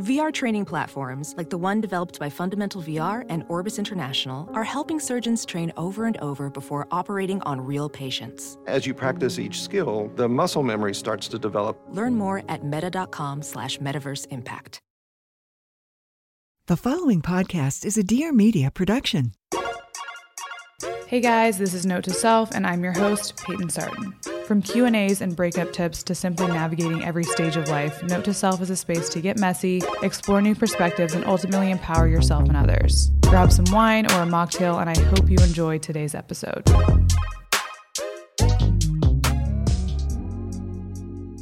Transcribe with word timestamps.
VR 0.00 0.32
training 0.32 0.64
platforms, 0.64 1.34
like 1.36 1.50
the 1.50 1.58
one 1.58 1.78
developed 1.82 2.18
by 2.18 2.30
Fundamental 2.30 2.80
VR 2.82 3.26
and 3.28 3.44
Orbis 3.48 3.78
International, 3.78 4.48
are 4.54 4.64
helping 4.64 4.98
surgeons 4.98 5.44
train 5.44 5.70
over 5.76 6.06
and 6.06 6.16
over 6.18 6.48
before 6.48 6.88
operating 6.90 7.42
on 7.42 7.60
real 7.60 7.90
patients. 7.90 8.56
As 8.66 8.86
you 8.86 8.94
practice 8.94 9.38
each 9.38 9.60
skill, 9.60 10.10
the 10.16 10.26
muscle 10.26 10.62
memory 10.62 10.94
starts 10.94 11.28
to 11.28 11.38
develop. 11.38 11.78
Learn 11.90 12.14
more 12.14 12.42
at 12.48 12.64
meta.com 12.64 13.42
slash 13.42 13.76
metaverse 13.78 14.26
impact. 14.30 14.80
The 16.66 16.78
following 16.78 17.20
podcast 17.20 17.84
is 17.84 17.98
a 17.98 18.02
Dear 18.02 18.32
Media 18.32 18.70
production. 18.70 19.32
Hey 21.08 21.20
guys, 21.20 21.58
this 21.58 21.74
is 21.74 21.84
Note 21.84 22.04
to 22.04 22.14
Self, 22.14 22.52
and 22.54 22.66
I'm 22.66 22.82
your 22.82 22.94
host, 22.94 23.36
Payton 23.44 23.68
Sartain. 23.68 24.14
From 24.50 24.62
Q&As 24.62 25.20
and 25.20 25.36
breakup 25.36 25.72
tips 25.72 26.02
to 26.02 26.12
simply 26.12 26.48
navigating 26.48 27.04
every 27.04 27.22
stage 27.22 27.56
of 27.56 27.68
life, 27.68 28.02
Note 28.02 28.24
to 28.24 28.34
Self 28.34 28.60
is 28.60 28.68
a 28.68 28.74
space 28.74 29.08
to 29.10 29.20
get 29.20 29.38
messy, 29.38 29.80
explore 30.02 30.42
new 30.42 30.56
perspectives, 30.56 31.14
and 31.14 31.24
ultimately 31.24 31.70
empower 31.70 32.08
yourself 32.08 32.48
and 32.48 32.56
others. 32.56 33.12
Grab 33.28 33.52
some 33.52 33.66
wine 33.66 34.06
or 34.06 34.22
a 34.22 34.26
mocktail, 34.26 34.80
and 34.80 34.90
I 34.90 35.00
hope 35.00 35.30
you 35.30 35.36
enjoy 35.44 35.78
today's 35.78 36.16
episode. 36.16 36.68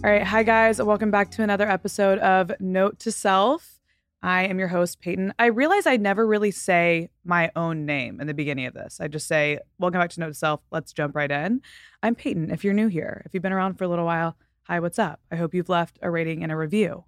All 0.05 0.11
right, 0.11 0.23
hi 0.23 0.43
guys, 0.43 0.79
welcome 0.83 1.11
back 1.11 1.31
to 1.31 1.43
another 1.43 1.67
episode 1.67 2.19
of 2.19 2.53
Note 2.61 2.99
to 2.99 3.11
Self. 3.11 3.78
I 4.23 4.47
am 4.47 4.59
your 4.59 4.69
host, 4.69 5.01
Payton. 5.01 5.33
I 5.39 5.47
realize 5.47 5.87
I 5.87 5.97
never 5.97 6.27
really 6.27 6.51
say 6.51 7.11
my 7.25 7.53
own 7.55 7.87
name 7.87 8.21
in 8.21 8.27
the 8.27 8.35
beginning 8.35 8.67
of 8.67 8.75
this. 8.75 9.01
I 9.01 9.07
just 9.07 9.29
say, 9.29 9.61
Welcome 9.79 10.01
back 10.01 10.11
to 10.11 10.21
Note 10.21 10.29
to 10.29 10.35
Self. 10.35 10.61
Let's 10.73 10.93
jump 10.93 11.15
right 11.15 11.31
in. 11.31 11.61
I'm 12.03 12.17
Payton. 12.17 12.51
If 12.51 12.65
you're 12.65 12.75
new 12.75 12.89
here, 12.89 13.23
if 13.25 13.33
you've 13.33 13.45
been 13.45 13.53
around 13.53 13.75
for 13.75 13.85
a 13.85 13.89
little 13.89 14.05
while, 14.05 14.37
hi, 14.63 14.81
what's 14.81 14.99
up? 14.99 15.21
I 15.31 15.37
hope 15.37 15.55
you've 15.55 15.69
left 15.69 16.01
a 16.03 16.11
rating 16.11 16.43
and 16.43 16.51
a 16.51 16.57
review. 16.57 17.05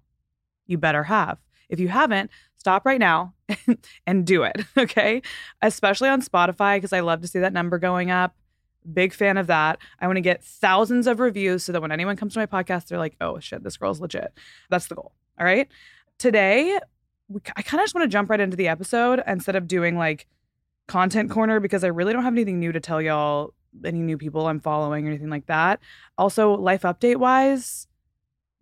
You 0.67 0.77
better 0.77 1.03
have. 1.03 1.37
If 1.67 1.81
you 1.81 1.89
haven't, 1.89 2.31
stop 2.55 2.85
right 2.85 2.99
now 2.99 3.33
and 4.07 4.25
do 4.25 4.43
it, 4.43 4.63
okay? 4.77 5.21
Especially 5.61 6.07
on 6.07 6.21
Spotify, 6.21 6.77
because 6.77 6.93
I 6.93 7.01
love 7.01 7.21
to 7.21 7.27
see 7.27 7.39
that 7.39 7.53
number 7.53 7.77
going 7.77 8.09
up. 8.09 8.35
Big 8.93 9.13
fan 9.13 9.35
of 9.35 9.47
that. 9.47 9.79
I 9.99 10.07
want 10.07 10.15
to 10.15 10.21
get 10.21 10.43
thousands 10.43 11.07
of 11.07 11.19
reviews 11.19 11.65
so 11.65 11.73
that 11.73 11.81
when 11.81 11.91
anyone 11.91 12.15
comes 12.15 12.33
to 12.33 12.39
my 12.39 12.45
podcast, 12.45 12.87
they're 12.87 12.97
like, 12.97 13.17
oh 13.19 13.39
shit, 13.39 13.63
this 13.63 13.75
girl's 13.77 13.99
legit. 13.99 14.33
That's 14.69 14.87
the 14.87 14.95
goal. 14.95 15.11
All 15.37 15.45
right. 15.45 15.67
Today, 16.17 16.79
I 17.55 17.61
kind 17.61 17.79
of 17.79 17.85
just 17.85 17.95
want 17.95 18.03
to 18.05 18.09
jump 18.09 18.29
right 18.29 18.39
into 18.39 18.57
the 18.57 18.67
episode 18.67 19.21
instead 19.27 19.55
of 19.55 19.67
doing 19.67 19.97
like 19.97 20.27
content 20.87 21.29
corner 21.29 21.59
because 21.59 21.83
I 21.83 21.87
really 21.87 22.13
don't 22.13 22.23
have 22.23 22.33
anything 22.33 22.59
new 22.59 22.71
to 22.71 22.79
tell 22.79 23.01
y'all, 23.01 23.53
any 23.85 23.99
new 23.99 24.17
people 24.17 24.47
I'm 24.47 24.59
following 24.59 25.05
or 25.05 25.09
anything 25.09 25.29
like 25.29 25.45
that. 25.47 25.79
Also, 26.17 26.55
life 26.57 26.81
update 26.81 27.17
wise, 27.17 27.87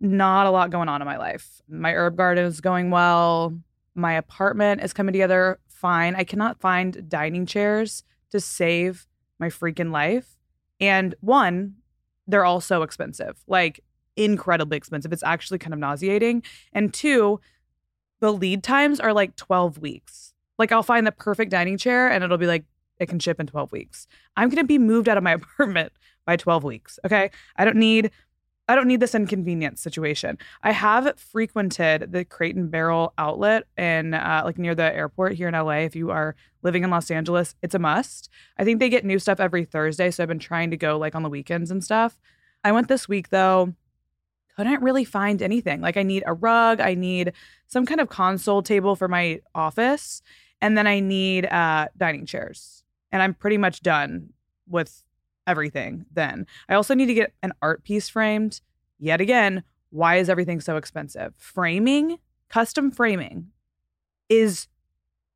not 0.00 0.46
a 0.46 0.50
lot 0.50 0.70
going 0.70 0.88
on 0.88 1.02
in 1.02 1.06
my 1.06 1.16
life. 1.16 1.60
My 1.68 1.92
herb 1.92 2.16
garden 2.16 2.44
is 2.44 2.60
going 2.60 2.90
well. 2.90 3.58
My 3.94 4.12
apartment 4.12 4.82
is 4.82 4.92
coming 4.92 5.12
together 5.12 5.58
fine. 5.68 6.14
I 6.14 6.24
cannot 6.24 6.60
find 6.60 7.08
dining 7.08 7.46
chairs 7.46 8.04
to 8.30 8.40
save 8.40 9.06
my 9.38 9.48
freaking 9.48 9.90
life. 9.90 10.36
And 10.78 11.14
one, 11.20 11.76
they're 12.26 12.44
all 12.44 12.60
so 12.60 12.82
expensive, 12.82 13.42
like 13.46 13.80
incredibly 14.16 14.76
expensive. 14.76 15.12
It's 15.12 15.22
actually 15.22 15.58
kind 15.58 15.72
of 15.72 15.80
nauseating. 15.80 16.42
And 16.72 16.92
two, 16.94 17.40
the 18.20 18.32
lead 18.32 18.62
times 18.62 19.00
are 19.00 19.12
like 19.12 19.36
12 19.36 19.78
weeks. 19.78 20.34
Like 20.58 20.72
I'll 20.72 20.82
find 20.82 21.06
the 21.06 21.12
perfect 21.12 21.50
dining 21.50 21.78
chair 21.78 22.10
and 22.10 22.22
it'll 22.22 22.38
be 22.38 22.46
like 22.46 22.64
it 22.98 23.08
can 23.08 23.18
ship 23.18 23.40
in 23.40 23.46
12 23.46 23.72
weeks. 23.72 24.06
I'm 24.36 24.50
going 24.50 24.62
to 24.62 24.64
be 24.64 24.78
moved 24.78 25.08
out 25.08 25.16
of 25.16 25.24
my 25.24 25.32
apartment 25.58 25.92
by 26.26 26.36
12 26.36 26.62
weeks, 26.64 26.98
okay? 27.04 27.30
I 27.56 27.64
don't 27.64 27.76
need 27.76 28.10
I 28.68 28.76
don't 28.76 28.86
need 28.86 29.00
this 29.00 29.16
inconvenience 29.16 29.80
situation. 29.80 30.38
I 30.62 30.70
have 30.70 31.18
frequented 31.18 32.12
the 32.12 32.24
Crate 32.24 32.54
and 32.54 32.70
Barrel 32.70 33.12
outlet 33.18 33.64
in 33.76 34.14
uh, 34.14 34.42
like 34.44 34.58
near 34.58 34.76
the 34.76 34.94
airport 34.94 35.32
here 35.32 35.48
in 35.48 35.54
LA. 35.54 35.78
If 35.78 35.96
you 35.96 36.12
are 36.12 36.36
living 36.62 36.84
in 36.84 36.90
Los 36.90 37.10
Angeles, 37.10 37.56
it's 37.62 37.74
a 37.74 37.80
must. 37.80 38.30
I 38.58 38.64
think 38.64 38.78
they 38.78 38.88
get 38.88 39.04
new 39.04 39.18
stuff 39.18 39.40
every 39.40 39.64
Thursday, 39.64 40.12
so 40.12 40.22
I've 40.22 40.28
been 40.28 40.38
trying 40.38 40.70
to 40.70 40.76
go 40.76 40.98
like 40.98 41.16
on 41.16 41.24
the 41.24 41.28
weekends 41.28 41.72
and 41.72 41.82
stuff. 41.82 42.20
I 42.62 42.70
went 42.70 42.86
this 42.86 43.08
week 43.08 43.30
though 43.30 43.74
couldn't 44.56 44.82
really 44.82 45.04
find 45.04 45.42
anything. 45.42 45.80
Like 45.80 45.96
I 45.96 46.02
need 46.02 46.22
a 46.26 46.34
rug, 46.34 46.80
I 46.80 46.94
need 46.94 47.32
some 47.66 47.86
kind 47.86 48.00
of 48.00 48.08
console 48.08 48.62
table 48.62 48.96
for 48.96 49.08
my 49.08 49.40
office, 49.54 50.22
and 50.60 50.76
then 50.76 50.86
I 50.86 51.00
need 51.00 51.46
uh, 51.46 51.88
dining 51.96 52.26
chairs. 52.26 52.84
And 53.12 53.22
I'm 53.22 53.34
pretty 53.34 53.58
much 53.58 53.80
done 53.82 54.30
with 54.68 55.02
everything 55.46 56.06
then. 56.12 56.46
I 56.68 56.74
also 56.74 56.94
need 56.94 57.06
to 57.06 57.14
get 57.14 57.32
an 57.42 57.52
art 57.60 57.84
piece 57.84 58.08
framed. 58.08 58.60
Yet 58.98 59.20
again, 59.20 59.64
why 59.90 60.16
is 60.16 60.28
everything 60.28 60.60
so 60.60 60.76
expensive? 60.76 61.34
Framing, 61.36 62.18
custom 62.48 62.90
framing 62.90 63.48
is 64.28 64.68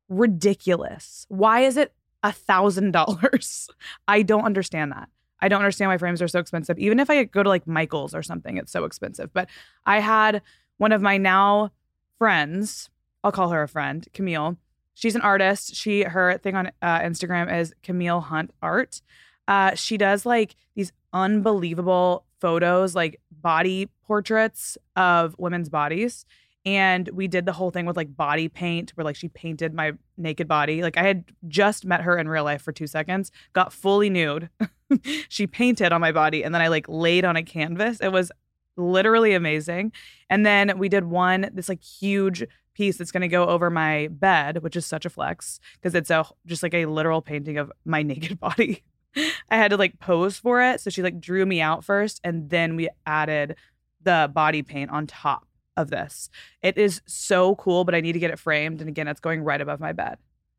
ridiculous. 0.07 1.25
Why 1.29 1.61
is 1.61 1.77
it 1.77 1.93
a 2.23 2.31
thousand 2.31 2.91
dollars? 2.91 3.69
I 4.07 4.21
don't 4.21 4.45
understand 4.45 4.91
that. 4.91 5.09
I 5.45 5.47
don't 5.47 5.59
understand 5.59 5.91
why 5.91 5.99
frames 5.99 6.23
are 6.23 6.27
so 6.27 6.39
expensive. 6.39 6.79
Even 6.79 6.99
if 6.99 7.07
I 7.07 7.23
go 7.25 7.43
to 7.43 7.49
like 7.49 7.67
Michael's 7.67 8.15
or 8.15 8.23
something, 8.23 8.57
it's 8.57 8.71
so 8.71 8.83
expensive. 8.83 9.31
But 9.31 9.47
I 9.85 9.99
had 9.99 10.41
one 10.77 10.91
of 10.91 11.03
my 11.03 11.17
now 11.17 11.71
friends, 12.17 12.89
I'll 13.23 13.31
call 13.31 13.49
her 13.49 13.61
a 13.61 13.67
friend, 13.67 14.07
Camille. 14.11 14.57
She's 14.95 15.13
an 15.13 15.21
artist. 15.21 15.75
She 15.75 16.01
her 16.01 16.39
thing 16.39 16.55
on 16.55 16.71
uh, 16.81 16.99
Instagram 17.01 17.55
is 17.55 17.75
Camille 17.83 18.21
Hunt 18.21 18.55
Art. 18.63 19.03
Uh, 19.47 19.75
she 19.75 19.97
does 19.97 20.25
like 20.25 20.55
these 20.73 20.91
unbelievable 21.13 22.25
photos, 22.41 22.95
like 22.95 23.21
body 23.29 23.89
portraits 24.07 24.79
of 24.95 25.35
women's 25.37 25.69
bodies 25.69 26.25
and 26.65 27.07
we 27.09 27.27
did 27.27 27.45
the 27.45 27.53
whole 27.53 27.69
thing 27.69 27.85
with 27.85 27.95
like 27.95 28.15
body 28.15 28.49
paint 28.49 28.91
where 28.95 29.05
like 29.05 29.15
she 29.15 29.29
painted 29.29 29.73
my 29.73 29.93
naked 30.17 30.47
body. 30.47 30.81
Like 30.81 30.97
i 30.97 31.03
had 31.03 31.25
just 31.47 31.85
met 31.85 32.01
her 32.01 32.17
in 32.17 32.27
real 32.27 32.43
life 32.43 32.61
for 32.61 32.71
two 32.71 32.87
seconds 32.87 33.31
got 33.53 33.71
fully 33.71 34.09
nude 34.09 34.49
she 35.29 35.47
painted 35.47 35.91
on 35.91 36.01
my 36.01 36.11
body 36.11 36.43
and 36.43 36.53
then 36.53 36.61
i 36.61 36.67
like 36.67 36.85
laid 36.87 37.25
on 37.25 37.35
a 37.35 37.43
canvas. 37.43 37.99
It 37.99 38.11
was 38.11 38.31
literally 38.77 39.33
amazing. 39.33 39.93
And 40.29 40.45
then 40.45 40.77
we 40.77 40.89
did 40.89 41.05
one 41.05 41.49
this 41.53 41.69
like 41.69 41.83
huge 41.83 42.43
piece 42.73 42.97
that's 42.97 43.11
going 43.11 43.21
to 43.21 43.27
go 43.29 43.45
over 43.45 43.69
my 43.69 44.09
bed 44.11 44.61
which 44.61 44.75
is 44.75 44.85
such 44.85 45.05
a 45.05 45.09
flex 45.09 45.61
because 45.75 45.95
it's 45.95 46.09
a 46.09 46.25
just 46.45 46.61
like 46.61 46.73
a 46.73 46.87
literal 46.87 47.21
painting 47.21 47.57
of 47.57 47.71
my 47.85 48.01
naked 48.11 48.39
body. 48.39 48.83
I 49.49 49.55
had 49.55 49.71
to 49.71 49.77
like 49.77 49.99
pose 49.99 50.37
for 50.37 50.61
it 50.61 50.81
so 50.81 50.89
she 50.89 51.03
like 51.03 51.21
drew 51.21 51.45
me 51.45 51.61
out 51.61 51.85
first 51.85 52.19
and 52.23 52.49
then 52.49 52.75
we 52.75 52.89
added 53.05 53.55
the 54.01 54.29
body 54.33 54.61
paint 54.61 54.91
on 54.91 55.07
top 55.07 55.47
of 55.77 55.89
this. 55.89 56.29
It 56.61 56.77
is 56.77 57.01
so 57.05 57.55
cool, 57.55 57.83
but 57.83 57.95
I 57.95 58.01
need 58.01 58.13
to 58.13 58.19
get 58.19 58.31
it 58.31 58.39
framed. 58.39 58.81
And 58.81 58.89
again, 58.89 59.07
it's 59.07 59.19
going 59.19 59.41
right 59.41 59.61
above 59.61 59.79
my 59.79 59.91
bed. 59.91 60.17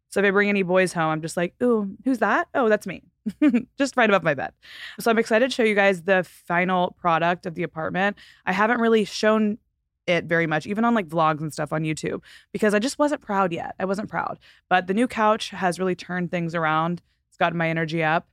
So 0.09 0.21
if 0.21 0.27
I 0.27 0.31
bring 0.31 0.49
any 0.49 0.63
boys 0.63 0.93
home, 0.93 1.11
I'm 1.11 1.23
just 1.23 1.37
like, 1.37 1.55
ooh, 1.63 1.97
who's 2.05 2.19
that? 2.19 2.49
Oh, 2.55 2.69
that's 2.69 2.87
me. 2.87 3.03
just 3.79 3.97
right 3.97 4.09
above 4.09 4.23
my 4.23 4.35
bed. 4.35 4.53
So 5.01 5.11
I'm 5.11 5.19
excited 5.19 5.51
to 5.51 5.55
show 5.55 5.65
you 5.65 5.75
guys 5.75 6.03
the 6.03 6.25
final 6.25 6.97
product 7.01 7.45
of 7.47 7.55
the 7.55 7.65
apartment. 7.65 8.17
I 8.45 8.53
haven't 8.53 8.81
really 8.81 9.05
shown 9.05 9.59
it 10.07 10.25
very 10.25 10.47
much, 10.47 10.67
even 10.67 10.85
on 10.85 10.95
like 10.95 11.09
vlogs 11.09 11.41
and 11.41 11.53
stuff 11.53 11.73
on 11.73 11.83
YouTube, 11.83 12.23
because 12.53 12.75
I 12.75 12.79
just 12.79 12.99
wasn't 12.99 13.23
proud 13.23 13.53
yet. 13.53 13.75
I 13.81 13.85
wasn't 13.85 14.09
proud. 14.09 14.39
But 14.69 14.87
the 14.87 14.95
new 14.95 15.09
couch 15.09 15.51
has 15.51 15.79
really 15.79 15.97
turned 15.97 16.31
things 16.31 16.55
around. 16.55 17.03
It's 17.29 17.37
gotten 17.37 17.59
my 17.59 17.69
energy 17.69 18.05
up. 18.05 18.29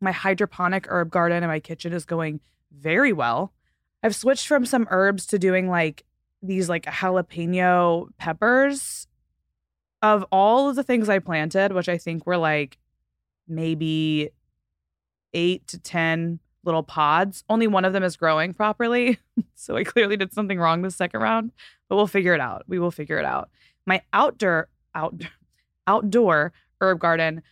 My 0.00 0.12
hydroponic 0.12 0.86
herb 0.88 1.10
garden 1.10 1.42
in 1.42 1.48
my 1.48 1.60
kitchen 1.60 1.92
is 1.92 2.04
going 2.04 2.40
very 2.72 3.12
well. 3.12 3.52
I've 4.02 4.14
switched 4.14 4.46
from 4.46 4.64
some 4.64 4.86
herbs 4.90 5.26
to 5.26 5.38
doing 5.38 5.68
like 5.68 6.04
these 6.42 6.68
like 6.68 6.84
jalapeno 6.84 8.08
peppers. 8.18 9.06
Of 10.00 10.24
all 10.30 10.68
of 10.68 10.76
the 10.76 10.84
things 10.84 11.08
I 11.08 11.18
planted, 11.18 11.72
which 11.72 11.88
I 11.88 11.98
think 11.98 12.24
were 12.24 12.36
like 12.36 12.78
maybe 13.48 14.30
eight 15.34 15.66
to 15.68 15.78
10 15.78 16.38
little 16.62 16.84
pods, 16.84 17.42
only 17.48 17.66
one 17.66 17.84
of 17.84 17.92
them 17.92 18.04
is 18.04 18.16
growing 18.16 18.54
properly. 18.54 19.18
so 19.54 19.76
I 19.76 19.82
clearly 19.82 20.16
did 20.16 20.32
something 20.32 20.58
wrong 20.58 20.82
this 20.82 20.94
second 20.94 21.20
round, 21.20 21.50
but 21.88 21.96
we'll 21.96 22.06
figure 22.06 22.32
it 22.32 22.40
out. 22.40 22.62
We 22.68 22.78
will 22.78 22.92
figure 22.92 23.18
it 23.18 23.24
out. 23.24 23.50
My 23.86 24.02
outdoor 24.12 24.68
out 24.94 25.20
outdoor 25.88 26.52
herb 26.80 27.00
garden 27.00 27.42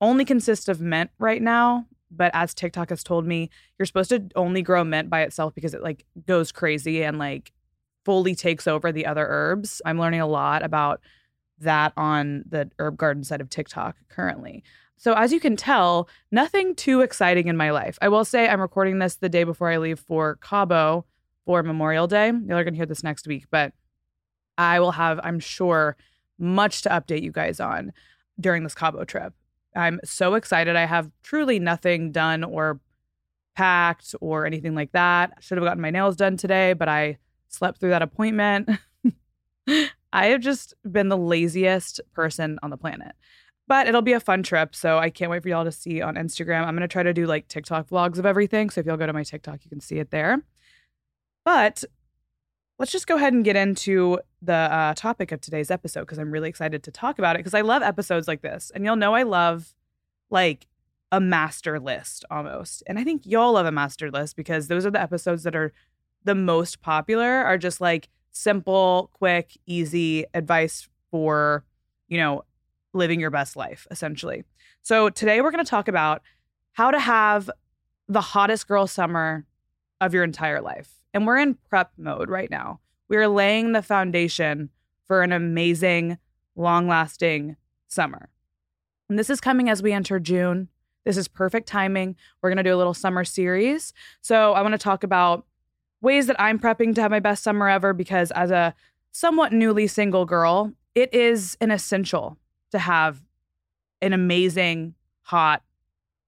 only 0.00 0.24
consists 0.26 0.68
of 0.68 0.80
mint 0.80 1.10
right 1.18 1.40
now 1.40 1.86
but 2.10 2.30
as 2.34 2.54
TikTok 2.54 2.90
has 2.90 3.02
told 3.02 3.26
me, 3.26 3.50
you're 3.78 3.86
supposed 3.86 4.10
to 4.10 4.28
only 4.34 4.62
grow 4.62 4.84
mint 4.84 5.10
by 5.10 5.22
itself 5.22 5.54
because 5.54 5.74
it 5.74 5.82
like 5.82 6.04
goes 6.26 6.52
crazy 6.52 7.02
and 7.02 7.18
like 7.18 7.52
fully 8.04 8.34
takes 8.34 8.66
over 8.66 8.92
the 8.92 9.06
other 9.06 9.26
herbs. 9.28 9.82
I'm 9.84 9.98
learning 9.98 10.20
a 10.20 10.26
lot 10.26 10.62
about 10.62 11.00
that 11.60 11.92
on 11.96 12.44
the 12.48 12.70
herb 12.78 12.96
garden 12.96 13.24
side 13.24 13.40
of 13.40 13.50
TikTok 13.50 13.96
currently. 14.08 14.62
So, 14.96 15.12
as 15.12 15.32
you 15.32 15.38
can 15.38 15.56
tell, 15.56 16.08
nothing 16.32 16.74
too 16.74 17.02
exciting 17.02 17.46
in 17.46 17.56
my 17.56 17.70
life. 17.70 17.98
I 18.02 18.08
will 18.08 18.24
say 18.24 18.48
I'm 18.48 18.60
recording 18.60 18.98
this 18.98 19.16
the 19.16 19.28
day 19.28 19.44
before 19.44 19.70
I 19.70 19.78
leave 19.78 20.00
for 20.00 20.36
Cabo 20.42 21.04
for 21.46 21.62
Memorial 21.62 22.08
Day. 22.08 22.26
You're 22.26 22.64
going 22.64 22.74
to 22.74 22.76
hear 22.76 22.86
this 22.86 23.04
next 23.04 23.26
week, 23.26 23.46
but 23.50 23.72
I 24.56 24.80
will 24.80 24.90
have, 24.92 25.20
I'm 25.22 25.38
sure, 25.38 25.96
much 26.38 26.82
to 26.82 26.88
update 26.88 27.22
you 27.22 27.30
guys 27.30 27.60
on 27.60 27.92
during 28.40 28.64
this 28.64 28.74
Cabo 28.74 29.04
trip. 29.04 29.34
I'm 29.76 30.00
so 30.04 30.34
excited. 30.34 30.74
I 30.74 30.86
have 30.86 31.10
truly 31.22 31.60
nothing 31.60 32.10
done 32.10 32.42
or 32.42 32.80
packed 33.54 34.14
or 34.20 34.46
anything 34.46 34.74
like 34.74 34.92
that. 34.92 35.34
Should 35.40 35.58
have 35.58 35.64
gotten 35.64 35.80
my 35.80 35.90
nails 35.90 36.16
done 36.16 36.36
today, 36.36 36.72
but 36.72 36.88
I 36.88 37.18
slept 37.48 37.78
through 37.78 37.90
that 37.90 38.02
appointment. 38.02 38.68
I 40.12 40.26
have 40.26 40.40
just 40.40 40.74
been 40.90 41.08
the 41.08 41.16
laziest 41.16 42.00
person 42.14 42.58
on 42.62 42.70
the 42.70 42.76
planet. 42.76 43.12
But 43.66 43.86
it'll 43.86 44.02
be 44.02 44.14
a 44.14 44.20
fun 44.20 44.42
trip. 44.42 44.74
So 44.74 44.98
I 44.98 45.10
can't 45.10 45.30
wait 45.30 45.42
for 45.42 45.50
y'all 45.50 45.64
to 45.64 45.72
see 45.72 46.00
on 46.00 46.14
Instagram. 46.14 46.64
I'm 46.64 46.74
going 46.74 46.80
to 46.80 46.88
try 46.88 47.02
to 47.02 47.12
do 47.12 47.26
like 47.26 47.48
TikTok 47.48 47.88
vlogs 47.88 48.18
of 48.18 48.24
everything. 48.24 48.70
So 48.70 48.80
if 48.80 48.86
y'all 48.86 48.96
go 48.96 49.06
to 49.06 49.12
my 49.12 49.24
TikTok, 49.24 49.64
you 49.64 49.68
can 49.68 49.80
see 49.80 49.98
it 49.98 50.10
there. 50.10 50.42
But 51.44 51.84
let's 52.78 52.92
just 52.92 53.06
go 53.06 53.16
ahead 53.16 53.34
and 53.34 53.44
get 53.44 53.56
into 53.56 54.20
the 54.40 54.54
uh, 54.54 54.94
topic 54.94 55.32
of 55.32 55.40
today's 55.40 55.70
episode 55.70 56.00
because 56.00 56.18
I'm 56.18 56.30
really 56.30 56.48
excited 56.48 56.82
to 56.84 56.90
talk 56.90 57.18
about 57.18 57.36
it 57.36 57.40
because 57.40 57.54
I 57.54 57.60
love 57.60 57.82
episodes 57.82 58.26
like 58.26 58.40
this. 58.40 58.72
And 58.74 58.86
y'all 58.86 58.96
know 58.96 59.14
I 59.14 59.24
love 59.24 59.74
like 60.30 60.66
a 61.10 61.20
master 61.20 61.80
list 61.80 62.24
almost. 62.30 62.82
And 62.86 62.98
I 62.98 63.04
think 63.04 63.22
y'all 63.24 63.52
love 63.52 63.66
a 63.66 63.72
master 63.72 64.10
list 64.10 64.36
because 64.36 64.68
those 64.68 64.86
are 64.86 64.90
the 64.90 65.00
episodes 65.00 65.42
that 65.42 65.56
are 65.56 65.72
the 66.28 66.34
most 66.34 66.82
popular, 66.82 67.42
are 67.42 67.56
just 67.56 67.80
like 67.80 68.10
simple, 68.32 69.10
quick, 69.14 69.56
easy 69.64 70.26
advice 70.34 70.86
for, 71.10 71.64
you 72.06 72.18
know, 72.18 72.42
living 72.92 73.18
your 73.18 73.30
best 73.30 73.56
life, 73.56 73.86
essentially. 73.90 74.44
So 74.82 75.08
today 75.08 75.40
we're 75.40 75.50
going 75.50 75.64
to 75.64 75.70
talk 75.70 75.88
about 75.88 76.20
how 76.72 76.90
to 76.90 76.98
have 76.98 77.48
the 78.08 78.20
hottest 78.20 78.68
girl 78.68 78.86
summer 78.86 79.46
of 80.02 80.12
your 80.12 80.22
entire 80.22 80.60
life. 80.60 80.90
And 81.14 81.26
we're 81.26 81.38
in 81.38 81.54
prep 81.70 81.92
mode 81.96 82.28
right 82.28 82.50
now. 82.50 82.80
We're 83.08 83.26
laying 83.26 83.72
the 83.72 83.80
foundation 83.80 84.68
for 85.06 85.22
an 85.22 85.32
amazing, 85.32 86.18
long 86.56 86.88
lasting 86.88 87.56
summer. 87.86 88.28
And 89.08 89.18
this 89.18 89.30
is 89.30 89.40
coming 89.40 89.70
as 89.70 89.82
we 89.82 89.94
enter 89.94 90.20
June. 90.20 90.68
This 91.06 91.16
is 91.16 91.26
perfect 91.26 91.68
timing. 91.68 92.16
We're 92.42 92.50
going 92.50 92.58
to 92.58 92.62
do 92.62 92.74
a 92.74 92.76
little 92.76 92.92
summer 92.92 93.24
series. 93.24 93.94
So 94.20 94.52
I 94.52 94.60
want 94.60 94.72
to 94.72 94.78
talk 94.78 95.04
about 95.04 95.46
ways 96.00 96.26
that 96.26 96.40
I'm 96.40 96.58
prepping 96.58 96.94
to 96.94 97.02
have 97.02 97.10
my 97.10 97.20
best 97.20 97.42
summer 97.42 97.68
ever 97.68 97.92
because 97.92 98.30
as 98.32 98.50
a 98.50 98.74
somewhat 99.12 99.52
newly 99.52 99.86
single 99.86 100.24
girl, 100.24 100.72
it 100.94 101.12
is 101.12 101.56
an 101.60 101.70
essential 101.70 102.36
to 102.70 102.78
have 102.78 103.22
an 104.00 104.12
amazing, 104.12 104.94
hot, 105.22 105.62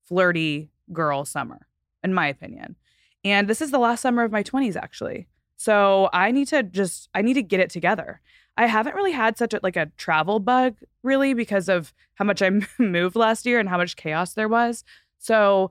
flirty 0.02 0.70
girl 0.92 1.24
summer, 1.24 1.66
in 2.02 2.12
my 2.12 2.26
opinion. 2.26 2.76
And 3.24 3.48
this 3.48 3.60
is 3.60 3.70
the 3.70 3.78
last 3.78 4.00
summer 4.00 4.24
of 4.24 4.32
my 4.32 4.42
20s, 4.42 4.76
actually. 4.76 5.28
So 5.56 6.08
I 6.12 6.30
need 6.30 6.48
to 6.48 6.62
just, 6.62 7.08
I 7.14 7.22
need 7.22 7.34
to 7.34 7.42
get 7.42 7.60
it 7.60 7.70
together. 7.70 8.20
I 8.56 8.66
haven't 8.66 8.94
really 8.94 9.12
had 9.12 9.38
such 9.38 9.54
a 9.54 9.60
like 9.62 9.76
a 9.76 9.90
travel 9.96 10.38
bug 10.38 10.76
really 11.02 11.34
because 11.34 11.68
of 11.68 11.92
how 12.14 12.24
much 12.24 12.42
I 12.42 12.50
moved 12.78 13.16
last 13.16 13.46
year 13.46 13.58
and 13.58 13.68
how 13.68 13.76
much 13.76 13.96
chaos 13.96 14.34
there 14.34 14.48
was. 14.48 14.84
So 15.18 15.70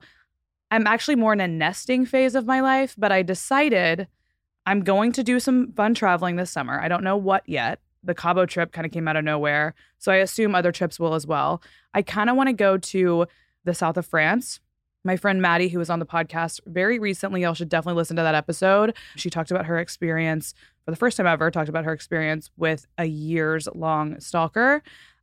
I'm 0.70 0.86
actually 0.86 1.16
more 1.16 1.32
in 1.32 1.40
a 1.40 1.48
nesting 1.48 2.06
phase 2.06 2.34
of 2.34 2.46
my 2.46 2.60
life, 2.60 2.94
but 2.96 3.10
I 3.12 3.22
decided 3.22 4.06
I'm 4.66 4.82
going 4.82 5.12
to 5.12 5.22
do 5.22 5.40
some 5.40 5.72
fun 5.72 5.94
traveling 5.94 6.36
this 6.36 6.50
summer. 6.50 6.80
I 6.80 6.88
don't 6.88 7.02
know 7.02 7.16
what 7.16 7.48
yet. 7.48 7.80
The 8.02 8.14
Cabo 8.14 8.46
trip 8.46 8.72
kind 8.72 8.86
of 8.86 8.92
came 8.92 9.08
out 9.08 9.16
of 9.16 9.24
nowhere. 9.24 9.74
So 9.98 10.12
I 10.12 10.16
assume 10.16 10.54
other 10.54 10.72
trips 10.72 11.00
will 11.00 11.14
as 11.14 11.26
well. 11.26 11.62
I 11.92 12.02
kind 12.02 12.30
of 12.30 12.36
want 12.36 12.48
to 12.48 12.52
go 12.54 12.78
to 12.78 13.26
the 13.64 13.74
south 13.74 13.96
of 13.96 14.06
France. 14.06 14.60
My 15.02 15.16
friend 15.16 15.40
Maddie, 15.42 15.68
who 15.68 15.78
was 15.78 15.90
on 15.90 15.98
the 15.98 16.06
podcast 16.06 16.60
very 16.66 16.98
recently, 16.98 17.42
y'all 17.42 17.54
should 17.54 17.68
definitely 17.68 17.98
listen 17.98 18.16
to 18.16 18.22
that 18.22 18.34
episode. 18.34 18.94
She 19.16 19.30
talked 19.30 19.50
about 19.50 19.66
her 19.66 19.78
experience 19.78 20.54
for 20.84 20.90
the 20.90 20.96
first 20.96 21.16
time 21.16 21.26
ever, 21.26 21.50
talked 21.50 21.68
about 21.68 21.84
her 21.84 21.92
experience 21.92 22.50
with 22.56 22.86
a 22.98 23.06
years 23.06 23.66
long 23.74 24.20
stalker. 24.20 24.82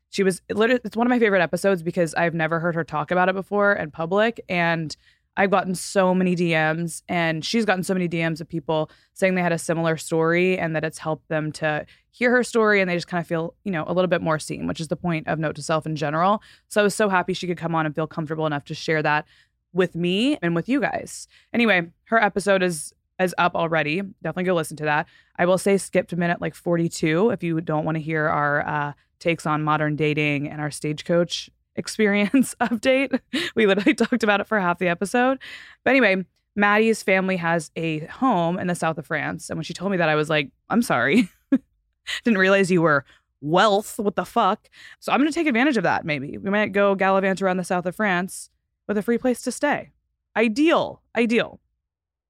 She 0.09 0.23
was 0.23 0.41
literally, 0.49 0.81
it's 0.83 0.97
one 0.97 1.05
of 1.05 1.09
my 1.09 1.19
favorite 1.19 1.41
episodes 1.41 1.83
because 1.83 2.13
I've 2.15 2.33
never 2.33 2.59
heard 2.59 2.75
her 2.75 2.83
talk 2.83 3.11
about 3.11 3.29
it 3.29 3.35
before 3.35 3.73
in 3.73 3.91
public. 3.91 4.43
And 4.49 4.95
I've 5.37 5.51
gotten 5.51 5.75
so 5.75 6.15
many 6.15 6.35
DMs, 6.35 7.03
and 7.07 7.45
she's 7.45 7.63
gotten 7.63 7.83
so 7.83 7.93
many 7.93 8.09
DMs 8.09 8.41
of 8.41 8.49
people 8.49 8.89
saying 9.13 9.35
they 9.35 9.41
had 9.41 9.53
a 9.53 9.59
similar 9.59 9.95
story 9.95 10.57
and 10.57 10.75
that 10.75 10.83
it's 10.83 10.97
helped 10.97 11.29
them 11.29 11.51
to 11.53 11.85
hear 12.09 12.31
her 12.31 12.43
story 12.43 12.81
and 12.81 12.89
they 12.89 12.95
just 12.95 13.07
kind 13.07 13.21
of 13.21 13.27
feel, 13.27 13.53
you 13.63 13.71
know, 13.71 13.83
a 13.87 13.93
little 13.93 14.07
bit 14.07 14.21
more 14.21 14.39
seen, 14.39 14.65
which 14.65 14.79
is 14.79 14.87
the 14.87 14.95
point 14.95 15.27
of 15.27 15.37
Note 15.37 15.55
to 15.55 15.61
Self 15.61 15.85
in 15.85 15.95
general. 15.95 16.41
So 16.67 16.81
I 16.81 16.83
was 16.83 16.95
so 16.95 17.07
happy 17.07 17.33
she 17.33 17.45
could 17.45 17.57
come 17.57 17.75
on 17.75 17.85
and 17.85 17.93
feel 17.93 18.07
comfortable 18.07 18.47
enough 18.47 18.65
to 18.65 18.73
share 18.73 19.03
that 19.03 19.25
with 19.73 19.95
me 19.95 20.39
and 20.41 20.55
with 20.55 20.67
you 20.67 20.81
guys. 20.81 21.27
Anyway, 21.53 21.91
her 22.05 22.21
episode 22.21 22.63
is 22.63 22.93
is 23.19 23.33
up 23.39 23.55
already. 23.55 24.01
Definitely 24.21 24.43
go 24.43 24.53
listen 24.53 24.77
to 24.77 24.83
that. 24.85 25.07
I 25.37 25.45
will 25.45 25.57
say 25.57 25.77
skip 25.77 26.07
to 26.09 26.15
minute 26.15 26.39
like 26.39 26.53
42 26.53 27.31
if 27.31 27.43
you 27.43 27.59
don't 27.61 27.83
want 27.83 27.95
to 27.95 28.01
hear 28.01 28.27
our 28.27 28.67
uh, 28.67 28.93
takes 29.19 29.45
on 29.45 29.63
modern 29.63 29.95
dating 29.95 30.49
and 30.49 30.61
our 30.61 30.69
stagecoach 30.69 31.49
experience 31.77 32.55
update. 32.61 33.19
We 33.55 33.65
literally 33.65 33.93
talked 33.95 34.23
about 34.23 34.41
it 34.41 34.47
for 34.47 34.59
half 34.59 34.79
the 34.79 34.87
episode. 34.87 35.39
But 35.83 35.91
anyway, 35.91 36.25
Maddie's 36.55 37.03
family 37.03 37.37
has 37.37 37.71
a 37.75 37.99
home 38.07 38.59
in 38.59 38.67
the 38.67 38.75
south 38.75 38.97
of 38.97 39.05
France. 39.05 39.49
And 39.49 39.57
when 39.57 39.63
she 39.63 39.73
told 39.73 39.91
me 39.91 39.97
that, 39.97 40.09
I 40.09 40.15
was 40.15 40.29
like, 40.29 40.51
I'm 40.69 40.81
sorry. 40.81 41.29
Didn't 42.23 42.39
realize 42.39 42.71
you 42.71 42.81
were 42.81 43.05
wealth. 43.41 43.99
What 43.99 44.15
the 44.15 44.25
fuck? 44.25 44.67
So 44.99 45.11
I'm 45.11 45.19
going 45.19 45.31
to 45.31 45.35
take 45.35 45.47
advantage 45.47 45.77
of 45.77 45.83
that 45.83 46.05
maybe. 46.05 46.37
We 46.37 46.49
might 46.49 46.71
go 46.71 46.95
gallivant 46.95 47.41
around 47.41 47.57
the 47.57 47.63
south 47.63 47.85
of 47.85 47.95
France 47.95 48.49
with 48.87 48.97
a 48.97 49.03
free 49.03 49.17
place 49.17 49.41
to 49.43 49.51
stay. 49.51 49.91
Ideal. 50.35 51.01
Ideal. 51.15 51.59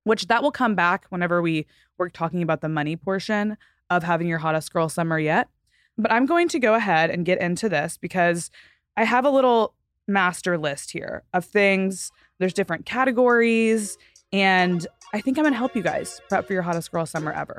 Which 0.04 0.28
that 0.28 0.44
will 0.44 0.52
come 0.52 0.76
back 0.76 1.06
whenever 1.10 1.42
we 1.42 1.66
were 1.98 2.10
talking 2.10 2.42
about 2.42 2.62
the 2.62 2.70
money 2.70 2.96
portion 2.96 3.58
of 3.90 4.04
having 4.04 4.28
your 4.28 4.40
hottest 4.40 4.74
girl 4.74 4.90
summer 4.90 5.18
yet. 5.18 5.48
But 5.98 6.12
I'm 6.12 6.26
going 6.26 6.48
to 6.50 6.60
go 6.60 6.74
ahead 6.76 7.10
and 7.10 7.26
get 7.26 7.40
into 7.40 7.70
this 7.70 7.98
because 7.98 8.52
I 9.00 9.04
have 9.04 9.26
a 9.26 9.30
little 9.30 9.76
master 10.08 10.58
list 10.58 10.90
here 10.90 11.22
of 11.32 11.46
things. 11.46 12.12
There's 12.40 12.54
different 12.54 12.88
categories, 12.88 13.96
and 14.34 14.88
I 15.14 15.22
think 15.22 15.38
I'm 15.38 15.44
gonna 15.44 15.56
help 15.56 15.76
you 15.76 15.84
guys 15.84 16.20
prep 16.30 16.48
for 16.48 16.54
your 16.54 16.64
hottest 16.64 16.92
girl 16.92 17.06
summer 17.06 17.32
ever. 17.32 17.58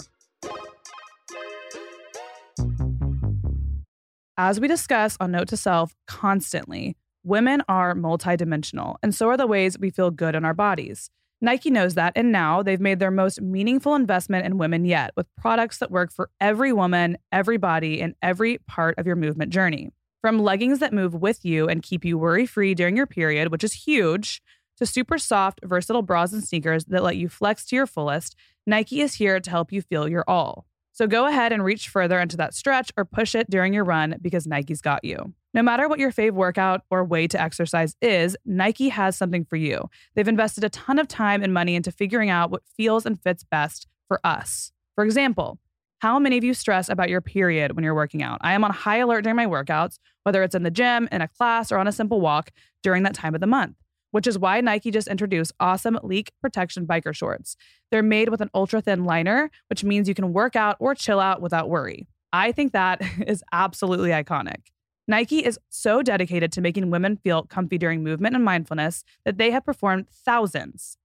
As 4.37 4.59
we 4.59 4.66
discuss 4.66 5.16
on 5.21 5.30
Note 5.30 5.47
to 5.49 5.57
Self 5.57 5.95
constantly, 6.09 6.97
women 7.23 7.62
are 7.68 7.95
multidimensional, 7.95 8.97
and 9.00 9.14
so 9.14 9.28
are 9.28 9.37
the 9.37 9.47
ways 9.47 9.78
we 9.78 9.90
feel 9.90 10.11
good 10.11 10.35
in 10.35 10.45
our 10.45 10.54
bodies. 10.54 11.09
Nike 11.40 11.71
knows 11.71 11.95
that, 11.95 12.12
and 12.16 12.33
now 12.33 12.64
they've 12.64 12.80
made 12.80 12.99
their 12.99 13.12
most 13.12 13.40
meaningful 13.40 13.95
investment 13.95 14.45
in 14.45 14.59
women 14.59 14.85
yet 14.85 15.12
with 15.16 15.33
products 15.37 15.78
that 15.78 15.92
work 15.92 16.12
for 16.12 16.30
every 16.40 16.73
woman, 16.73 17.16
every 17.30 17.59
body, 17.59 18.02
and 18.02 18.16
every 18.23 18.59
part 18.66 18.99
of 18.99 19.07
your 19.07 19.14
movement 19.14 19.52
journey. 19.52 19.92
From 20.21 20.41
leggings 20.41 20.81
that 20.81 20.93
move 20.93 21.15
with 21.15 21.45
you 21.45 21.69
and 21.69 21.83
keep 21.83 22.05
you 22.05 22.19
worry 22.19 22.45
free 22.45 22.75
during 22.75 22.97
your 22.97 23.07
period, 23.07 23.53
which 23.53 23.63
is 23.63 23.73
huge, 23.73 24.43
to 24.79 24.87
super 24.87 25.19
soft, 25.19 25.61
versatile 25.65 26.03
bras 26.03 26.33
and 26.33 26.43
sneakers 26.43 26.85
that 26.87 27.03
let 27.03 27.17
you 27.17 27.29
flex 27.29 27.65
to 27.67 27.77
your 27.77 27.87
fullest, 27.87 28.35
Nike 28.67 29.01
is 29.01 29.15
here 29.15 29.39
to 29.39 29.51
help 29.51 29.73
you 29.73 29.83
feel 29.83 30.09
your 30.09 30.25
all. 30.27 30.67
So 30.93 31.07
go 31.07 31.27
ahead 31.27 31.53
and 31.53 31.65
reach 31.65 31.89
further 31.89 32.19
into 32.19 32.37
that 32.39 32.55
stretch 32.55 32.91
or 32.97 33.05
push 33.05 33.37
it 33.37 33.49
during 33.49 33.73
your 33.73 33.85
run 33.85 34.17
because 34.21 34.49
Nike's 34.49 34.81
got 34.81 35.05
you. 35.05 35.33
No 35.55 35.63
matter 35.63 35.89
what 35.89 36.01
your 36.01 36.11
fave 36.11 36.33
workout 36.33 36.83
or 36.91 37.05
way 37.05 37.29
to 37.29 37.41
exercise 37.41 37.95
is, 38.03 38.37
Nike 38.45 38.89
has 38.89 39.17
something 39.17 39.45
for 39.45 39.55
you. 39.55 39.89
They've 40.15 40.27
invested 40.27 40.65
a 40.65 40.69
ton 40.69 40.99
of 40.99 41.07
time 41.07 41.45
and 41.45 41.55
money 41.55 41.77
into 41.77 41.93
figuring 41.93 42.31
out 42.31 42.51
what 42.51 42.67
feels 42.77 43.07
and 43.07 43.21
fits 43.23 43.45
best 43.45 43.87
for 44.09 44.21
us. 44.25 44.73
For 44.97 45.05
example, 45.05 45.61
how 45.99 46.19
many 46.19 46.38
of 46.38 46.45
you 46.45 46.55
stress 46.55 46.88
about 46.88 47.09
your 47.09 47.21
period 47.21 47.75
when 47.75 47.85
you're 47.85 47.95
working 47.95 48.23
out? 48.23 48.38
I 48.40 48.52
am 48.52 48.64
on 48.64 48.71
high 48.73 48.99
alert 48.99 49.23
during 49.23 49.37
my 49.37 49.47
workouts, 49.47 49.99
whether 50.23 50.43
it's 50.43 50.55
in 50.55 50.62
the 50.62 50.71
gym, 50.71 51.09
in 51.11 51.23
a 51.23 51.28
class, 51.28 51.73
or 51.73 51.78
on 51.78 51.88
a 51.88 51.93
simple 51.93 52.21
walk 52.21 52.50
during 52.83 53.02
that 53.02 53.14
time 53.14 53.35
of 53.35 53.40
the 53.40 53.47
month, 53.47 53.76
which 54.12 54.26
is 54.26 54.38
why 54.38 54.61
Nike 54.61 54.90
just 54.90 55.09
introduced 55.09 55.52
awesome 55.59 55.99
leak 56.02 56.33
protection 56.40 56.87
biker 56.87 57.14
shorts. 57.14 57.57
They're 57.90 58.02
made 58.02 58.28
with 58.28 58.40
an 58.40 58.50
ultra 58.55 58.81
thin 58.81 59.05
liner, 59.05 59.50
which 59.69 59.83
means 59.83 60.09
you 60.09 60.14
can 60.14 60.33
work 60.33 60.55
out 60.55 60.76
or 60.78 60.95
chill 60.95 61.19
out 61.19 61.43
without 61.43 61.69
worry. 61.69 62.07
I 62.33 62.52
think 62.52 62.73
that 62.73 63.02
is 63.26 63.43
absolutely 63.52 64.11
iconic. 64.11 64.69
Nike 65.09 65.43
is 65.43 65.59
so 65.71 66.02
dedicated 66.02 66.52
to 66.52 66.61
making 66.61 66.90
women 66.90 67.17
feel 67.17 67.45
comfy 67.45 67.78
during 67.78 68.05
movement 68.05 68.37
and 68.37 68.45
mindfulness 68.45 69.05
that 69.25 69.38
they 69.38 69.50
have 69.50 69.64
performed 69.64 70.07
thousands, 70.11 70.98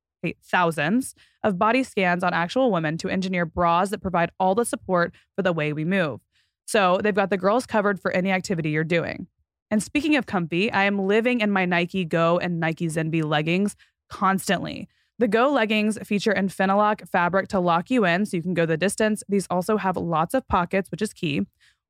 thousands 0.44 1.16
of 1.44 1.60
body 1.60 1.84
scans 1.84 2.24
on 2.24 2.34
actual 2.34 2.72
women 2.72 2.98
to 3.00 3.10
engineer 3.10 3.46
bras 3.46 3.90
that 3.90 4.02
provide 4.02 4.32
all 4.40 4.56
the 4.56 4.66
support 4.66 5.14
for 5.36 5.42
the 5.42 5.54
way 5.54 5.74
we 5.74 5.86
move. 5.86 6.22
So 6.66 7.00
they've 7.04 7.14
got 7.14 7.30
the 7.30 7.38
girls 7.38 7.66
covered 7.66 8.00
for 8.00 8.12
any 8.12 8.32
activity 8.32 8.70
you're 8.70 8.84
doing. 8.84 9.28
And 9.70 9.82
speaking 9.82 10.16
of 10.16 10.26
comfy, 10.26 10.72
I 10.72 10.84
am 10.84 11.08
living 11.08 11.42
in 11.42 11.52
my 11.52 11.66
Nike 11.66 12.06
Go 12.06 12.40
and 12.40 12.60
Nike 12.60 12.88
Zenvy 12.88 13.24
leggings 13.24 13.76
constantly. 14.10 14.88
The 15.20 15.28
Go 15.28 15.52
leggings 15.52 15.98
feature 16.04 16.34
Infinalock 16.34 17.08
fabric 17.08 17.48
to 17.50 17.60
lock 17.60 17.90
you 17.90 18.06
in 18.06 18.26
so 18.26 18.38
you 18.38 18.44
can 18.44 18.54
go 18.54 18.66
the 18.66 18.78
distance. 18.78 19.24
These 19.30 19.48
also 19.50 19.78
have 19.78 19.96
lots 19.96 20.34
of 20.34 20.48
pockets, 20.48 20.90
which 20.92 21.02
is 21.02 21.14
key. 21.14 21.42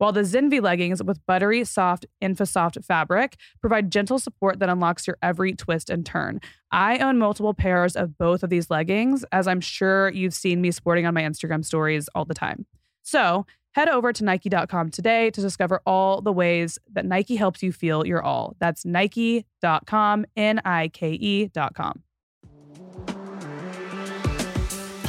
While 0.03 0.11
the 0.11 0.23
Zenvy 0.23 0.61
leggings 0.61 1.01
with 1.01 1.25
buttery, 1.25 1.63
soft 1.63 2.05
Infisoft 2.21 2.83
fabric 2.83 3.37
provide 3.61 3.89
gentle 3.89 4.19
support 4.19 4.59
that 4.59 4.67
unlocks 4.67 5.07
your 5.07 5.17
every 5.21 5.53
twist 5.53 5.89
and 5.89 6.05
turn. 6.05 6.41
I 6.73 6.97
own 6.97 7.17
multiple 7.17 7.53
pairs 7.53 7.95
of 7.95 8.17
both 8.17 8.43
of 8.43 8.49
these 8.49 8.69
leggings, 8.69 9.23
as 9.31 9.47
I'm 9.47 9.61
sure 9.61 10.09
you've 10.09 10.33
seen 10.33 10.59
me 10.59 10.71
sporting 10.71 11.05
on 11.05 11.13
my 11.13 11.21
Instagram 11.21 11.63
stories 11.63 12.09
all 12.13 12.25
the 12.25 12.33
time. 12.33 12.65
So 13.03 13.45
head 13.75 13.87
over 13.87 14.11
to 14.11 14.25
Nike.com 14.25 14.89
today 14.89 15.29
to 15.29 15.39
discover 15.39 15.79
all 15.85 16.19
the 16.19 16.33
ways 16.33 16.77
that 16.91 17.05
Nike 17.05 17.37
helps 17.37 17.63
you 17.63 17.71
feel 17.71 18.05
your 18.05 18.21
all. 18.21 18.57
That's 18.59 18.83
Nike.com, 18.83 20.25
N 20.35 20.59
I 20.65 20.89
K 20.89 21.13
E.com. 21.13 22.03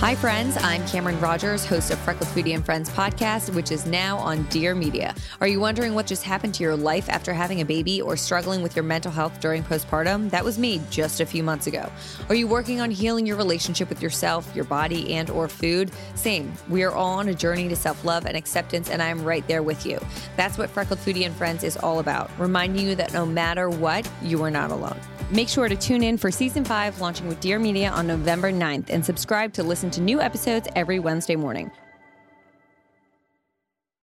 Hi, 0.04 0.14
friends. 0.14 0.58
I'm 0.60 0.86
Cameron 0.86 1.18
Rogers, 1.18 1.64
host 1.64 1.90
of 1.90 1.98
Freckled 2.00 2.28
Foodie 2.28 2.54
and 2.54 2.62
Friends 2.62 2.90
podcast, 2.90 3.54
which 3.54 3.72
is 3.72 3.86
now 3.86 4.18
on 4.18 4.42
Dear 4.50 4.74
Media. 4.74 5.14
Are 5.40 5.46
you 5.46 5.60
wondering 5.60 5.94
what 5.94 6.06
just 6.06 6.22
happened 6.22 6.52
to 6.56 6.62
your 6.62 6.76
life 6.76 7.08
after 7.08 7.32
having 7.32 7.62
a 7.62 7.64
baby 7.64 8.02
or 8.02 8.14
struggling 8.14 8.62
with 8.62 8.76
your 8.76 8.82
mental 8.82 9.10
health 9.10 9.40
during 9.40 9.62
postpartum? 9.62 10.28
That 10.28 10.44
was 10.44 10.58
me 10.58 10.82
just 10.90 11.20
a 11.20 11.24
few 11.24 11.42
months 11.42 11.68
ago. 11.68 11.90
Are 12.28 12.34
you 12.34 12.46
working 12.46 12.82
on 12.82 12.90
healing 12.90 13.24
your 13.24 13.38
relationship 13.38 13.88
with 13.88 14.02
yourself, 14.02 14.54
your 14.54 14.66
body, 14.66 15.14
and 15.14 15.30
or 15.30 15.48
food? 15.48 15.90
Same. 16.16 16.52
We 16.68 16.82
are 16.82 16.92
all 16.92 17.14
on 17.20 17.30
a 17.30 17.34
journey 17.34 17.66
to 17.68 17.74
self-love 17.74 18.26
and 18.26 18.36
acceptance, 18.36 18.90
and 18.90 19.00
I'm 19.00 19.24
right 19.24 19.48
there 19.48 19.62
with 19.62 19.86
you. 19.86 19.98
That's 20.36 20.58
what 20.58 20.68
Freckled 20.68 20.98
Foodie 20.98 21.24
and 21.24 21.34
Friends 21.34 21.64
is 21.64 21.78
all 21.78 22.00
about, 22.00 22.30
reminding 22.38 22.86
you 22.86 22.94
that 22.96 23.14
no 23.14 23.24
matter 23.24 23.70
what, 23.70 24.06
you 24.20 24.42
are 24.42 24.50
not 24.50 24.70
alone. 24.70 25.00
Make 25.30 25.48
sure 25.48 25.70
to 25.70 25.74
tune 25.74 26.02
in 26.02 26.18
for 26.18 26.30
season 26.30 26.64
five, 26.64 27.00
launching 27.00 27.26
with 27.26 27.40
Dear 27.40 27.58
Media 27.58 27.90
on 27.90 28.06
November 28.06 28.52
9th, 28.52 28.90
and 28.90 29.02
subscribe 29.04 29.54
to 29.54 29.62
listen 29.62 29.90
to 29.94 30.00
new 30.00 30.20
episodes 30.20 30.66
every 30.74 30.98
Wednesday 30.98 31.36
morning. 31.36 31.70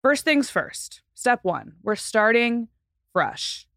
First 0.01 0.23
things 0.23 0.49
first, 0.49 1.01
step 1.15 1.41
one, 1.43 1.73
we're 1.83 1.97
starting 1.97 2.69
fresh. 3.11 3.67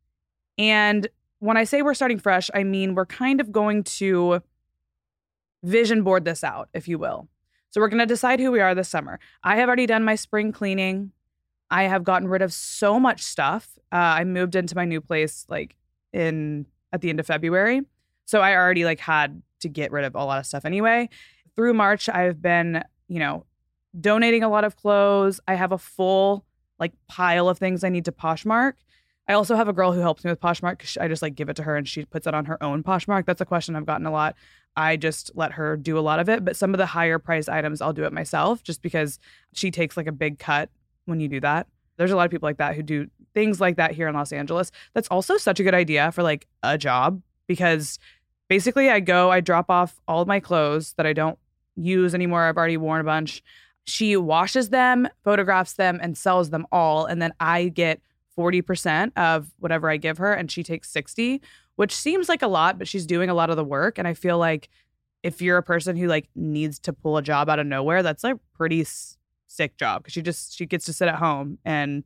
And 0.56 1.08
when 1.40 1.56
I 1.56 1.64
say 1.64 1.82
we're 1.82 1.94
starting 1.94 2.20
fresh, 2.20 2.52
I 2.54 2.62
mean 2.62 2.94
we're 2.94 3.04
kind 3.04 3.40
of 3.40 3.50
going 3.50 3.82
to 3.84 4.42
vision 5.64 6.04
board 6.04 6.24
this 6.24 6.44
out, 6.44 6.68
if 6.72 6.86
you 6.86 6.98
will. 6.98 7.28
So 7.70 7.80
we're 7.80 7.88
going 7.88 7.98
to 7.98 8.06
decide 8.06 8.38
who 8.38 8.52
we 8.52 8.60
are 8.60 8.76
this 8.76 8.88
summer. 8.88 9.18
I 9.42 9.56
have 9.56 9.68
already 9.68 9.86
done 9.86 10.04
my 10.04 10.14
spring 10.14 10.52
cleaning. 10.52 11.10
I 11.68 11.84
have 11.84 12.04
gotten 12.04 12.28
rid 12.28 12.42
of 12.42 12.52
so 12.52 13.00
much 13.00 13.24
stuff. 13.24 13.76
Uh, 13.90 13.96
I 13.96 14.22
moved 14.22 14.54
into 14.54 14.76
my 14.76 14.84
new 14.84 15.00
place 15.00 15.46
like 15.48 15.74
in 16.12 16.66
at 16.92 17.00
the 17.00 17.10
end 17.10 17.18
of 17.18 17.26
February. 17.26 17.82
So 18.24 18.40
I 18.40 18.54
already 18.54 18.84
like 18.84 19.00
had 19.00 19.42
to 19.60 19.68
get 19.68 19.90
rid 19.90 20.04
of 20.04 20.14
a 20.14 20.24
lot 20.24 20.38
of 20.38 20.46
stuff 20.46 20.64
anyway. 20.64 21.08
Through 21.58 21.74
March, 21.74 22.08
I've 22.08 22.40
been, 22.40 22.84
you 23.08 23.18
know, 23.18 23.44
donating 24.00 24.44
a 24.44 24.48
lot 24.48 24.62
of 24.62 24.76
clothes. 24.76 25.40
I 25.48 25.54
have 25.54 25.72
a 25.72 25.78
full 25.78 26.44
like 26.78 26.92
pile 27.08 27.48
of 27.48 27.58
things 27.58 27.82
I 27.82 27.88
need 27.88 28.04
to 28.04 28.12
Poshmark. 28.12 28.74
I 29.26 29.32
also 29.32 29.56
have 29.56 29.66
a 29.66 29.72
girl 29.72 29.92
who 29.92 29.98
helps 29.98 30.22
me 30.22 30.30
with 30.30 30.40
Poshmark. 30.40 30.96
I 31.00 31.08
just 31.08 31.20
like 31.20 31.34
give 31.34 31.48
it 31.48 31.56
to 31.56 31.64
her 31.64 31.76
and 31.76 31.88
she 31.88 32.04
puts 32.04 32.28
it 32.28 32.32
on 32.32 32.44
her 32.44 32.62
own 32.62 32.84
Poshmark. 32.84 33.26
That's 33.26 33.40
a 33.40 33.44
question 33.44 33.74
I've 33.74 33.86
gotten 33.86 34.06
a 34.06 34.12
lot. 34.12 34.36
I 34.76 34.96
just 34.96 35.32
let 35.34 35.50
her 35.50 35.76
do 35.76 35.98
a 35.98 36.00
lot 36.00 36.20
of 36.20 36.28
it, 36.28 36.44
but 36.44 36.54
some 36.54 36.72
of 36.74 36.78
the 36.78 36.86
higher 36.86 37.18
price 37.18 37.48
items 37.48 37.82
I'll 37.82 37.92
do 37.92 38.04
it 38.04 38.12
myself 38.12 38.62
just 38.62 38.80
because 38.80 39.18
she 39.52 39.72
takes 39.72 39.96
like 39.96 40.06
a 40.06 40.12
big 40.12 40.38
cut 40.38 40.70
when 41.06 41.18
you 41.18 41.26
do 41.26 41.40
that. 41.40 41.66
There's 41.96 42.12
a 42.12 42.16
lot 42.16 42.26
of 42.26 42.30
people 42.30 42.46
like 42.46 42.58
that 42.58 42.76
who 42.76 42.84
do 42.84 43.08
things 43.34 43.60
like 43.60 43.78
that 43.78 43.90
here 43.90 44.06
in 44.06 44.14
Los 44.14 44.30
Angeles. 44.30 44.70
That's 44.94 45.08
also 45.08 45.36
such 45.36 45.58
a 45.58 45.64
good 45.64 45.74
idea 45.74 46.12
for 46.12 46.22
like 46.22 46.46
a 46.62 46.78
job 46.78 47.20
because 47.48 47.98
basically 48.48 48.90
I 48.90 49.00
go, 49.00 49.32
I 49.32 49.40
drop 49.40 49.68
off 49.70 50.00
all 50.06 50.24
my 50.24 50.38
clothes 50.38 50.92
that 50.96 51.04
I 51.04 51.12
don't 51.12 51.36
use 51.78 52.14
anymore. 52.14 52.44
I've 52.44 52.56
already 52.56 52.76
worn 52.76 53.00
a 53.00 53.04
bunch. 53.04 53.42
She 53.84 54.16
washes 54.16 54.68
them, 54.68 55.08
photographs 55.24 55.74
them, 55.74 55.98
and 56.02 56.16
sells 56.16 56.50
them 56.50 56.66
all. 56.70 57.06
And 57.06 57.22
then 57.22 57.32
I 57.40 57.68
get 57.68 58.00
40% 58.36 59.12
of 59.16 59.50
whatever 59.58 59.90
I 59.90 59.96
give 59.96 60.18
her, 60.18 60.32
and 60.32 60.50
she 60.50 60.62
takes 60.62 60.90
60, 60.90 61.40
which 61.76 61.94
seems 61.94 62.28
like 62.28 62.42
a 62.42 62.48
lot, 62.48 62.78
but 62.78 62.86
she's 62.86 63.06
doing 63.06 63.30
a 63.30 63.34
lot 63.34 63.50
of 63.50 63.56
the 63.56 63.64
work. 63.64 63.98
And 63.98 64.06
I 64.06 64.14
feel 64.14 64.38
like 64.38 64.68
if 65.22 65.42
you're 65.42 65.56
a 65.56 65.62
person 65.62 65.96
who 65.96 66.06
like 66.06 66.28
needs 66.34 66.78
to 66.80 66.92
pull 66.92 67.16
a 67.16 67.22
job 67.22 67.48
out 67.48 67.58
of 67.58 67.66
nowhere, 67.66 68.02
that's 68.02 68.22
like 68.22 68.36
pretty 68.54 68.86
sick 69.46 69.76
job 69.76 70.02
because 70.02 70.12
she 70.12 70.22
just 70.22 70.56
she 70.56 70.66
gets 70.66 70.84
to 70.84 70.92
sit 70.92 71.08
at 71.08 71.16
home 71.16 71.58
and 71.64 72.04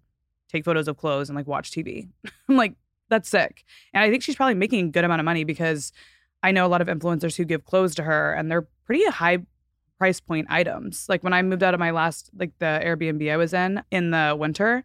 take 0.48 0.64
photos 0.64 0.88
of 0.88 0.96
clothes 0.96 1.28
and 1.28 1.36
like 1.36 1.46
watch 1.46 1.70
TV. 1.70 2.08
I'm 2.48 2.56
like, 2.56 2.74
that's 3.10 3.28
sick. 3.28 3.64
And 3.92 4.02
I 4.02 4.10
think 4.10 4.22
she's 4.22 4.36
probably 4.36 4.54
making 4.54 4.86
a 4.86 4.90
good 4.90 5.04
amount 5.04 5.20
of 5.20 5.24
money 5.24 5.44
because 5.44 5.92
I 6.42 6.52
know 6.52 6.66
a 6.66 6.68
lot 6.68 6.80
of 6.80 6.88
influencers 6.88 7.36
who 7.36 7.44
give 7.44 7.64
clothes 7.64 7.94
to 7.96 8.02
her 8.02 8.32
and 8.32 8.50
they're 8.50 8.66
pretty 8.86 9.04
high 9.06 9.38
price 10.02 10.18
point 10.18 10.48
items. 10.50 11.06
Like 11.08 11.22
when 11.22 11.32
I 11.32 11.40
moved 11.42 11.62
out 11.62 11.74
of 11.74 11.78
my 11.78 11.92
last 11.92 12.28
like 12.36 12.50
the 12.58 12.80
Airbnb 12.84 13.32
I 13.32 13.36
was 13.36 13.54
in 13.54 13.84
in 13.92 14.10
the 14.10 14.34
winter, 14.36 14.82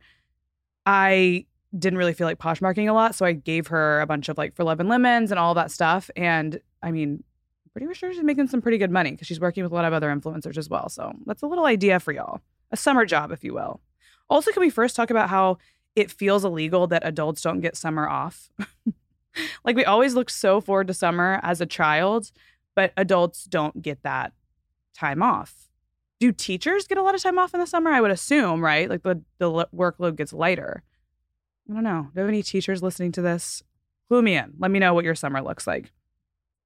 I 0.86 1.48
didn't 1.76 1.98
really 1.98 2.14
feel 2.14 2.28
like 2.28 2.38
poshmarking 2.38 2.88
a 2.88 2.94
lot, 2.94 3.16
so 3.16 3.26
I 3.26 3.32
gave 3.32 3.66
her 3.66 4.00
a 4.00 4.06
bunch 4.06 4.30
of 4.30 4.38
like 4.38 4.56
for 4.56 4.64
love 4.64 4.80
and 4.80 4.88
lemons 4.88 5.32
and 5.32 5.40
all 5.40 5.56
that 5.56 5.72
stuff. 5.72 6.12
And 6.16 6.60
I 6.84 6.92
mean, 6.92 7.24
pretty 7.74 7.92
sure 7.96 8.14
she's 8.14 8.24
making 8.24 8.48
some 8.48 8.62
pretty 8.62 8.78
good 8.78 8.92
money 8.92 9.10
because 9.10 9.26
she's 9.26 9.40
working 9.40 9.64
with 9.64 9.72
a 9.72 9.76
lot 9.76 9.86
of 9.86 9.94
other 9.94 10.16
influencers 10.16 10.56
as 10.56 10.70
well. 10.70 10.88
So 10.88 11.12
that's 11.26 11.42
a 11.42 11.48
little 11.48 11.66
idea 11.66 12.00
for 12.00 12.12
y'all, 12.12 12.42
a 12.72 12.78
summer 12.78 13.04
job, 13.04 13.32
if 13.32 13.44
you 13.44 13.56
will. 13.56 13.82
Also, 14.30 14.52
can 14.52 14.62
we 14.62 14.70
first 14.70 14.96
talk 14.96 15.10
about 15.10 15.32
how 15.32 15.58
it 15.96 16.12
feels 16.12 16.46
illegal 16.46 16.86
that 16.86 17.02
adults 17.04 17.42
don't 17.42 17.62
get 17.62 17.76
summer 17.76 18.08
off? 18.08 18.52
like 19.66 19.76
we 19.76 19.84
always 19.84 20.14
look 20.14 20.30
so 20.30 20.62
forward 20.62 20.86
to 20.86 20.94
summer 20.94 21.40
as 21.42 21.60
a 21.60 21.66
child, 21.66 22.32
but 22.76 22.94
adults 22.98 23.46
don't 23.46 23.82
get 23.82 24.04
that 24.04 24.34
time 24.98 25.22
off. 25.22 25.70
Do 26.20 26.32
teachers 26.32 26.88
get 26.88 26.98
a 26.98 27.04
lot 27.04 27.16
of 27.16 27.22
time 27.22 27.38
off 27.38 27.54
in 27.54 27.60
the 27.60 27.68
summer? 27.68 27.92
I 27.92 28.01
would 28.01 28.12
assume, 28.12 28.63
right? 28.63 28.89
Like 28.89 29.04
the, 29.04 29.22
the 29.38 29.50
workload 29.75 30.16
gets 30.16 30.34
lighter. 30.34 30.84
I 31.70 31.74
don't 31.74 31.84
know. 31.84 32.04
Do 32.04 32.12
you 32.16 32.22
have 32.22 32.30
any 32.30 32.44
teachers 32.44 32.82
listening 32.82 33.12
to 33.13 33.22
this? 33.22 33.62
Clue 34.08 34.22
me 34.22 34.36
in. 34.36 34.54
Let 34.58 34.72
me 34.72 34.80
know 34.80 34.94
what 34.94 35.06
your 35.06 35.16
summer 35.16 35.42
looks 35.42 35.68
like. 35.68 35.92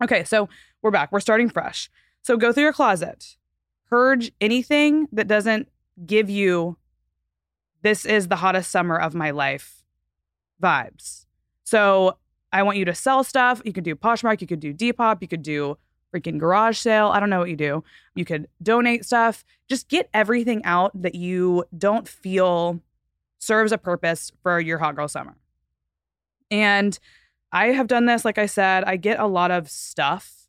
Okay, 0.03 0.23
so 0.23 0.47
we're 0.81 0.91
back. 0.91 1.11
We're 1.11 1.19
starting 1.19 1.50
fresh. 1.50 1.89
So 2.21 2.38
go 2.38 2.53
through 2.53 2.63
your 2.63 2.73
closet, 2.73 3.35
purge 3.89 4.31
anything 4.39 5.07
that 5.11 5.27
doesn't 5.27 5.69
give 6.05 6.29
you 6.29 6.77
this 7.81 8.05
is 8.05 8.27
the 8.27 8.38
hottest 8.38 8.71
summer 8.71 8.95
of 8.95 9.15
my 9.15 9.31
life 9.31 9.83
vibes. 10.61 11.25
So 11.63 12.17
I 12.53 12.63
want 12.63 12.77
you 12.77 12.85
to 12.85 12.93
sell 12.93 13.23
stuff. 13.23 13.61
You 13.65 13.73
could 13.73 13.83
do 13.83 13.95
Poshmark, 13.95 14.41
you 14.41 14.47
could 14.47 14.59
do 14.59 14.73
Depop, 14.73 15.21
you 15.21 15.27
could 15.27 15.41
do 15.41 15.77
freaking 16.13 16.38
garage 16.38 16.77
sale. 16.77 17.08
I 17.08 17.20
don't 17.20 17.30
know 17.30 17.39
what 17.39 17.50
you 17.50 17.56
do. 17.56 17.84
You 18.15 18.25
could 18.25 18.48
donate 18.62 19.06
stuff. 19.06 19.44
Just 19.70 19.88
get 19.88 20.10
everything 20.13 20.63
out 20.65 20.91
that 21.01 21.15
you 21.15 21.65
don't 21.77 22.08
feel 22.08 22.82
serves 23.39 23.72
a 23.72 23.77
purpose 23.77 24.32
for 24.44 24.60
your 24.60 24.77
hot 24.77 24.96
girl 24.96 25.08
summer. 25.08 25.36
And 26.50 26.98
I 27.51 27.68
have 27.68 27.88
done 27.88 28.06
this, 28.06 28.24
like 28.24 28.38
I 28.38 28.46
said, 28.46 28.84
I 28.84 28.98
get 28.98 29.20
a 29.20 29.27
lot 29.27 29.51
of 29.51 29.70
stuff 29.70 30.40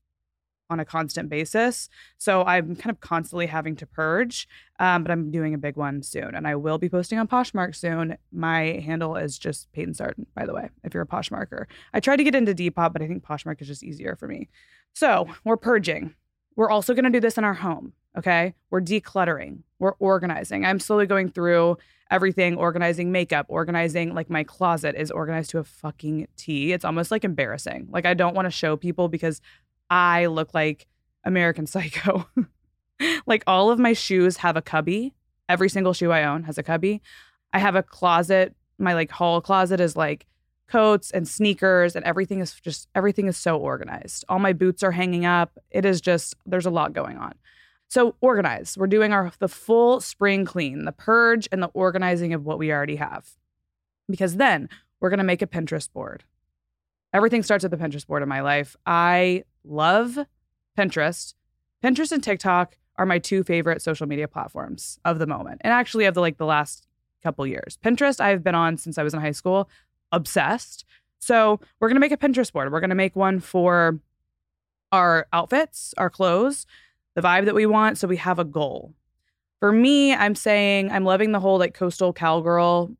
on 0.72 0.80
a 0.80 0.84
constant 0.84 1.28
basis. 1.28 1.88
So 2.18 2.42
I'm 2.44 2.74
kind 2.74 2.90
of 2.90 3.00
constantly 3.00 3.46
having 3.46 3.76
to 3.76 3.86
purge, 3.86 4.48
um, 4.80 5.04
but 5.04 5.12
I'm 5.12 5.30
doing 5.30 5.54
a 5.54 5.58
big 5.58 5.76
one 5.76 6.02
soon. 6.02 6.34
And 6.34 6.48
I 6.48 6.56
will 6.56 6.78
be 6.78 6.88
posting 6.88 7.18
on 7.18 7.28
Poshmark 7.28 7.76
soon. 7.76 8.16
My 8.32 8.80
handle 8.84 9.16
is 9.16 9.38
just 9.38 9.70
Payton 9.72 9.94
Sartain, 9.94 10.26
by 10.34 10.46
the 10.46 10.54
way, 10.54 10.70
if 10.82 10.94
you're 10.94 11.02
a 11.02 11.06
Poshmarker. 11.06 11.66
I 11.94 12.00
tried 12.00 12.16
to 12.16 12.24
get 12.24 12.34
into 12.34 12.54
Depop, 12.54 12.92
but 12.92 13.02
I 13.02 13.06
think 13.06 13.24
Poshmark 13.24 13.60
is 13.60 13.68
just 13.68 13.84
easier 13.84 14.16
for 14.16 14.26
me. 14.26 14.48
So 14.94 15.28
we're 15.44 15.56
purging. 15.56 16.14
We're 16.56 16.70
also 16.70 16.94
going 16.94 17.04
to 17.04 17.10
do 17.10 17.20
this 17.20 17.38
in 17.38 17.44
our 17.44 17.54
home. 17.54 17.92
Okay. 18.16 18.54
We're 18.70 18.82
decluttering, 18.82 19.60
we're 19.78 19.94
organizing. 19.98 20.64
I'm 20.64 20.78
slowly 20.78 21.06
going 21.06 21.30
through 21.30 21.78
everything, 22.10 22.56
organizing 22.56 23.10
makeup, 23.10 23.46
organizing 23.48 24.14
like 24.14 24.28
my 24.28 24.44
closet 24.44 24.94
is 24.96 25.10
organized 25.10 25.48
to 25.50 25.58
a 25.58 25.64
fucking 25.64 26.28
T. 26.36 26.72
It's 26.72 26.84
almost 26.84 27.10
like 27.10 27.24
embarrassing. 27.24 27.88
Like 27.90 28.04
I 28.04 28.12
don't 28.12 28.34
want 28.34 28.44
to 28.44 28.50
show 28.50 28.76
people 28.76 29.08
because 29.08 29.40
I 29.92 30.26
look 30.26 30.54
like 30.54 30.86
American 31.22 31.66
Psycho. 31.72 32.26
like 33.26 33.44
all 33.46 33.70
of 33.70 33.78
my 33.78 33.92
shoes 33.92 34.38
have 34.38 34.56
a 34.56 34.62
cubby. 34.62 35.12
Every 35.48 35.68
single 35.68 35.92
shoe 35.92 36.10
I 36.10 36.24
own 36.24 36.44
has 36.44 36.56
a 36.56 36.62
cubby. 36.62 37.02
I 37.52 37.58
have 37.58 37.76
a 37.76 37.82
closet. 37.82 38.54
My 38.78 38.94
like 38.94 39.10
hall 39.10 39.42
closet 39.42 39.80
is 39.80 39.94
like 39.94 40.26
coats 40.66 41.10
and 41.10 41.28
sneakers 41.28 41.94
and 41.94 42.04
everything 42.06 42.40
is 42.40 42.54
just 42.54 42.88
everything 42.94 43.28
is 43.28 43.36
so 43.36 43.58
organized. 43.58 44.24
All 44.30 44.38
my 44.38 44.54
boots 44.54 44.82
are 44.82 44.92
hanging 44.92 45.26
up. 45.26 45.58
It 45.70 45.84
is 45.84 46.00
just 46.00 46.34
there's 46.46 46.66
a 46.66 46.70
lot 46.70 46.94
going 46.94 47.18
on. 47.18 47.34
So 47.88 48.14
organize. 48.22 48.78
We're 48.78 48.86
doing 48.86 49.12
our 49.12 49.30
the 49.40 49.48
full 49.48 50.00
spring 50.00 50.46
clean, 50.46 50.86
the 50.86 50.92
purge 50.92 51.46
and 51.52 51.62
the 51.62 51.70
organizing 51.74 52.32
of 52.32 52.46
what 52.46 52.58
we 52.58 52.72
already 52.72 52.96
have. 52.96 53.28
Because 54.08 54.36
then 54.36 54.70
we're 55.00 55.10
going 55.10 55.18
to 55.18 55.24
make 55.24 55.42
a 55.42 55.46
Pinterest 55.46 55.92
board. 55.92 56.24
Everything 57.12 57.42
starts 57.42 57.62
with 57.62 57.70
the 57.70 57.76
Pinterest 57.76 58.06
board 58.06 58.22
in 58.22 58.28
my 58.28 58.40
life. 58.40 58.76
I 58.86 59.44
love 59.64 60.18
Pinterest. 60.78 61.34
Pinterest 61.82 62.12
and 62.12 62.22
TikTok 62.22 62.76
are 62.96 63.06
my 63.06 63.18
two 63.18 63.44
favorite 63.44 63.82
social 63.82 64.06
media 64.06 64.28
platforms 64.28 64.98
of 65.04 65.18
the 65.18 65.26
moment. 65.26 65.60
And 65.62 65.72
actually 65.72 66.04
of 66.04 66.14
the 66.14 66.20
like 66.20 66.38
the 66.38 66.46
last 66.46 66.86
couple 67.22 67.46
years. 67.46 67.78
Pinterest 67.84 68.20
I've 68.20 68.42
been 68.42 68.54
on 68.54 68.76
since 68.76 68.98
I 68.98 69.02
was 69.02 69.14
in 69.14 69.20
high 69.20 69.32
school, 69.32 69.68
obsessed. 70.10 70.84
So, 71.18 71.60
we're 71.78 71.88
going 71.88 71.96
to 71.96 72.00
make 72.00 72.10
a 72.10 72.16
Pinterest 72.16 72.52
board. 72.52 72.72
We're 72.72 72.80
going 72.80 72.90
to 72.90 72.96
make 72.96 73.14
one 73.14 73.38
for 73.38 74.00
our 74.90 75.26
outfits, 75.32 75.94
our 75.96 76.10
clothes, 76.10 76.66
the 77.14 77.22
vibe 77.22 77.46
that 77.46 77.54
we 77.54 77.66
want. 77.66 77.98
So 77.98 78.06
we 78.08 78.18
have 78.18 78.38
a 78.38 78.44
goal. 78.44 78.94
For 79.60 79.72
me, 79.72 80.14
I'm 80.14 80.34
saying 80.34 80.90
I'm 80.90 81.04
loving 81.04 81.32
the 81.32 81.40
whole 81.40 81.58
like 81.58 81.74
coastal 81.74 82.12
cowgirl 82.12 82.92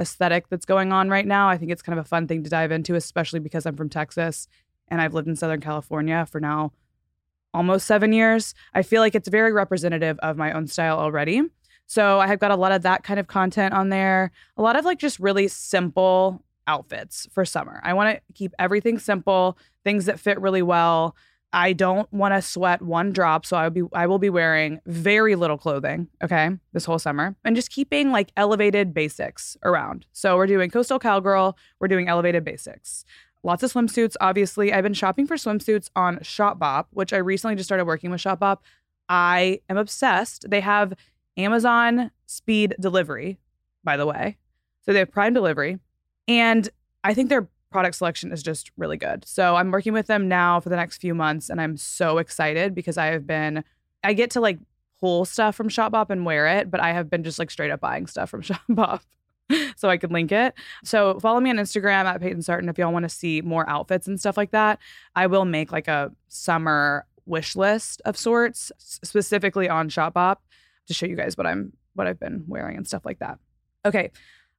aesthetic 0.00 0.48
that's 0.48 0.66
going 0.66 0.92
on 0.92 1.08
right 1.08 1.26
now. 1.26 1.48
I 1.48 1.58
think 1.58 1.70
it's 1.70 1.82
kind 1.82 1.98
of 1.98 2.04
a 2.04 2.08
fun 2.08 2.26
thing 2.26 2.44
to 2.44 2.50
dive 2.50 2.70
into, 2.70 2.94
especially 2.94 3.40
because 3.40 3.66
I'm 3.66 3.76
from 3.76 3.88
Texas 3.88 4.48
and 4.88 5.00
I've 5.00 5.14
lived 5.14 5.28
in 5.28 5.36
Southern 5.36 5.60
California 5.60 6.26
for 6.30 6.40
now 6.40 6.72
almost 7.54 7.86
seven 7.86 8.12
years. 8.12 8.54
I 8.74 8.82
feel 8.82 9.00
like 9.00 9.14
it's 9.14 9.28
very 9.28 9.52
representative 9.52 10.18
of 10.20 10.36
my 10.36 10.52
own 10.52 10.66
style 10.66 10.98
already. 10.98 11.42
So 11.86 12.20
I 12.20 12.26
have 12.26 12.38
got 12.38 12.50
a 12.50 12.56
lot 12.56 12.72
of 12.72 12.82
that 12.82 13.02
kind 13.02 13.18
of 13.18 13.26
content 13.26 13.72
on 13.72 13.88
there, 13.88 14.30
a 14.56 14.62
lot 14.62 14.76
of 14.76 14.84
like 14.84 14.98
just 14.98 15.18
really 15.18 15.48
simple 15.48 16.42
outfits 16.66 17.26
for 17.32 17.44
summer. 17.44 17.80
I 17.82 17.94
want 17.94 18.14
to 18.14 18.22
keep 18.34 18.52
everything 18.58 18.98
simple, 18.98 19.56
things 19.84 20.04
that 20.04 20.20
fit 20.20 20.38
really 20.38 20.62
well. 20.62 21.16
I 21.52 21.72
don't 21.72 22.12
want 22.12 22.34
to 22.34 22.42
sweat 22.42 22.82
one 22.82 23.12
drop, 23.12 23.46
so 23.46 23.56
I 23.56 23.64
will 23.64 23.70
be 23.70 23.82
I 23.94 24.06
will 24.06 24.18
be 24.18 24.28
wearing 24.30 24.80
very 24.86 25.34
little 25.34 25.56
clothing, 25.56 26.08
okay, 26.22 26.50
this 26.72 26.84
whole 26.84 26.98
summer, 26.98 27.36
and 27.44 27.56
just 27.56 27.70
keeping 27.70 28.12
like 28.12 28.32
elevated 28.36 28.92
basics 28.92 29.56
around. 29.62 30.04
So 30.12 30.36
we're 30.36 30.46
doing 30.46 30.70
coastal 30.70 30.98
cowgirl, 30.98 31.56
we're 31.80 31.88
doing 31.88 32.08
elevated 32.08 32.44
basics. 32.44 33.04
Lots 33.42 33.62
of 33.62 33.72
swimsuits, 33.72 34.14
obviously. 34.20 34.72
I've 34.72 34.82
been 34.82 34.94
shopping 34.94 35.26
for 35.26 35.36
swimsuits 35.36 35.88
on 35.94 36.18
Shopbop, 36.18 36.86
which 36.90 37.12
I 37.12 37.18
recently 37.18 37.54
just 37.56 37.68
started 37.68 37.86
working 37.86 38.10
with 38.10 38.20
Shopbop. 38.20 38.58
I 39.08 39.60
am 39.70 39.76
obsessed. 39.76 40.50
They 40.50 40.60
have 40.60 40.92
Amazon 41.36 42.10
speed 42.26 42.74
delivery, 42.80 43.38
by 43.84 43.96
the 43.96 44.06
way. 44.06 44.36
So 44.82 44.92
they 44.92 44.98
have 44.98 45.12
Prime 45.12 45.34
delivery. 45.34 45.78
And 46.26 46.68
I 47.04 47.14
think 47.14 47.28
their 47.28 47.48
product 47.70 47.96
selection 47.96 48.32
is 48.32 48.42
just 48.42 48.70
really 48.76 48.96
good. 48.96 49.26
So 49.26 49.56
I'm 49.56 49.70
working 49.70 49.92
with 49.92 50.06
them 50.06 50.28
now 50.28 50.60
for 50.60 50.68
the 50.68 50.76
next 50.76 50.98
few 50.98 51.14
months 51.14 51.50
and 51.50 51.60
I'm 51.60 51.76
so 51.76 52.18
excited 52.18 52.74
because 52.74 52.96
I 52.96 53.06
have 53.06 53.26
been 53.26 53.64
I 54.02 54.12
get 54.14 54.30
to 54.32 54.40
like 54.40 54.58
pull 55.00 55.24
stuff 55.24 55.54
from 55.54 55.68
Shopbop 55.68 56.10
and 56.10 56.24
wear 56.24 56.46
it, 56.46 56.70
but 56.70 56.80
I 56.80 56.92
have 56.92 57.10
been 57.10 57.22
just 57.22 57.38
like 57.38 57.50
straight 57.50 57.70
up 57.70 57.80
buying 57.80 58.06
stuff 58.06 58.30
from 58.30 58.42
Shopbop. 58.42 59.00
so 59.76 59.88
I 59.88 59.96
could 59.96 60.12
link 60.12 60.32
it. 60.32 60.54
So 60.84 61.18
follow 61.20 61.40
me 61.40 61.50
on 61.50 61.56
Instagram 61.56 62.04
at 62.04 62.20
Payton 62.20 62.42
Sartain 62.42 62.68
if 62.68 62.78
y'all 62.78 62.92
want 62.92 63.04
to 63.04 63.08
see 63.08 63.40
more 63.42 63.68
outfits 63.68 64.06
and 64.06 64.18
stuff 64.18 64.36
like 64.36 64.50
that. 64.50 64.78
I 65.14 65.26
will 65.26 65.44
make 65.44 65.72
like 65.72 65.88
a 65.88 66.12
summer 66.28 67.06
wish 67.26 67.56
list 67.56 68.00
of 68.04 68.16
sorts 68.16 68.72
specifically 68.78 69.68
on 69.68 69.88
Shopbop 69.88 70.36
to 70.86 70.94
show 70.94 71.06
you 71.06 71.16
guys 71.16 71.36
what 71.36 71.46
I'm 71.46 71.72
what 71.94 72.06
I've 72.06 72.20
been 72.20 72.44
wearing 72.46 72.76
and 72.76 72.86
stuff 72.86 73.04
like 73.04 73.18
that. 73.18 73.38
Okay. 73.84 74.10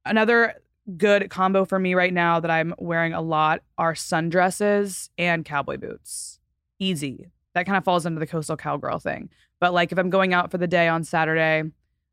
Another 0.04 0.54
good 0.96 1.30
combo 1.30 1.64
for 1.64 1.78
me 1.78 1.94
right 1.94 2.12
now 2.12 2.40
that 2.40 2.50
I'm 2.50 2.74
wearing 2.78 3.12
a 3.12 3.20
lot 3.20 3.62
are 3.78 3.94
sundresses 3.94 5.10
and 5.18 5.44
cowboy 5.44 5.76
boots. 5.76 6.38
Easy. 6.78 7.30
That 7.54 7.66
kind 7.66 7.76
of 7.76 7.84
falls 7.84 8.06
into 8.06 8.20
the 8.20 8.26
coastal 8.26 8.56
cowgirl 8.56 8.98
thing. 8.98 9.30
But 9.60 9.74
like 9.74 9.92
if 9.92 9.98
I'm 9.98 10.10
going 10.10 10.32
out 10.32 10.50
for 10.50 10.58
the 10.58 10.66
day 10.66 10.88
on 10.88 11.04
Saturday, 11.04 11.62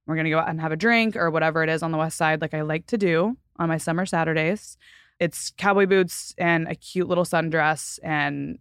we're 0.06 0.16
going 0.16 0.26
to 0.26 0.32
go 0.32 0.40
out 0.40 0.50
and 0.50 0.62
have 0.62 0.72
a 0.72 0.78
drink 0.78 1.16
or 1.16 1.30
whatever 1.30 1.64
it 1.64 1.70
is 1.70 1.84
on 1.84 1.92
the 1.92 1.98
west 1.98 2.18
side 2.18 2.42
like 2.42 2.54
I 2.54 2.62
like 2.62 2.88
to 2.88 2.98
do 2.98 3.38
on 3.58 3.70
my 3.70 3.78
summer 3.78 4.06
Saturdays. 4.06 4.78
It's 5.20 5.52
cowboy 5.58 5.86
boots 5.86 6.34
and 6.38 6.68
a 6.68 6.76
cute 6.76 7.08
little 7.08 7.26
sundress 7.26 8.00
and 8.04 8.60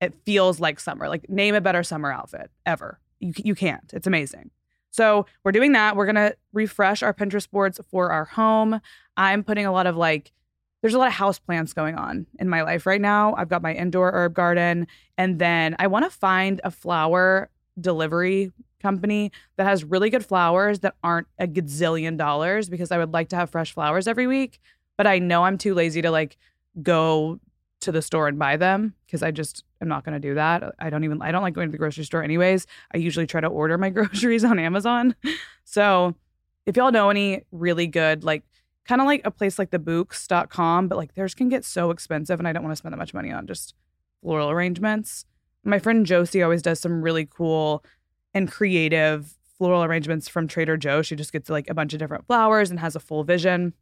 it 0.00 0.14
feels 0.24 0.60
like 0.60 0.80
summer. 0.80 1.08
Like 1.08 1.28
name 1.28 1.54
a 1.54 1.60
better 1.60 1.82
summer 1.82 2.12
outfit 2.12 2.50
ever. 2.66 3.00
You 3.20 3.32
you 3.36 3.54
can't. 3.54 3.90
It's 3.92 4.06
amazing. 4.06 4.50
So 4.94 5.26
we're 5.42 5.50
doing 5.50 5.72
that. 5.72 5.96
We're 5.96 6.06
gonna 6.06 6.34
refresh 6.52 7.02
our 7.02 7.12
Pinterest 7.12 7.50
boards 7.50 7.80
for 7.90 8.12
our 8.12 8.26
home. 8.26 8.80
I'm 9.16 9.42
putting 9.42 9.66
a 9.66 9.72
lot 9.72 9.88
of 9.88 9.96
like, 9.96 10.30
there's 10.82 10.94
a 10.94 10.98
lot 10.98 11.08
of 11.08 11.14
house 11.14 11.40
plants 11.40 11.72
going 11.72 11.96
on 11.96 12.26
in 12.38 12.48
my 12.48 12.62
life 12.62 12.86
right 12.86 13.00
now. 13.00 13.34
I've 13.34 13.48
got 13.48 13.60
my 13.60 13.74
indoor 13.74 14.12
herb 14.12 14.34
garden, 14.34 14.86
and 15.18 15.40
then 15.40 15.74
I 15.80 15.88
want 15.88 16.04
to 16.04 16.10
find 16.10 16.60
a 16.62 16.70
flower 16.70 17.50
delivery 17.80 18.52
company 18.80 19.32
that 19.56 19.66
has 19.66 19.82
really 19.82 20.10
good 20.10 20.24
flowers 20.24 20.78
that 20.80 20.94
aren't 21.02 21.26
a 21.40 21.48
gazillion 21.48 22.16
dollars 22.16 22.68
because 22.68 22.92
I 22.92 22.98
would 22.98 23.12
like 23.12 23.30
to 23.30 23.36
have 23.36 23.50
fresh 23.50 23.72
flowers 23.72 24.06
every 24.06 24.28
week. 24.28 24.60
But 24.96 25.08
I 25.08 25.18
know 25.18 25.42
I'm 25.42 25.58
too 25.58 25.74
lazy 25.74 26.02
to 26.02 26.12
like 26.12 26.36
go 26.82 27.40
to 27.84 27.92
the 27.92 28.02
store 28.02 28.28
and 28.28 28.38
buy 28.38 28.56
them 28.56 28.94
because 29.06 29.22
I 29.22 29.30
just 29.30 29.64
am 29.80 29.88
not 29.88 30.04
going 30.04 30.14
to 30.14 30.28
do 30.28 30.34
that. 30.34 30.74
I 30.78 30.90
don't 30.90 31.04
even 31.04 31.22
I 31.22 31.32
don't 31.32 31.42
like 31.42 31.54
going 31.54 31.68
to 31.68 31.72
the 31.72 31.78
grocery 31.78 32.04
store 32.04 32.22
anyways. 32.22 32.66
I 32.92 32.98
usually 32.98 33.26
try 33.26 33.40
to 33.40 33.46
order 33.46 33.78
my 33.78 33.90
groceries 33.90 34.44
on 34.44 34.58
Amazon. 34.58 35.14
So, 35.64 36.14
if 36.66 36.76
y'all 36.76 36.92
know 36.92 37.10
any 37.10 37.42
really 37.52 37.86
good 37.86 38.24
like 38.24 38.42
kind 38.86 39.00
of 39.00 39.06
like 39.06 39.22
a 39.24 39.30
place 39.30 39.58
like 39.58 39.70
the 39.70 39.78
bouqs.com, 39.78 40.88
but 40.88 40.98
like 40.98 41.14
theirs 41.14 41.34
can 41.34 41.48
get 41.48 41.64
so 41.64 41.90
expensive 41.90 42.38
and 42.38 42.48
I 42.48 42.52
don't 42.52 42.62
want 42.62 42.72
to 42.72 42.76
spend 42.76 42.92
that 42.92 42.98
much 42.98 43.14
money 43.14 43.30
on 43.30 43.46
just 43.46 43.74
floral 44.22 44.50
arrangements. 44.50 45.26
My 45.62 45.78
friend 45.78 46.04
Josie 46.04 46.42
always 46.42 46.62
does 46.62 46.80
some 46.80 47.02
really 47.02 47.26
cool 47.26 47.84
and 48.34 48.50
creative 48.50 49.34
floral 49.56 49.84
arrangements 49.84 50.28
from 50.28 50.48
Trader 50.48 50.76
Joe. 50.76 51.02
She 51.02 51.16
just 51.16 51.32
gets 51.32 51.48
like 51.48 51.70
a 51.70 51.74
bunch 51.74 51.92
of 51.92 51.98
different 51.98 52.26
flowers 52.26 52.70
and 52.70 52.80
has 52.80 52.96
a 52.96 53.00
full 53.00 53.24
vision. 53.24 53.72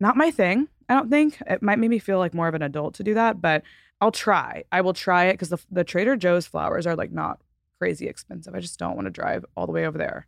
Not 0.00 0.16
my 0.16 0.30
thing. 0.30 0.68
I 0.88 0.94
don't 0.94 1.10
think 1.10 1.42
it 1.46 1.62
might 1.62 1.78
make 1.78 1.90
me 1.90 1.98
feel 1.98 2.18
like 2.18 2.34
more 2.34 2.48
of 2.48 2.54
an 2.54 2.62
adult 2.62 2.94
to 2.94 3.02
do 3.02 3.14
that, 3.14 3.40
but 3.40 3.62
I'll 4.00 4.12
try. 4.12 4.64
I 4.70 4.80
will 4.80 4.94
try 4.94 5.26
it 5.26 5.34
because 5.34 5.48
the, 5.48 5.58
the 5.70 5.84
Trader 5.84 6.16
Joe's 6.16 6.46
flowers 6.46 6.86
are 6.86 6.96
like 6.96 7.12
not 7.12 7.40
crazy 7.78 8.06
expensive. 8.06 8.54
I 8.54 8.60
just 8.60 8.78
don't 8.78 8.94
want 8.94 9.06
to 9.06 9.10
drive 9.10 9.44
all 9.56 9.66
the 9.66 9.72
way 9.72 9.86
over 9.86 9.98
there. 9.98 10.26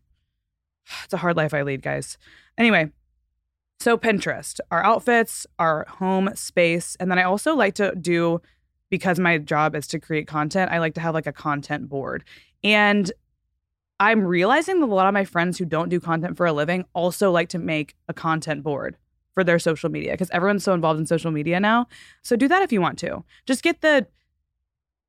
It's 1.04 1.12
a 1.12 1.18
hard 1.18 1.36
life 1.36 1.52
I 1.52 1.62
lead, 1.62 1.82
guys. 1.82 2.16
Anyway, 2.56 2.90
so 3.78 3.96
Pinterest, 3.96 4.58
our 4.70 4.82
outfits, 4.82 5.46
our 5.58 5.86
home 5.88 6.30
space, 6.34 6.96
and 6.98 7.10
then 7.10 7.18
I 7.18 7.24
also 7.24 7.54
like 7.54 7.74
to 7.74 7.94
do 7.94 8.40
because 8.90 9.18
my 9.18 9.38
job 9.38 9.74
is 9.76 9.86
to 9.88 10.00
create 10.00 10.26
content. 10.26 10.70
I 10.72 10.78
like 10.78 10.94
to 10.94 11.00
have 11.00 11.14
like 11.14 11.26
a 11.26 11.32
content 11.32 11.88
board. 11.88 12.24
And 12.64 13.12
I'm 14.00 14.22
realizing 14.22 14.80
that 14.80 14.86
a 14.86 14.94
lot 14.94 15.08
of 15.08 15.14
my 15.14 15.24
friends 15.24 15.58
who 15.58 15.64
don't 15.64 15.90
do 15.90 16.00
content 16.00 16.36
for 16.36 16.46
a 16.46 16.52
living 16.52 16.86
also 16.94 17.30
like 17.30 17.50
to 17.50 17.58
make 17.58 17.94
a 18.08 18.14
content 18.14 18.62
board 18.62 18.96
for 19.38 19.44
their 19.44 19.60
social 19.60 19.88
media 19.88 20.10
because 20.10 20.30
everyone's 20.30 20.64
so 20.64 20.74
involved 20.74 20.98
in 20.98 21.06
social 21.06 21.30
media 21.30 21.60
now. 21.60 21.86
So 22.22 22.34
do 22.34 22.48
that 22.48 22.60
if 22.60 22.72
you 22.72 22.80
want 22.80 22.98
to. 22.98 23.22
Just 23.46 23.62
get 23.62 23.82
the 23.82 24.04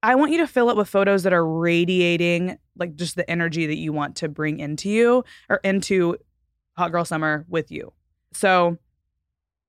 I 0.04 0.14
want 0.14 0.32
you 0.32 0.38
to 0.38 0.46
fill 0.46 0.70
it 0.70 0.78
with 0.78 0.88
photos 0.88 1.24
that 1.24 1.34
are 1.34 1.44
radiating 1.44 2.60
like 2.78 2.96
just 2.96 3.16
the 3.16 3.28
energy 3.28 3.66
that 3.66 3.78
you 3.78 3.92
want 3.92 4.18
to 4.18 4.30
bring 4.30 4.60
into 4.60 4.88
you 4.88 5.24
or 5.50 5.60
into 5.64 6.16
Hot 6.78 6.92
Girl 6.92 7.06
Summer 7.06 7.44
with 7.50 7.72
you. 7.72 7.92
So 8.32 8.78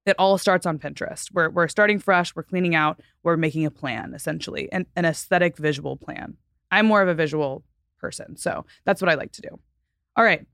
it 0.04 0.14
all 0.18 0.36
starts 0.36 0.66
on 0.66 0.78
Pinterest. 0.78 1.32
We're 1.32 1.48
we're 1.48 1.68
starting 1.68 1.98
fresh, 1.98 2.36
we're 2.36 2.42
cleaning 2.42 2.74
out, 2.74 3.00
we're 3.22 3.38
making 3.38 3.64
a 3.64 3.70
plan 3.70 4.12
essentially, 4.12 4.70
an, 4.72 4.84
an 4.94 5.06
aesthetic 5.06 5.56
visual 5.56 5.96
plan. 5.96 6.36
I'm 6.70 6.84
more 6.84 7.00
of 7.00 7.08
a 7.08 7.14
visual 7.14 7.64
person, 7.98 8.36
so 8.36 8.66
that's 8.84 9.00
what 9.00 9.08
I 9.08 9.14
like 9.14 9.32
to 9.32 9.40
do. 9.40 9.58
All 10.18 10.24
right. 10.24 10.44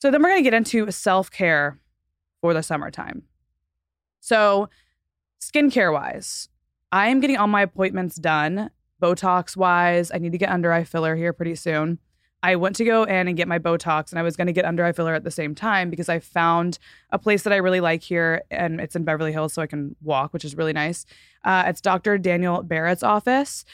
So 0.00 0.10
then 0.10 0.24
we're 0.24 0.30
going 0.30 0.42
to 0.42 0.50
get 0.50 0.54
into 0.54 0.90
self-care 0.90 1.78
for 2.40 2.54
the 2.54 2.62
summertime. 2.62 3.22
So, 4.20 4.68
skincare 5.40 5.92
wise, 5.92 6.48
I 6.92 7.08
am 7.08 7.20
getting 7.20 7.36
all 7.36 7.46
my 7.46 7.62
appointments 7.62 8.16
done, 8.16 8.70
Botox 9.00 9.56
wise. 9.56 10.10
I 10.12 10.18
need 10.18 10.32
to 10.32 10.38
get 10.38 10.50
under 10.50 10.72
eye 10.72 10.84
filler 10.84 11.16
here 11.16 11.32
pretty 11.32 11.54
soon. 11.54 11.98
I 12.42 12.54
went 12.54 12.76
to 12.76 12.84
go 12.84 13.02
in 13.02 13.26
and 13.26 13.36
get 13.36 13.48
my 13.48 13.58
Botox, 13.58 14.10
and 14.10 14.18
I 14.18 14.22
was 14.22 14.36
going 14.36 14.46
to 14.46 14.52
get 14.52 14.64
under 14.64 14.84
eye 14.84 14.92
filler 14.92 15.14
at 15.14 15.24
the 15.24 15.30
same 15.30 15.54
time 15.54 15.90
because 15.90 16.08
I 16.08 16.20
found 16.20 16.78
a 17.10 17.18
place 17.18 17.42
that 17.42 17.52
I 17.52 17.56
really 17.56 17.80
like 17.80 18.02
here, 18.02 18.42
and 18.50 18.80
it's 18.80 18.94
in 18.94 19.04
Beverly 19.04 19.32
Hills, 19.32 19.52
so 19.52 19.60
I 19.60 19.66
can 19.66 19.96
walk, 20.02 20.32
which 20.32 20.44
is 20.44 20.56
really 20.56 20.72
nice. 20.72 21.04
Uh, 21.44 21.64
it's 21.66 21.80
Dr. 21.80 22.16
Daniel 22.16 22.62
Barrett's 22.62 23.02
office. 23.02 23.64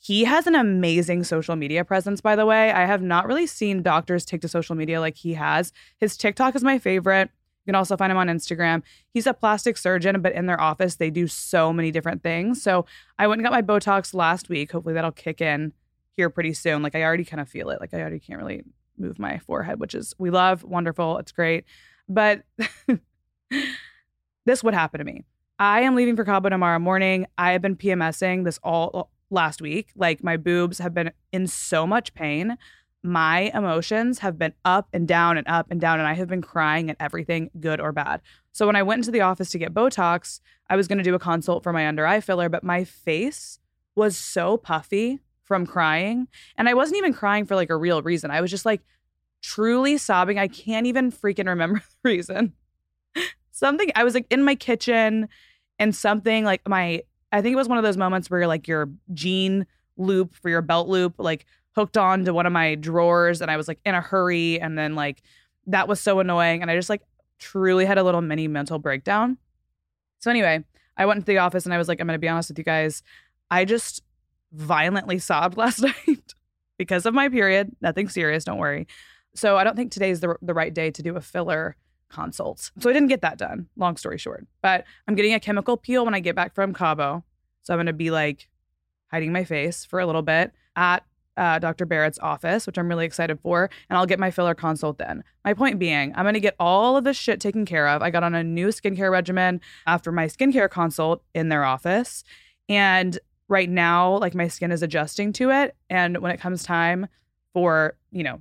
He 0.00 0.24
has 0.24 0.46
an 0.46 0.54
amazing 0.54 1.24
social 1.24 1.54
media 1.54 1.84
presence, 1.84 2.20
by 2.20 2.34
the 2.34 2.46
way. 2.46 2.72
I 2.72 2.86
have 2.86 3.02
not 3.02 3.26
really 3.26 3.46
seen 3.46 3.82
doctors 3.82 4.24
take 4.24 4.40
to 4.42 4.48
social 4.48 4.74
media 4.74 5.00
like 5.00 5.16
he 5.16 5.34
has. 5.34 5.72
His 5.98 6.16
TikTok 6.16 6.56
is 6.56 6.64
my 6.64 6.78
favorite. 6.78 7.30
You 7.68 7.72
can 7.72 7.76
also 7.80 7.98
find 7.98 8.10
him 8.10 8.16
on 8.16 8.28
Instagram. 8.28 8.82
He's 9.12 9.26
a 9.26 9.34
plastic 9.34 9.76
surgeon, 9.76 10.22
but 10.22 10.32
in 10.32 10.46
their 10.46 10.58
office, 10.58 10.94
they 10.96 11.10
do 11.10 11.26
so 11.26 11.70
many 11.70 11.90
different 11.90 12.22
things. 12.22 12.62
So 12.62 12.86
I 13.18 13.26
went 13.26 13.40
and 13.40 13.44
got 13.44 13.52
my 13.52 13.60
Botox 13.60 14.14
last 14.14 14.48
week. 14.48 14.72
Hopefully, 14.72 14.94
that'll 14.94 15.12
kick 15.12 15.42
in 15.42 15.74
here 16.16 16.30
pretty 16.30 16.54
soon. 16.54 16.82
Like, 16.82 16.94
I 16.94 17.02
already 17.02 17.26
kind 17.26 17.42
of 17.42 17.48
feel 17.50 17.68
it. 17.68 17.78
Like, 17.78 17.92
I 17.92 18.00
already 18.00 18.20
can't 18.20 18.40
really 18.40 18.64
move 18.96 19.18
my 19.18 19.36
forehead, 19.36 19.80
which 19.80 19.94
is, 19.94 20.14
we 20.16 20.30
love, 20.30 20.64
wonderful. 20.64 21.18
It's 21.18 21.30
great. 21.30 21.66
But 22.08 22.40
this 24.46 24.64
would 24.64 24.72
happen 24.72 24.96
to 25.00 25.04
me. 25.04 25.26
I 25.58 25.82
am 25.82 25.94
leaving 25.94 26.16
for 26.16 26.24
Cabo 26.24 26.48
tomorrow 26.48 26.78
morning. 26.78 27.26
I 27.36 27.52
have 27.52 27.60
been 27.60 27.76
PMSing 27.76 28.44
this 28.44 28.58
all 28.62 29.10
last 29.28 29.60
week. 29.60 29.90
Like, 29.94 30.24
my 30.24 30.38
boobs 30.38 30.78
have 30.78 30.94
been 30.94 31.12
in 31.34 31.46
so 31.46 31.86
much 31.86 32.14
pain 32.14 32.56
my 33.08 33.50
emotions 33.54 34.18
have 34.20 34.38
been 34.38 34.52
up 34.64 34.88
and 34.92 35.08
down 35.08 35.36
and 35.38 35.48
up 35.48 35.66
and 35.70 35.80
down, 35.80 35.98
and 35.98 36.08
I 36.08 36.14
have 36.14 36.28
been 36.28 36.42
crying 36.42 36.90
at 36.90 36.96
everything, 37.00 37.50
good 37.58 37.80
or 37.80 37.92
bad. 37.92 38.20
So 38.52 38.66
when 38.66 38.76
I 38.76 38.82
went 38.82 39.00
into 39.00 39.10
the 39.10 39.20
office 39.20 39.50
to 39.50 39.58
get 39.58 39.74
Botox, 39.74 40.40
I 40.68 40.76
was 40.76 40.88
going 40.88 40.98
to 40.98 41.04
do 41.04 41.14
a 41.14 41.18
consult 41.18 41.62
for 41.62 41.72
my 41.72 41.86
under 41.86 42.06
eye 42.06 42.20
filler, 42.20 42.48
but 42.48 42.64
my 42.64 42.84
face 42.84 43.58
was 43.94 44.16
so 44.16 44.56
puffy 44.56 45.20
from 45.44 45.66
crying. 45.66 46.28
And 46.56 46.68
I 46.68 46.74
wasn't 46.74 46.98
even 46.98 47.14
crying 47.14 47.46
for 47.46 47.56
like 47.56 47.70
a 47.70 47.76
real 47.76 48.02
reason. 48.02 48.30
I 48.30 48.40
was 48.40 48.50
just 48.50 48.66
like 48.66 48.82
truly 49.42 49.96
sobbing. 49.96 50.38
I 50.38 50.48
can't 50.48 50.86
even 50.86 51.10
freaking 51.10 51.46
remember 51.46 51.82
the 52.02 52.08
reason. 52.08 52.52
something, 53.50 53.90
I 53.96 54.04
was 54.04 54.14
like 54.14 54.26
in 54.30 54.44
my 54.44 54.54
kitchen 54.54 55.28
and 55.78 55.94
something 55.94 56.44
like 56.44 56.68
my, 56.68 57.02
I 57.32 57.42
think 57.42 57.54
it 57.54 57.56
was 57.56 57.68
one 57.68 57.78
of 57.78 57.84
those 57.84 57.96
moments 57.96 58.30
where 58.30 58.46
like 58.46 58.68
your 58.68 58.90
jean 59.14 59.66
loop 59.96 60.34
for 60.34 60.48
your 60.48 60.62
belt 60.62 60.88
loop 60.88 61.14
like 61.18 61.44
hooked 61.78 61.96
on 61.96 62.24
to 62.24 62.34
one 62.34 62.44
of 62.44 62.52
my 62.52 62.74
drawers 62.74 63.40
and 63.40 63.52
I 63.52 63.56
was 63.56 63.68
like 63.68 63.78
in 63.84 63.94
a 63.94 64.00
hurry 64.00 64.60
and 64.60 64.76
then 64.76 64.96
like 64.96 65.22
that 65.68 65.86
was 65.86 66.00
so 66.00 66.18
annoying 66.18 66.60
and 66.60 66.68
I 66.68 66.74
just 66.74 66.90
like 66.90 67.02
truly 67.38 67.84
had 67.84 67.98
a 67.98 68.02
little 68.02 68.20
mini 68.20 68.48
mental 68.48 68.80
breakdown. 68.80 69.38
So 70.18 70.28
anyway, 70.28 70.64
I 70.96 71.06
went 71.06 71.18
into 71.18 71.26
the 71.26 71.38
office 71.38 71.66
and 71.66 71.72
I 71.72 71.78
was 71.78 71.86
like 71.86 72.00
I'm 72.00 72.08
going 72.08 72.16
to 72.16 72.18
be 72.18 72.28
honest 72.28 72.50
with 72.50 72.58
you 72.58 72.64
guys. 72.64 73.04
I 73.48 73.64
just 73.64 74.02
violently 74.50 75.20
sobbed 75.20 75.56
last 75.56 75.80
night 75.80 76.34
because 76.78 77.06
of 77.06 77.14
my 77.14 77.28
period. 77.28 77.70
Nothing 77.80 78.08
serious, 78.08 78.42
don't 78.42 78.58
worry. 78.58 78.88
So 79.36 79.56
I 79.56 79.62
don't 79.62 79.76
think 79.76 79.92
today's 79.92 80.18
the 80.18 80.34
the 80.42 80.54
right 80.54 80.74
day 80.74 80.90
to 80.90 81.00
do 81.00 81.14
a 81.14 81.20
filler 81.20 81.76
consult. 82.08 82.72
So 82.80 82.90
I 82.90 82.92
didn't 82.92 83.08
get 83.08 83.20
that 83.20 83.38
done, 83.38 83.68
long 83.76 83.96
story 83.96 84.18
short. 84.18 84.48
But 84.62 84.84
I'm 85.06 85.14
getting 85.14 85.32
a 85.32 85.38
chemical 85.38 85.76
peel 85.76 86.04
when 86.04 86.14
I 86.14 86.18
get 86.18 86.34
back 86.34 86.56
from 86.56 86.74
Cabo. 86.74 87.22
So 87.62 87.72
I'm 87.72 87.76
going 87.76 87.86
to 87.86 87.92
be 87.92 88.10
like 88.10 88.48
hiding 89.12 89.30
my 89.30 89.44
face 89.44 89.84
for 89.84 90.00
a 90.00 90.06
little 90.06 90.22
bit 90.22 90.50
at 90.74 91.04
uh, 91.38 91.58
Dr. 91.58 91.86
Barrett's 91.86 92.18
office, 92.18 92.66
which 92.66 92.76
I'm 92.76 92.88
really 92.88 93.06
excited 93.06 93.38
for. 93.40 93.70
And 93.88 93.96
I'll 93.96 94.06
get 94.06 94.18
my 94.18 94.30
filler 94.30 94.54
consult 94.54 94.98
then. 94.98 95.22
My 95.44 95.54
point 95.54 95.78
being, 95.78 96.12
I'm 96.14 96.24
to 96.34 96.40
get 96.40 96.56
all 96.58 96.96
of 96.96 97.04
this 97.04 97.16
shit 97.16 97.40
taken 97.40 97.64
care 97.64 97.88
of. 97.88 98.02
I 98.02 98.10
got 98.10 98.24
on 98.24 98.34
a 98.34 98.42
new 98.42 98.68
skincare 98.68 99.10
regimen 99.10 99.60
after 99.86 100.10
my 100.12 100.26
skincare 100.26 100.68
consult 100.68 101.22
in 101.34 101.48
their 101.48 101.64
office. 101.64 102.24
And 102.68 103.18
right 103.48 103.70
now, 103.70 104.18
like 104.18 104.34
my 104.34 104.48
skin 104.48 104.72
is 104.72 104.82
adjusting 104.82 105.32
to 105.34 105.50
it. 105.50 105.76
And 105.88 106.18
when 106.18 106.32
it 106.32 106.40
comes 106.40 106.64
time 106.64 107.06
for, 107.54 107.96
you 108.10 108.24
know, 108.24 108.40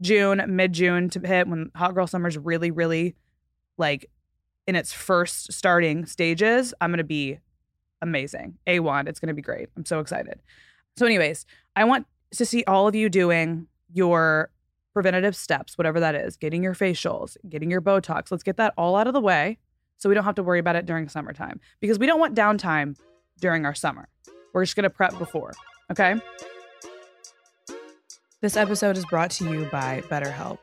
June, 0.00 0.42
mid 0.48 0.72
June 0.72 1.10
to 1.10 1.20
hit 1.20 1.48
when 1.48 1.70
Hot 1.74 1.94
Girl 1.94 2.06
Summer's 2.06 2.38
really, 2.38 2.70
really 2.70 3.16
like 3.76 4.08
in 4.66 4.76
its 4.76 4.92
first 4.92 5.52
starting 5.52 6.06
stages, 6.06 6.72
I'm 6.80 6.90
to 6.98 7.04
be 7.04 7.40
amazing. 8.00 8.56
A1. 8.66 9.08
It's 9.08 9.20
to 9.20 9.34
be 9.34 9.42
great. 9.42 9.68
I'm 9.76 9.84
so 9.84 9.98
excited. 9.98 10.40
So, 10.96 11.04
anyways, 11.04 11.44
I 11.76 11.84
want 11.84 12.06
to 12.36 12.46
see 12.46 12.64
all 12.66 12.86
of 12.88 12.94
you 12.94 13.08
doing 13.08 13.66
your 13.92 14.50
preventative 14.92 15.36
steps, 15.36 15.78
whatever 15.78 16.00
that 16.00 16.14
is, 16.14 16.36
getting 16.36 16.62
your 16.62 16.74
facials, 16.74 17.36
getting 17.48 17.70
your 17.70 17.80
Botox. 17.80 18.30
Let's 18.30 18.42
get 18.42 18.56
that 18.56 18.74
all 18.76 18.96
out 18.96 19.06
of 19.06 19.14
the 19.14 19.20
way 19.20 19.58
so 19.96 20.08
we 20.08 20.14
don't 20.14 20.24
have 20.24 20.34
to 20.36 20.42
worry 20.42 20.58
about 20.58 20.76
it 20.76 20.86
during 20.86 21.08
summertime 21.08 21.60
because 21.80 21.98
we 21.98 22.06
don't 22.06 22.20
want 22.20 22.34
downtime 22.34 22.96
during 23.40 23.64
our 23.64 23.74
summer. 23.74 24.08
We're 24.52 24.64
just 24.64 24.76
going 24.76 24.84
to 24.84 24.90
prep 24.90 25.16
before. 25.18 25.52
Okay. 25.90 26.20
This 28.40 28.56
episode 28.56 28.96
is 28.96 29.04
brought 29.04 29.30
to 29.32 29.50
you 29.50 29.66
by 29.66 30.02
BetterHelp. 30.08 30.58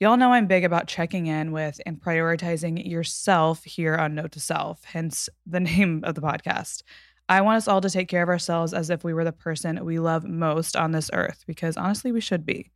Y'all 0.00 0.16
know 0.16 0.32
I'm 0.32 0.46
big 0.46 0.64
about 0.64 0.86
checking 0.86 1.26
in 1.26 1.52
with 1.52 1.78
and 1.84 2.00
prioritizing 2.00 2.88
yourself 2.88 3.64
here 3.64 3.96
on 3.96 4.14
Note 4.14 4.32
to 4.32 4.40
Self, 4.40 4.82
hence 4.84 5.28
the 5.44 5.60
name 5.60 6.02
of 6.04 6.14
the 6.14 6.22
podcast. 6.22 6.82
I 7.30 7.42
want 7.42 7.58
us 7.58 7.68
all 7.68 7.80
to 7.80 7.88
take 7.88 8.08
care 8.08 8.24
of 8.24 8.28
ourselves 8.28 8.74
as 8.74 8.90
if 8.90 9.04
we 9.04 9.14
were 9.14 9.22
the 9.22 9.30
person 9.30 9.84
we 9.84 10.00
love 10.00 10.24
most 10.24 10.76
on 10.76 10.90
this 10.90 11.10
earth, 11.12 11.44
because 11.46 11.76
honestly, 11.76 12.10
we 12.10 12.20
should 12.20 12.44
be. 12.44 12.72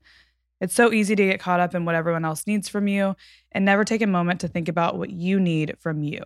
It's 0.61 0.75
so 0.75 0.93
easy 0.93 1.17
to 1.17 1.27
get 1.27 1.41
caught 1.41 1.59
up 1.59 1.75
in 1.75 1.85
what 1.85 1.97
everyone 1.97 2.25
else 2.25 2.47
needs 2.47 2.69
from 2.69 2.87
you 2.87 3.17
and 3.51 3.65
never 3.65 3.85
take 3.85 4.01
a 4.01 4.07
moment 4.07 4.41
to 4.43 4.49
think 4.49 4.69
about 4.69 4.97
what 4.97 5.11
you 5.11 5.41
need 5.41 5.75
from 5.81 6.05
you. 6.05 6.21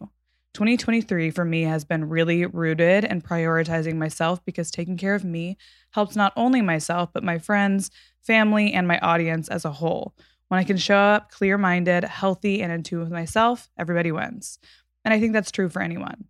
2023 0.53 1.31
for 1.31 1.47
me 1.47 1.63
has 1.63 1.87
been 1.87 2.11
really 2.11 2.45
rooted 2.45 3.05
in 3.05 3.23
prioritizing 3.23 3.95
myself 3.95 4.45
because 4.45 4.71
taking 4.71 4.99
care 4.99 5.15
of 5.15 5.25
me 5.25 5.57
helps 5.93 6.15
not 6.15 6.35
only 6.37 6.61
myself, 6.61 7.09
but 7.15 7.25
my 7.25 7.39
friends, 7.39 7.91
family, 8.21 8.75
and 8.75 8.87
my 8.87 8.99
audience 8.99 9.49
as 9.49 9.65
a 9.65 9.73
whole. 9.73 10.15
When 10.49 10.61
I 10.61 10.65
can 10.65 10.77
show 10.77 10.99
up 10.99 11.31
clear 11.31 11.57
minded, 11.57 12.05
healthy, 12.05 12.61
and 12.61 12.71
in 12.71 12.83
tune 12.83 13.01
with 13.01 13.11
myself, 13.11 13.71
everybody 13.79 14.13
wins. 14.13 14.59
And 15.03 15.15
I 15.15 15.19
think 15.19 15.33
that's 15.33 15.51
true 15.51 15.71
for 15.71 15.81
anyone. 15.81 16.27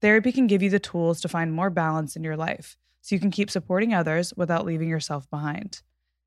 Therapy 0.00 0.32
can 0.32 0.46
give 0.46 0.62
you 0.62 0.70
the 0.70 0.78
tools 0.78 1.20
to 1.20 1.28
find 1.28 1.52
more 1.52 1.70
balance 1.70 2.16
in 2.16 2.24
your 2.24 2.36
life 2.36 2.78
so 3.02 3.14
you 3.14 3.20
can 3.20 3.30
keep 3.30 3.50
supporting 3.50 3.92
others 3.92 4.32
without 4.36 4.64
leaving 4.64 4.88
yourself 4.88 5.28
behind. 5.30 5.82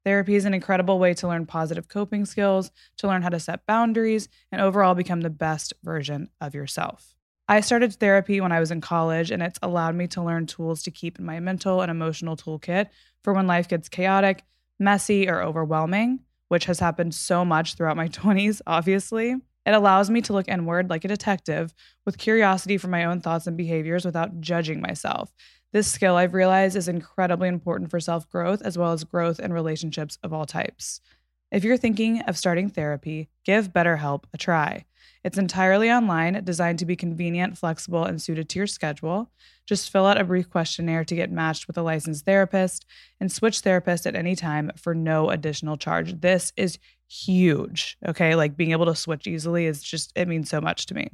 Therapy 0.06 0.36
is 0.36 0.46
an 0.46 0.54
incredible 0.54 1.00
way 1.00 1.14
to 1.16 1.28
learn 1.28 1.46
positive 1.46 1.88
coping 1.88 2.26
skills, 2.26 2.72
to 2.98 3.08
learn 3.08 3.22
how 3.22 3.30
to 3.30 3.40
set 3.40 3.66
boundaries, 3.66 4.28
and 4.52 4.62
overall 4.62 4.96
become 4.96 5.22
the 5.22 5.30
best 5.30 5.74
version 5.82 6.30
of 6.42 6.54
yourself. 6.54 7.16
I 7.48 7.62
started 7.62 7.94
therapy 7.94 8.42
when 8.42 8.52
I 8.52 8.60
was 8.60 8.72
in 8.72 8.82
college, 8.82 9.32
and 9.32 9.42
it's 9.42 9.60
allowed 9.62 9.96
me 9.96 10.08
to 10.08 10.24
learn 10.24 10.46
tools 10.46 10.84
to 10.84 10.92
keep 10.92 11.20
in 11.20 11.26
my 11.26 11.40
mental 11.40 11.82
and 11.82 11.90
emotional 11.90 12.38
toolkit 12.38 12.88
for 13.24 13.34
when 13.34 13.48
life 13.48 13.68
gets 13.68 13.90
chaotic, 13.90 14.44
messy, 14.80 15.30
or 15.30 15.42
overwhelming, 15.42 16.20
which 16.50 16.66
has 16.66 16.80
happened 16.80 17.16
so 17.16 17.44
much 17.46 17.76
throughout 17.76 17.98
my 17.98 18.08
20s, 18.10 18.62
obviously. 18.68 19.36
It 19.66 19.74
allows 19.74 20.10
me 20.10 20.22
to 20.22 20.34
look 20.34 20.48
inward 20.48 20.90
like 20.90 21.06
a 21.06 21.08
detective 21.08 21.74
with 22.06 22.18
curiosity 22.18 22.78
for 22.78 22.88
my 22.88 23.06
own 23.06 23.22
thoughts 23.22 23.48
and 23.48 23.56
behaviors 23.56 24.06
without 24.06 24.42
judging 24.42 24.82
myself. 24.82 25.32
This 25.72 25.92
skill 25.92 26.18
I've 26.18 26.34
realized 26.34 26.76
is 26.76 26.88
incredibly 26.88 27.48
important 27.48 27.90
for 27.90 28.00
self 28.00 28.30
growth 28.30 28.62
as 28.62 28.78
well 28.78 28.92
as 28.92 29.04
growth 29.04 29.40
in 29.40 29.54
relationships 29.54 30.18
of 30.22 30.34
all 30.34 30.46
types. 30.46 31.02
If 31.52 31.64
you're 31.64 31.78
thinking 31.78 32.22
of 32.22 32.38
starting 32.38 32.70
therapy, 32.70 33.30
give 33.44 33.74
BetterHelp 33.74 34.24
a 34.34 34.38
try. 34.38 34.86
It's 35.24 35.38
entirely 35.38 35.90
online, 35.90 36.44
designed 36.44 36.80
to 36.80 36.86
be 36.86 36.96
convenient, 36.96 37.58
flexible, 37.58 38.04
and 38.04 38.22
suited 38.22 38.50
to 38.50 38.60
your 38.60 38.68
schedule. 38.68 39.32
Just 39.66 39.90
fill 39.90 40.06
out 40.06 40.20
a 40.20 40.26
brief 40.26 40.50
questionnaire 40.50 41.06
to 41.06 41.16
get 41.16 41.32
matched 41.32 41.68
with 41.68 41.78
a 41.78 41.82
licensed 41.82 42.26
therapist 42.26 42.86
and 43.20 43.32
switch 43.32 43.62
therapist 43.62 44.06
at 44.06 44.16
any 44.16 44.36
time 44.36 44.72
for 44.76 44.94
no 44.94 45.30
additional 45.30 45.78
charge. 45.78 46.20
This 46.20 46.52
is 46.58 46.78
huge. 47.10 47.98
Okay. 48.08 48.36
Like 48.36 48.58
being 48.58 48.72
able 48.72 48.86
to 48.86 48.96
switch 48.96 49.28
easily 49.28 49.66
is 49.66 49.84
just, 49.84 50.12
it 50.16 50.28
means 50.28 50.50
so 50.50 50.62
much 50.62 50.86
to 50.88 50.94
me. 50.94 51.10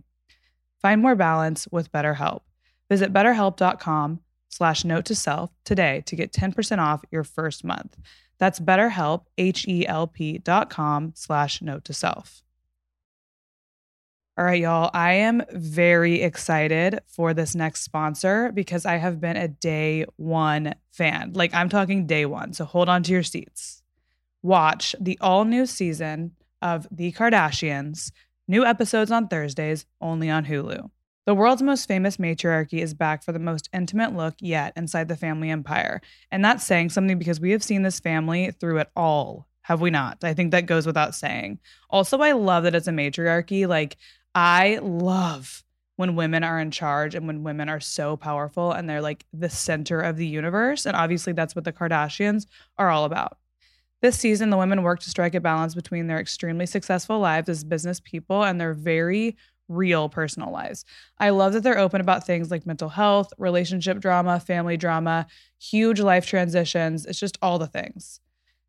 Find 0.81 1.01
more 1.01 1.15
balance 1.15 1.67
with 1.71 1.91
BetterHelp. 1.91 2.41
Visit 2.89 3.13
betterhelp.com 3.13 4.21
slash 4.49 4.83
note 4.83 5.05
to 5.05 5.15
self 5.15 5.51
today 5.63 6.03
to 6.05 6.15
get 6.15 6.31
10% 6.31 6.79
off 6.79 7.03
your 7.11 7.23
first 7.23 7.63
month. 7.63 7.97
That's 8.39 8.59
betterhelp, 8.59 9.25
H-E-L-P 9.37 10.39
dot 10.39 10.69
com 10.69 11.11
slash 11.15 11.61
note 11.61 11.83
to 11.85 11.93
self. 11.93 12.41
All 14.37 14.45
right, 14.45 14.61
y'all. 14.61 14.89
I 14.93 15.15
am 15.15 15.43
very 15.51 16.21
excited 16.21 17.01
for 17.07 17.33
this 17.33 17.55
next 17.55 17.81
sponsor 17.81 18.53
because 18.53 18.85
I 18.85 18.95
have 18.95 19.19
been 19.19 19.35
a 19.35 19.49
day 19.49 20.05
one 20.15 20.75
fan. 20.93 21.33
Like, 21.33 21.53
I'm 21.53 21.67
talking 21.67 22.07
day 22.07 22.25
one. 22.25 22.53
So 22.53 22.63
hold 22.63 22.87
on 22.87 23.03
to 23.03 23.11
your 23.11 23.23
seats. 23.23 23.78
Watch 24.41 24.95
the 24.99 25.17
all 25.19 25.45
new 25.45 25.65
season 25.65 26.31
of 26.61 26.87
The 26.91 27.11
Kardashians, 27.11 28.11
new 28.47 28.65
episodes 28.65 29.11
on 29.11 29.27
Thursdays, 29.27 29.85
only 30.01 30.29
on 30.29 30.45
Hulu. 30.45 30.89
The 31.25 31.35
world's 31.35 31.61
most 31.61 31.87
famous 31.87 32.17
matriarchy 32.17 32.81
is 32.81 32.93
back 32.93 33.23
for 33.23 33.31
the 33.31 33.39
most 33.39 33.69
intimate 33.71 34.15
look 34.15 34.35
yet 34.39 34.73
inside 34.75 35.09
the 35.09 35.15
family 35.15 35.51
empire. 35.51 36.01
And 36.31 36.43
that's 36.43 36.65
saying 36.65 36.89
something 36.89 37.19
because 37.19 37.39
we 37.39 37.51
have 37.51 37.63
seen 37.63 37.83
this 37.83 37.99
family 37.99 38.51
through 38.51 38.79
it 38.79 38.89
all, 38.95 39.47
have 39.61 39.81
we 39.81 39.91
not? 39.91 40.23
I 40.23 40.33
think 40.33 40.51
that 40.51 40.65
goes 40.65 40.87
without 40.87 41.13
saying. 41.13 41.59
Also, 41.89 42.17
I 42.19 42.31
love 42.31 42.63
that 42.63 42.73
it's 42.73 42.87
a 42.87 42.91
matriarchy. 42.91 43.67
Like, 43.67 43.97
I 44.33 44.79
love 44.81 45.63
when 45.97 46.15
women 46.15 46.43
are 46.43 46.59
in 46.59 46.71
charge 46.71 47.13
and 47.13 47.27
when 47.27 47.43
women 47.43 47.69
are 47.69 47.79
so 47.81 48.17
powerful 48.17 48.71
and 48.71 48.89
they're 48.89 49.01
like 49.01 49.25
the 49.33 49.49
center 49.49 49.99
of 49.99 50.15
the 50.15 50.25
universe. 50.25 50.85
And 50.85 50.95
obviously, 50.95 51.33
that's 51.33 51.55
what 51.55 51.65
the 51.65 51.73
Kardashians 51.73 52.47
are 52.77 52.89
all 52.89 53.05
about. 53.05 53.37
This 54.01 54.17
season, 54.17 54.49
the 54.49 54.57
women 54.57 54.83
work 54.83 55.01
to 55.01 55.09
strike 55.09 55.35
a 55.35 55.41
balance 55.41 55.75
between 55.75 56.07
their 56.07 56.19
extremely 56.19 56.65
successful 56.65 57.19
lives 57.19 57.49
as 57.49 57.63
business 57.65 57.99
people 57.99 58.43
and 58.43 58.59
their 58.59 58.73
very 58.73 59.35
real 59.67 60.09
personal 60.09 60.51
lives. 60.51 60.85
I 61.19 61.29
love 61.31 61.53
that 61.53 61.63
they're 61.63 61.77
open 61.77 62.01
about 62.01 62.25
things 62.25 62.49
like 62.49 62.65
mental 62.65 62.89
health, 62.89 63.33
relationship 63.37 63.99
drama, 63.99 64.39
family 64.39 64.77
drama, 64.77 65.27
huge 65.59 65.99
life 65.99 66.25
transitions. 66.25 67.05
It's 67.05 67.19
just 67.19 67.37
all 67.41 67.59
the 67.59 67.67
things. 67.67 68.21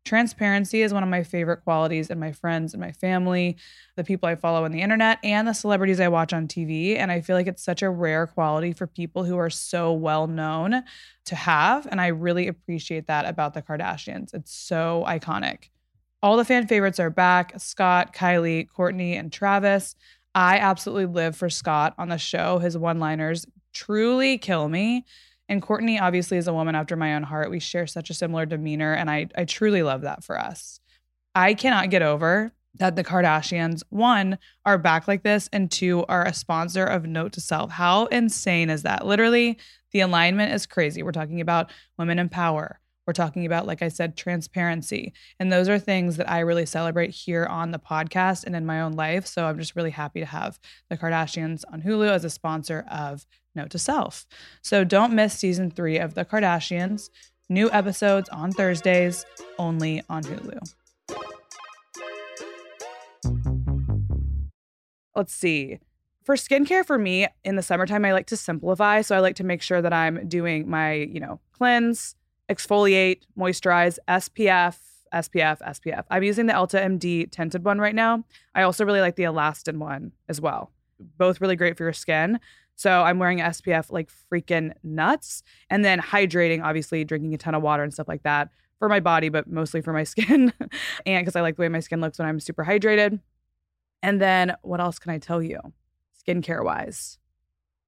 Transparency 0.03 0.81
is 0.81 0.93
one 0.93 1.03
of 1.03 1.09
my 1.09 1.23
favorite 1.23 1.63
qualities 1.63 2.09
in 2.09 2.19
my 2.19 2.31
friends 2.31 2.73
and 2.73 2.81
my 2.81 2.91
family, 2.91 3.57
the 3.95 4.03
people 4.03 4.27
I 4.27 4.35
follow 4.35 4.65
on 4.65 4.71
the 4.71 4.81
internet, 4.81 5.19
and 5.23 5.47
the 5.47 5.53
celebrities 5.53 5.99
I 5.99 6.07
watch 6.07 6.33
on 6.33 6.47
TV. 6.47 6.97
And 6.97 7.11
I 7.11 7.21
feel 7.21 7.35
like 7.35 7.47
it's 7.47 7.63
such 7.63 7.83
a 7.83 7.89
rare 7.89 8.25
quality 8.25 8.73
for 8.73 8.87
people 8.87 9.23
who 9.23 9.37
are 9.37 9.49
so 9.49 9.93
well 9.93 10.25
known 10.25 10.83
to 11.25 11.35
have. 11.35 11.85
And 11.85 12.01
I 12.01 12.07
really 12.07 12.47
appreciate 12.47 13.07
that 13.07 13.25
about 13.25 13.53
the 13.53 13.61
Kardashians. 13.61 14.33
It's 14.33 14.53
so 14.53 15.05
iconic. 15.07 15.69
All 16.23 16.37
the 16.37 16.45
fan 16.45 16.67
favorites 16.67 16.99
are 16.99 17.09
back 17.09 17.53
Scott, 17.59 18.13
Kylie, 18.13 18.67
Kourtney, 18.67 19.19
and 19.19 19.31
Travis. 19.31 19.95
I 20.33 20.57
absolutely 20.57 21.07
live 21.07 21.35
for 21.35 21.49
Scott 21.49 21.93
on 21.97 22.09
the 22.09 22.17
show. 22.17 22.59
His 22.59 22.77
one 22.77 22.99
liners 22.99 23.45
truly 23.73 24.37
kill 24.37 24.67
me. 24.67 25.05
And 25.51 25.61
Kourtney 25.61 26.01
obviously 26.01 26.37
is 26.37 26.47
a 26.47 26.53
woman 26.53 26.75
after 26.75 26.95
my 26.95 27.13
own 27.13 27.23
heart. 27.23 27.51
We 27.51 27.59
share 27.59 27.85
such 27.85 28.09
a 28.09 28.13
similar 28.13 28.45
demeanor, 28.45 28.93
and 28.93 29.11
I, 29.11 29.27
I 29.35 29.43
truly 29.43 29.83
love 29.83 30.03
that 30.03 30.23
for 30.23 30.39
us. 30.39 30.79
I 31.35 31.55
cannot 31.55 31.89
get 31.89 32.01
over 32.01 32.53
that 32.75 32.95
the 32.95 33.03
Kardashians, 33.03 33.83
one, 33.89 34.39
are 34.65 34.77
back 34.77 35.09
like 35.09 35.23
this, 35.23 35.49
and 35.51 35.69
two, 35.69 36.05
are 36.07 36.25
a 36.25 36.33
sponsor 36.33 36.85
of 36.85 37.05
Note 37.05 37.33
to 37.33 37.41
Self. 37.41 37.69
How 37.69 38.05
insane 38.05 38.69
is 38.69 38.83
that? 38.83 39.05
Literally, 39.05 39.57
the 39.91 39.99
alignment 39.99 40.53
is 40.53 40.65
crazy. 40.65 41.03
We're 41.03 41.11
talking 41.11 41.41
about 41.41 41.69
women 41.97 42.17
in 42.17 42.29
power. 42.29 42.79
We're 43.11 43.25
talking 43.25 43.45
about, 43.45 43.67
like 43.67 43.81
I 43.81 43.89
said, 43.89 44.15
transparency. 44.15 45.11
And 45.37 45.51
those 45.51 45.67
are 45.67 45.77
things 45.77 46.15
that 46.15 46.31
I 46.31 46.39
really 46.39 46.65
celebrate 46.65 47.09
here 47.09 47.43
on 47.45 47.71
the 47.71 47.77
podcast 47.77 48.45
and 48.45 48.55
in 48.55 48.65
my 48.65 48.79
own 48.79 48.93
life. 48.93 49.27
So 49.27 49.47
I'm 49.47 49.59
just 49.59 49.75
really 49.75 49.89
happy 49.89 50.21
to 50.21 50.25
have 50.25 50.57
the 50.89 50.95
Kardashians 50.95 51.65
on 51.73 51.81
Hulu 51.81 52.09
as 52.09 52.23
a 52.23 52.29
sponsor 52.29 52.85
of 52.89 53.25
Note 53.53 53.69
to 53.71 53.79
Self. 53.79 54.25
So 54.61 54.85
don't 54.85 55.11
miss 55.11 55.33
season 55.33 55.71
three 55.71 55.99
of 55.99 56.13
The 56.13 56.23
Kardashians. 56.23 57.09
New 57.49 57.69
episodes 57.71 58.29
on 58.29 58.53
Thursdays, 58.53 59.25
only 59.59 60.01
on 60.07 60.23
Hulu. 60.23 60.73
Let's 65.17 65.33
see. 65.33 65.79
For 66.23 66.35
skincare 66.35 66.85
for 66.85 66.97
me 66.97 67.27
in 67.43 67.57
the 67.57 67.61
summertime, 67.61 68.05
I 68.05 68.13
like 68.13 68.27
to 68.27 68.37
simplify. 68.37 69.01
So 69.01 69.17
I 69.17 69.19
like 69.19 69.35
to 69.35 69.43
make 69.43 69.61
sure 69.61 69.81
that 69.81 69.91
I'm 69.91 70.29
doing 70.29 70.69
my, 70.69 70.93
you 70.93 71.19
know, 71.19 71.41
cleanse, 71.51 72.15
exfoliate, 72.51 73.21
moisturize, 73.37 73.97
SPF, 74.07 74.77
SPF, 75.13 75.59
SPF. 75.61 76.03
I'm 76.09 76.23
using 76.23 76.45
the 76.45 76.53
Elta 76.53 76.83
MD 76.83 77.29
tinted 77.31 77.65
one 77.65 77.79
right 77.79 77.95
now. 77.95 78.23
I 78.55 78.63
also 78.63 78.85
really 78.85 79.01
like 79.01 79.15
the 79.15 79.23
Alastin 79.23 79.77
one 79.77 80.11
as 80.29 80.39
well. 80.39 80.71
Both 81.17 81.41
really 81.41 81.55
great 81.55 81.77
for 81.77 81.83
your 81.83 81.93
skin. 81.93 82.39
So 82.75 83.03
I'm 83.03 83.19
wearing 83.19 83.39
SPF 83.39 83.91
like 83.91 84.09
freaking 84.31 84.73
nuts. 84.83 85.43
And 85.69 85.83
then 85.83 85.99
hydrating, 85.99 86.63
obviously, 86.63 87.03
drinking 87.03 87.33
a 87.33 87.37
ton 87.37 87.55
of 87.55 87.61
water 87.61 87.83
and 87.83 87.93
stuff 87.93 88.07
like 88.07 88.23
that 88.23 88.49
for 88.79 88.89
my 88.89 88.99
body, 88.99 89.29
but 89.29 89.47
mostly 89.47 89.81
for 89.81 89.93
my 89.93 90.03
skin. 90.13 90.53
and 91.05 91.25
because 91.25 91.35
I 91.35 91.41
like 91.41 91.57
the 91.57 91.61
way 91.61 91.69
my 91.69 91.79
skin 91.79 92.01
looks 92.01 92.17
when 92.19 92.27
I'm 92.27 92.39
super 92.39 92.65
hydrated. 92.65 93.19
And 94.01 94.19
then 94.19 94.55
what 94.61 94.79
else 94.79 94.97
can 94.97 95.11
I 95.11 95.19
tell 95.19 95.41
you? 95.41 95.59
Skincare 96.27 96.63
wise. 96.63 97.19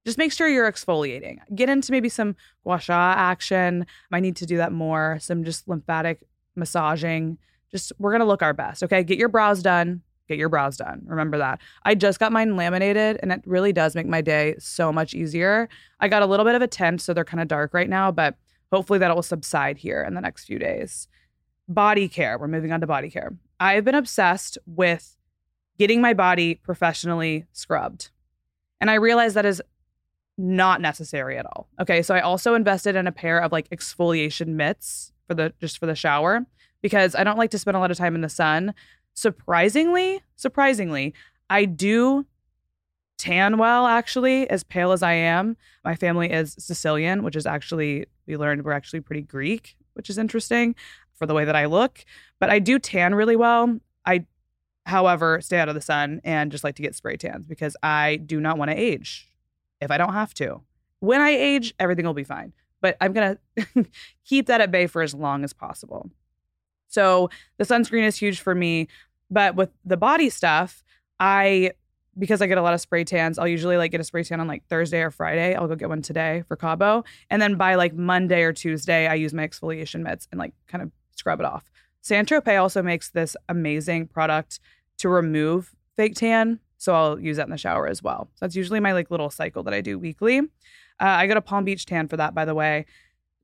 Just 0.04 0.18
make 0.18 0.32
sure 0.32 0.48
you're 0.48 0.70
exfoliating. 0.70 1.38
Get 1.54 1.68
into 1.68 1.92
maybe 1.92 2.08
some 2.08 2.36
gua 2.62 2.78
sha 2.78 3.14
action. 3.16 3.86
I 4.12 4.20
need 4.20 4.36
to 4.36 4.46
do 4.46 4.56
that 4.58 4.72
more. 4.72 5.18
Some 5.20 5.44
just 5.44 5.66
lymphatic 5.66 6.20
massaging. 6.56 7.38
Just 7.70 7.92
we're 7.98 8.12
gonna 8.12 8.26
look 8.26 8.42
our 8.42 8.52
best. 8.52 8.82
Okay. 8.82 9.02
Get 9.02 9.18
your 9.18 9.28
brows 9.28 9.62
done 9.62 10.02
get 10.28 10.38
your 10.38 10.48
brows 10.48 10.76
done. 10.76 11.02
Remember 11.06 11.38
that. 11.38 11.60
I 11.84 11.94
just 11.94 12.18
got 12.18 12.32
mine 12.32 12.56
laminated 12.56 13.18
and 13.22 13.32
it 13.32 13.42
really 13.44 13.72
does 13.72 13.94
make 13.94 14.06
my 14.06 14.20
day 14.20 14.54
so 14.58 14.92
much 14.92 15.14
easier. 15.14 15.68
I 16.00 16.08
got 16.08 16.22
a 16.22 16.26
little 16.26 16.44
bit 16.44 16.54
of 16.54 16.62
a 16.62 16.66
tint, 16.66 17.00
so 17.00 17.12
they're 17.12 17.24
kind 17.24 17.40
of 17.40 17.48
dark 17.48 17.74
right 17.74 17.88
now, 17.88 18.10
but 18.10 18.36
hopefully 18.72 18.98
that 18.98 19.14
will 19.14 19.22
subside 19.22 19.78
here 19.78 20.02
in 20.02 20.14
the 20.14 20.20
next 20.20 20.44
few 20.44 20.58
days. 20.58 21.08
Body 21.68 22.08
care. 22.08 22.38
We're 22.38 22.48
moving 22.48 22.72
on 22.72 22.80
to 22.80 22.86
body 22.86 23.10
care. 23.10 23.32
I've 23.60 23.84
been 23.84 23.94
obsessed 23.94 24.58
with 24.66 25.16
getting 25.78 26.00
my 26.00 26.14
body 26.14 26.56
professionally 26.56 27.46
scrubbed. 27.52 28.10
And 28.80 28.90
I 28.90 28.94
realize 28.94 29.34
that 29.34 29.46
is 29.46 29.62
not 30.36 30.80
necessary 30.80 31.38
at 31.38 31.46
all. 31.46 31.68
Okay, 31.80 32.02
so 32.02 32.14
I 32.14 32.20
also 32.20 32.54
invested 32.54 32.96
in 32.96 33.06
a 33.06 33.12
pair 33.12 33.38
of 33.38 33.52
like 33.52 33.68
exfoliation 33.70 34.48
mitts 34.48 35.12
for 35.26 35.34
the 35.34 35.52
just 35.60 35.78
for 35.78 35.86
the 35.86 35.94
shower 35.94 36.44
because 36.82 37.14
I 37.14 37.24
don't 37.24 37.38
like 37.38 37.50
to 37.52 37.58
spend 37.58 37.76
a 37.76 37.80
lot 37.80 37.90
of 37.90 37.96
time 37.96 38.14
in 38.14 38.20
the 38.20 38.28
sun. 38.28 38.74
Surprisingly, 39.14 40.20
surprisingly, 40.36 41.14
I 41.48 41.64
do 41.64 42.26
tan 43.16 43.58
well 43.58 43.86
actually 43.86 44.50
as 44.50 44.64
pale 44.64 44.90
as 44.90 45.02
i 45.02 45.12
am. 45.12 45.56
My 45.84 45.94
family 45.94 46.32
is 46.32 46.56
sicilian 46.58 47.22
which 47.22 47.36
is 47.36 47.46
actually 47.46 48.06
we 48.26 48.36
learned 48.36 48.64
we're 48.64 48.72
actually 48.72 49.00
pretty 49.00 49.22
greek 49.22 49.76
which 49.94 50.10
is 50.10 50.18
interesting 50.18 50.74
for 51.12 51.24
the 51.24 51.32
way 51.32 51.44
that 51.44 51.54
i 51.54 51.66
look 51.66 52.04
but 52.40 52.50
i 52.50 52.58
do 52.58 52.78
tan 52.78 53.14
really 53.14 53.36
well. 53.36 53.78
I 54.04 54.26
however 54.84 55.40
stay 55.40 55.58
out 55.58 55.68
of 55.68 55.76
the 55.76 55.80
sun 55.80 56.20
and 56.24 56.50
just 56.50 56.64
like 56.64 56.74
to 56.74 56.82
get 56.82 56.96
spray 56.96 57.16
tans 57.16 57.46
because 57.46 57.76
i 57.84 58.16
do 58.16 58.40
not 58.40 58.58
want 58.58 58.72
to 58.72 58.76
age 58.76 59.28
if 59.84 59.90
i 59.90 59.98
don't 59.98 60.14
have 60.14 60.34
to 60.34 60.60
when 61.00 61.20
i 61.20 61.30
age 61.30 61.74
everything 61.78 62.04
will 62.04 62.14
be 62.14 62.24
fine 62.24 62.52
but 62.80 62.96
i'm 63.00 63.12
going 63.12 63.38
to 63.74 63.86
keep 64.24 64.46
that 64.46 64.60
at 64.60 64.70
bay 64.70 64.86
for 64.86 65.02
as 65.02 65.14
long 65.14 65.44
as 65.44 65.52
possible 65.52 66.10
so 66.94 67.28
the 67.58 67.64
sunscreen 67.64 68.04
is 68.04 68.16
huge 68.16 68.40
for 68.40 68.54
me. 68.54 68.88
But 69.30 69.56
with 69.56 69.70
the 69.84 69.96
body 69.96 70.30
stuff, 70.30 70.84
I 71.18 71.72
because 72.16 72.40
I 72.40 72.46
get 72.46 72.58
a 72.58 72.62
lot 72.62 72.74
of 72.74 72.80
spray 72.80 73.02
tans, 73.02 73.40
I'll 73.40 73.48
usually 73.48 73.76
like 73.76 73.90
get 73.90 74.00
a 74.00 74.04
spray 74.04 74.22
tan 74.22 74.38
on 74.38 74.46
like 74.46 74.64
Thursday 74.68 75.00
or 75.00 75.10
Friday. 75.10 75.56
I'll 75.56 75.66
go 75.66 75.74
get 75.74 75.88
one 75.88 76.00
today 76.00 76.44
for 76.46 76.54
Cabo. 76.54 77.02
And 77.28 77.42
then 77.42 77.56
by 77.56 77.74
like 77.74 77.92
Monday 77.92 78.42
or 78.42 78.52
Tuesday, 78.52 79.08
I 79.08 79.14
use 79.14 79.34
my 79.34 79.46
exfoliation 79.46 80.02
mitts 80.02 80.28
and 80.30 80.38
like 80.38 80.54
kind 80.68 80.82
of 80.82 80.92
scrub 81.16 81.40
it 81.40 81.46
off. 81.46 81.68
Saint 82.02 82.28
Tropez 82.28 82.60
also 82.60 82.82
makes 82.82 83.10
this 83.10 83.36
amazing 83.48 84.06
product 84.06 84.60
to 84.98 85.08
remove 85.08 85.74
fake 85.96 86.14
tan. 86.14 86.60
So 86.84 86.94
I'll 86.94 87.18
use 87.18 87.38
that 87.38 87.46
in 87.46 87.50
the 87.50 87.58
shower 87.58 87.86
as 87.86 88.02
well. 88.02 88.28
So 88.34 88.44
that's 88.44 88.56
usually 88.56 88.80
my 88.80 88.92
like 88.92 89.10
little 89.10 89.30
cycle 89.30 89.62
that 89.64 89.74
I 89.74 89.80
do 89.80 89.98
weekly. 89.98 90.38
Uh, 90.38 90.42
I 91.00 91.26
go 91.26 91.34
to 91.34 91.40
Palm 91.40 91.64
Beach 91.64 91.86
Tan 91.86 92.08
for 92.08 92.16
that, 92.16 92.34
by 92.34 92.44
the 92.44 92.54
way 92.54 92.86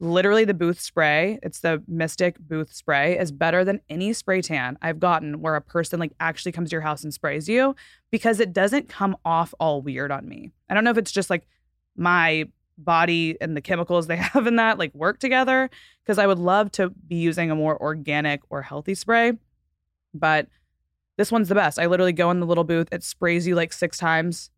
literally 0.01 0.47
the 0.47 0.55
booth 0.55 0.81
spray 0.81 1.39
it's 1.43 1.61
the 1.61 1.83
mystic 1.87 2.39
booth 2.39 2.73
spray 2.73 3.19
is 3.19 3.31
better 3.31 3.65
than 3.65 3.81
any 3.91 4.15
spray 4.15 4.41
tan 4.41 4.79
i've 4.81 4.99
gotten 4.99 5.43
where 5.43 5.57
a 5.57 5.61
person 5.61 6.01
like 6.01 6.13
actually 6.19 6.51
comes 6.51 6.71
to 6.71 6.75
your 6.75 6.81
house 6.81 7.05
and 7.05 7.13
sprays 7.13 7.49
you 7.49 7.77
because 8.11 8.41
it 8.41 8.55
doesn't 8.55 8.89
come 8.89 9.15
off 9.27 9.53
all 9.61 9.83
weird 9.83 10.11
on 10.11 10.27
me 10.27 10.51
i 10.71 10.75
don't 10.75 10.85
know 10.85 10.91
if 10.91 10.97
it's 10.97 11.13
just 11.13 11.29
like 11.29 11.47
my 11.97 12.49
body 12.79 13.37
and 13.43 13.55
the 13.55 13.61
chemicals 13.61 14.07
they 14.07 14.17
have 14.17 14.47
in 14.47 14.57
that 14.57 14.79
like 14.79 14.95
work 14.95 15.19
together 15.19 15.69
because 16.03 16.19
i 16.19 16.27
would 16.27 16.39
love 16.39 16.73
to 16.73 16.89
be 17.07 17.17
using 17.17 17.51
a 17.51 17.55
more 17.55 17.81
organic 17.81 18.41
or 18.49 18.63
healthy 18.63 18.95
spray 18.95 19.35
but 20.15 20.49
this 21.21 21.31
one's 21.31 21.51
the 21.51 21.55
best. 21.55 21.79
I 21.79 21.85
literally 21.85 22.15
go 22.15 22.31
in 22.31 22.41
the 22.41 22.47
little 22.47 22.65
booth 22.65 22.89
it 22.91 23.05
sprays 23.05 23.47
you 23.47 23.55
like 23.55 23.75
six 23.75 23.99
times 23.99 24.51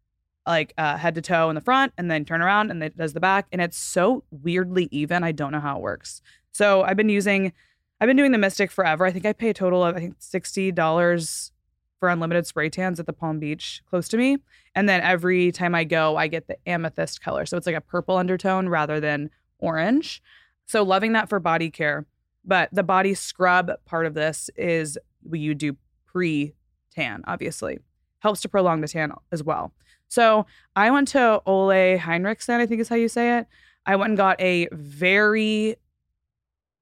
like 0.46 0.72
uh, 0.78 0.96
head 0.96 1.16
to 1.16 1.20
toe 1.20 1.48
in 1.48 1.56
the 1.56 1.60
front 1.60 1.92
and 1.98 2.08
then 2.08 2.24
turn 2.24 2.40
around 2.40 2.70
and 2.70 2.80
it 2.84 2.96
does 2.96 3.14
the 3.14 3.20
back 3.20 3.48
and 3.50 3.60
it's 3.60 3.76
so 3.76 4.22
weirdly 4.30 4.88
even 4.92 5.24
i 5.24 5.32
don't 5.32 5.50
know 5.50 5.58
how 5.58 5.76
it 5.76 5.82
works. 5.82 6.22
So 6.52 6.84
i've 6.84 6.96
been 6.96 7.08
using 7.08 7.52
i've 8.00 8.06
been 8.06 8.16
doing 8.16 8.30
the 8.30 8.38
mystic 8.38 8.70
forever. 8.70 9.04
I 9.04 9.10
think 9.10 9.26
i 9.26 9.32
pay 9.32 9.48
a 9.48 9.54
total 9.54 9.82
of 9.82 9.96
i 9.96 9.98
think 9.98 10.20
$60 10.20 11.50
for 11.98 12.08
unlimited 12.08 12.46
spray 12.46 12.68
tans 12.68 13.00
at 13.00 13.06
the 13.06 13.12
palm 13.12 13.40
beach 13.40 13.82
close 13.90 14.06
to 14.08 14.16
me 14.16 14.36
and 14.76 14.88
then 14.88 15.00
every 15.00 15.50
time 15.50 15.74
i 15.74 15.82
go 15.82 16.16
i 16.16 16.28
get 16.28 16.46
the 16.46 16.56
amethyst 16.68 17.20
color. 17.20 17.44
So 17.44 17.56
it's 17.56 17.66
like 17.66 17.74
a 17.74 17.80
purple 17.80 18.18
undertone 18.18 18.68
rather 18.68 19.00
than 19.00 19.30
orange. 19.58 20.22
So 20.66 20.84
loving 20.84 21.14
that 21.14 21.28
for 21.28 21.40
body 21.40 21.70
care. 21.70 22.06
But 22.44 22.68
the 22.70 22.84
body 22.84 23.14
scrub 23.14 23.72
part 23.84 24.06
of 24.06 24.14
this 24.14 24.48
is 24.56 24.96
you 25.28 25.56
do 25.56 25.76
pre 26.12 26.54
tan 26.94 27.22
obviously 27.26 27.78
helps 28.20 28.40
to 28.40 28.48
prolong 28.48 28.80
the 28.80 28.88
tan 28.88 29.12
as 29.30 29.42
well 29.42 29.72
so 30.12 30.44
I 30.76 30.90
went 30.90 31.08
to 31.08 31.40
Ole 31.46 31.96
Henriksen, 31.96 32.60
I 32.60 32.66
think 32.66 32.82
is 32.82 32.90
how 32.90 32.96
you 32.96 33.08
say 33.08 33.38
it. 33.38 33.46
I 33.86 33.96
went 33.96 34.10
and 34.10 34.16
got 34.18 34.38
a 34.38 34.68
very 34.70 35.76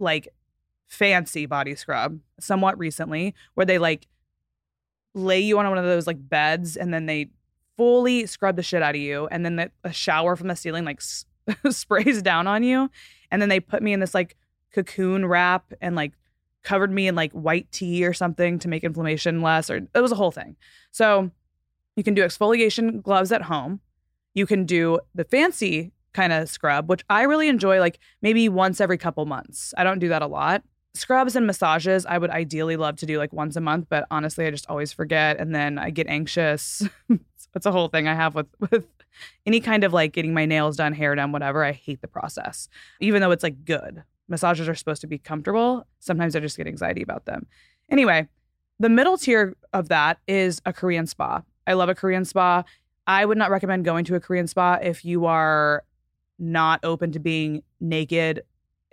like 0.00 0.34
fancy 0.88 1.46
body 1.46 1.76
scrub 1.76 2.18
somewhat 2.40 2.76
recently 2.76 3.36
where 3.54 3.64
they 3.64 3.78
like 3.78 4.08
lay 5.14 5.38
you 5.38 5.60
on 5.60 5.68
one 5.68 5.78
of 5.78 5.84
those 5.84 6.08
like 6.08 6.28
beds 6.28 6.76
and 6.76 6.92
then 6.92 7.06
they 7.06 7.30
fully 7.76 8.26
scrub 8.26 8.56
the 8.56 8.64
shit 8.64 8.82
out 8.82 8.96
of 8.96 9.00
you 9.00 9.28
and 9.28 9.44
then 9.44 9.54
the, 9.54 9.70
a 9.84 9.92
shower 9.92 10.34
from 10.34 10.48
the 10.48 10.56
ceiling 10.56 10.84
like 10.84 10.98
s- 10.98 11.24
sprays 11.70 12.22
down 12.22 12.48
on 12.48 12.64
you 12.64 12.90
and 13.30 13.40
then 13.40 13.48
they 13.48 13.60
put 13.60 13.80
me 13.80 13.92
in 13.92 14.00
this 14.00 14.12
like 14.12 14.36
cocoon 14.74 15.24
wrap 15.24 15.72
and 15.80 15.94
like 15.94 16.14
covered 16.62 16.90
me 16.90 17.08
in 17.08 17.14
like 17.14 17.32
white 17.32 17.70
tea 17.72 18.04
or 18.04 18.12
something 18.12 18.58
to 18.58 18.68
make 18.68 18.84
inflammation 18.84 19.40
less 19.40 19.70
or 19.70 19.76
it 19.94 20.00
was 20.00 20.12
a 20.12 20.16
whole 20.16 20.30
thing 20.30 20.56
so 20.90 21.30
you 21.96 22.04
can 22.04 22.14
do 22.14 22.22
exfoliation 22.22 23.02
gloves 23.02 23.32
at 23.32 23.42
home. 23.42 23.80
You 24.34 24.46
can 24.46 24.64
do 24.64 25.00
the 25.14 25.24
fancy 25.24 25.92
kind 26.12 26.32
of 26.32 26.48
scrub, 26.48 26.88
which 26.88 27.04
I 27.10 27.22
really 27.22 27.48
enjoy, 27.48 27.78
like 27.78 27.98
maybe 28.22 28.48
once 28.48 28.80
every 28.80 28.98
couple 28.98 29.26
months. 29.26 29.74
I 29.76 29.84
don't 29.84 29.98
do 29.98 30.08
that 30.08 30.22
a 30.22 30.26
lot. 30.26 30.62
Scrubs 30.94 31.36
and 31.36 31.46
massages, 31.46 32.06
I 32.06 32.18
would 32.18 32.30
ideally 32.30 32.76
love 32.76 32.96
to 32.96 33.06
do 33.06 33.18
like 33.18 33.32
once 33.32 33.54
a 33.56 33.60
month, 33.60 33.86
but 33.88 34.06
honestly, 34.10 34.46
I 34.46 34.50
just 34.50 34.68
always 34.68 34.92
forget. 34.92 35.38
And 35.38 35.54
then 35.54 35.78
I 35.78 35.90
get 35.90 36.06
anxious. 36.08 36.88
it's 37.54 37.66
a 37.66 37.72
whole 37.72 37.88
thing 37.88 38.08
I 38.08 38.14
have 38.14 38.34
with, 38.34 38.46
with 38.70 38.86
any 39.46 39.60
kind 39.60 39.84
of 39.84 39.92
like 39.92 40.12
getting 40.12 40.34
my 40.34 40.46
nails 40.46 40.76
done, 40.76 40.94
hair 40.94 41.14
done, 41.14 41.32
whatever. 41.32 41.64
I 41.64 41.72
hate 41.72 42.00
the 42.00 42.08
process, 42.08 42.68
even 43.00 43.20
though 43.20 43.30
it's 43.30 43.42
like 43.42 43.64
good. 43.64 44.04
Massages 44.30 44.68
are 44.68 44.74
supposed 44.74 45.00
to 45.02 45.06
be 45.06 45.18
comfortable. 45.18 45.86
Sometimes 45.98 46.34
I 46.34 46.40
just 46.40 46.56
get 46.56 46.66
anxiety 46.66 47.02
about 47.02 47.26
them. 47.26 47.46
Anyway, 47.90 48.28
the 48.78 48.88
middle 48.88 49.18
tier 49.18 49.56
of 49.72 49.88
that 49.88 50.18
is 50.26 50.62
a 50.64 50.72
Korean 50.72 51.06
spa. 51.06 51.42
I 51.66 51.74
love 51.74 51.88
a 51.88 51.94
Korean 51.94 52.24
spa. 52.24 52.64
I 53.06 53.24
would 53.24 53.36
not 53.36 53.50
recommend 53.50 53.84
going 53.84 54.04
to 54.06 54.14
a 54.14 54.20
Korean 54.20 54.46
spa 54.46 54.78
if 54.80 55.04
you 55.04 55.26
are 55.26 55.84
not 56.38 56.80
open 56.84 57.12
to 57.12 57.18
being 57.18 57.62
naked 57.80 58.42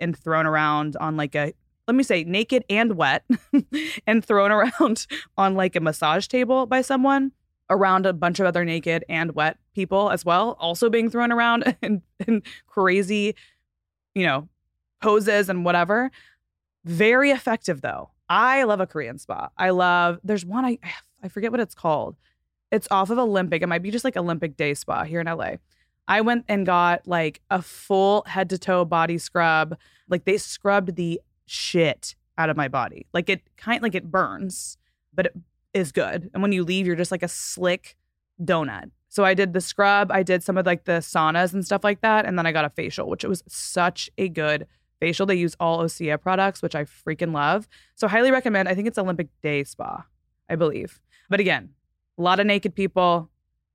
and 0.00 0.16
thrown 0.16 0.46
around 0.46 0.96
on 1.00 1.16
like 1.16 1.34
a 1.34 1.52
let 1.86 1.94
me 1.94 2.02
say 2.02 2.22
naked 2.22 2.64
and 2.68 2.96
wet 2.96 3.24
and 4.06 4.24
thrown 4.24 4.52
around 4.52 5.06
on 5.38 5.54
like 5.54 5.74
a 5.74 5.80
massage 5.80 6.26
table 6.26 6.66
by 6.66 6.82
someone 6.82 7.32
around 7.70 8.06
a 8.06 8.12
bunch 8.12 8.40
of 8.40 8.46
other 8.46 8.64
naked 8.64 9.04
and 9.08 9.34
wet 9.34 9.56
people 9.74 10.10
as 10.10 10.24
well 10.24 10.56
also 10.60 10.90
being 10.90 11.10
thrown 11.10 11.32
around 11.32 11.74
and, 11.82 12.02
in 12.26 12.42
crazy 12.66 13.34
you 14.14 14.24
know 14.24 14.48
poses 15.00 15.48
and 15.48 15.64
whatever 15.64 16.10
very 16.84 17.30
effective 17.30 17.80
though 17.80 18.10
i 18.28 18.62
love 18.64 18.80
a 18.80 18.86
korean 18.86 19.18
spa 19.18 19.48
i 19.56 19.70
love 19.70 20.18
there's 20.24 20.44
one 20.44 20.64
i 20.64 20.78
i 21.22 21.28
forget 21.28 21.50
what 21.50 21.60
it's 21.60 21.74
called 21.74 22.16
it's 22.70 22.88
off 22.90 23.10
of 23.10 23.18
Olympic. 23.18 23.62
It 23.62 23.66
might 23.66 23.82
be 23.82 23.90
just 23.90 24.04
like 24.04 24.16
Olympic 24.16 24.56
Day 24.56 24.74
Spa 24.74 25.04
here 25.04 25.20
in 25.20 25.26
LA. 25.26 25.52
I 26.06 26.20
went 26.20 26.44
and 26.48 26.64
got 26.64 27.06
like 27.06 27.40
a 27.50 27.62
full 27.62 28.24
head 28.26 28.50
to 28.50 28.58
toe 28.58 28.84
body 28.84 29.18
scrub. 29.18 29.76
Like 30.08 30.24
they 30.24 30.38
scrubbed 30.38 30.96
the 30.96 31.20
shit 31.46 32.14
out 32.36 32.50
of 32.50 32.56
my 32.56 32.68
body. 32.68 33.06
Like 33.12 33.28
it 33.28 33.42
kind 33.56 33.82
like 33.82 33.94
it 33.94 34.10
burns, 34.10 34.78
but 35.14 35.26
it 35.26 35.36
is 35.74 35.92
good. 35.92 36.30
And 36.32 36.42
when 36.42 36.52
you 36.52 36.64
leave, 36.64 36.86
you're 36.86 36.96
just 36.96 37.12
like 37.12 37.22
a 37.22 37.28
slick 37.28 37.96
donut. 38.42 38.90
So 39.10 39.24
I 39.24 39.32
did 39.32 39.54
the 39.54 39.60
scrub, 39.60 40.12
I 40.12 40.22
did 40.22 40.42
some 40.42 40.58
of 40.58 40.66
like 40.66 40.84
the 40.84 41.00
saunas 41.00 41.54
and 41.54 41.64
stuff 41.64 41.82
like 41.82 42.02
that, 42.02 42.26
and 42.26 42.38
then 42.38 42.44
I 42.44 42.52
got 42.52 42.66
a 42.66 42.70
facial, 42.70 43.08
which 43.08 43.24
was 43.24 43.42
such 43.48 44.10
a 44.18 44.28
good 44.28 44.66
facial. 45.00 45.26
They 45.26 45.34
use 45.34 45.56
all 45.60 45.80
Osea 45.80 46.20
products, 46.20 46.62
which 46.62 46.74
I 46.74 46.84
freaking 46.84 47.32
love. 47.32 47.68
So 47.94 48.08
highly 48.08 48.30
recommend. 48.30 48.68
I 48.68 48.74
think 48.74 48.88
it's 48.88 48.98
Olympic 48.98 49.28
Day 49.42 49.64
Spa, 49.64 50.04
I 50.48 50.56
believe. 50.56 51.00
But 51.28 51.40
again, 51.40 51.70
a 52.18 52.22
lot 52.22 52.40
of 52.40 52.46
naked 52.46 52.74
people, 52.74 53.30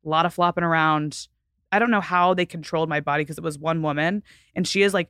a 0.06 0.10
lot 0.10 0.26
of 0.26 0.34
flopping 0.34 0.64
around. 0.64 1.28
I 1.72 1.80
don't 1.80 1.92
know 1.92 2.02
how 2.02 2.34
they 2.34 2.46
controlled 2.46 2.90
my 2.90 3.00
body 3.00 3.24
because 3.24 3.38
it 3.38 3.44
was 3.44 3.58
one 3.58 3.82
woman 3.82 4.24
and 4.56 4.68
she 4.68 4.84
is 4.84 4.94
like 4.94 5.10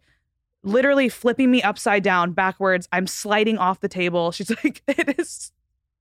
literally 0.63 1.09
flipping 1.09 1.51
me 1.51 1.61
upside 1.61 2.03
down 2.03 2.31
backwards. 2.31 2.87
I'm 2.91 3.07
sliding 3.07 3.57
off 3.57 3.81
the 3.81 3.89
table. 3.89 4.31
She's 4.31 4.49
like, 4.63 4.81
it 4.87 5.19
is 5.19 5.51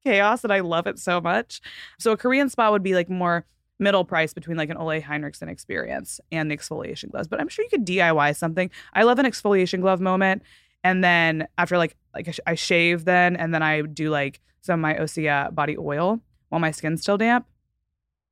chaos 0.05 0.45
and 0.45 0.53
I 0.53 0.61
love 0.61 0.87
it 0.87 0.99
so 0.99 1.21
much. 1.21 1.61
So 1.99 2.13
a 2.13 2.17
Korean 2.17 2.49
spa 2.49 2.71
would 2.71 2.83
be 2.83 2.95
like 2.95 3.11
more 3.11 3.45
middle 3.83 4.05
price 4.05 4.33
between 4.33 4.57
like 4.57 4.71
an 4.71 4.77
Ole 4.77 5.01
Henriksen 5.01 5.49
experience 5.49 6.21
and 6.31 6.51
the 6.51 6.57
exfoliation 6.57 7.11
gloves. 7.11 7.29
But 7.29 7.41
I'm 7.41 7.49
sure 7.49 7.65
you 7.65 7.69
could 7.69 7.87
DIY 7.87 8.37
something. 8.37 8.71
I 8.95 9.03
love 9.03 9.19
an 9.19 9.27
exfoliation 9.27 9.81
glove 9.81 10.01
moment. 10.01 10.43
And 10.85 11.05
then 11.05 11.47
after 11.59 11.79
like 11.79 11.97
like 12.15 12.35
I 12.47 12.55
shave 12.55 13.05
then 13.05 13.37
and 13.37 13.55
then 13.55 13.63
I 13.63 13.83
do 13.83 14.11
like 14.11 14.41
some 14.63 14.81
of 14.81 14.83
my 14.83 14.95
Osea 14.95 15.55
body 15.55 15.77
oil 15.79 16.21
while 16.49 16.61
my 16.61 16.71
skin's 16.71 17.03
still 17.03 17.19
damp. 17.19 17.47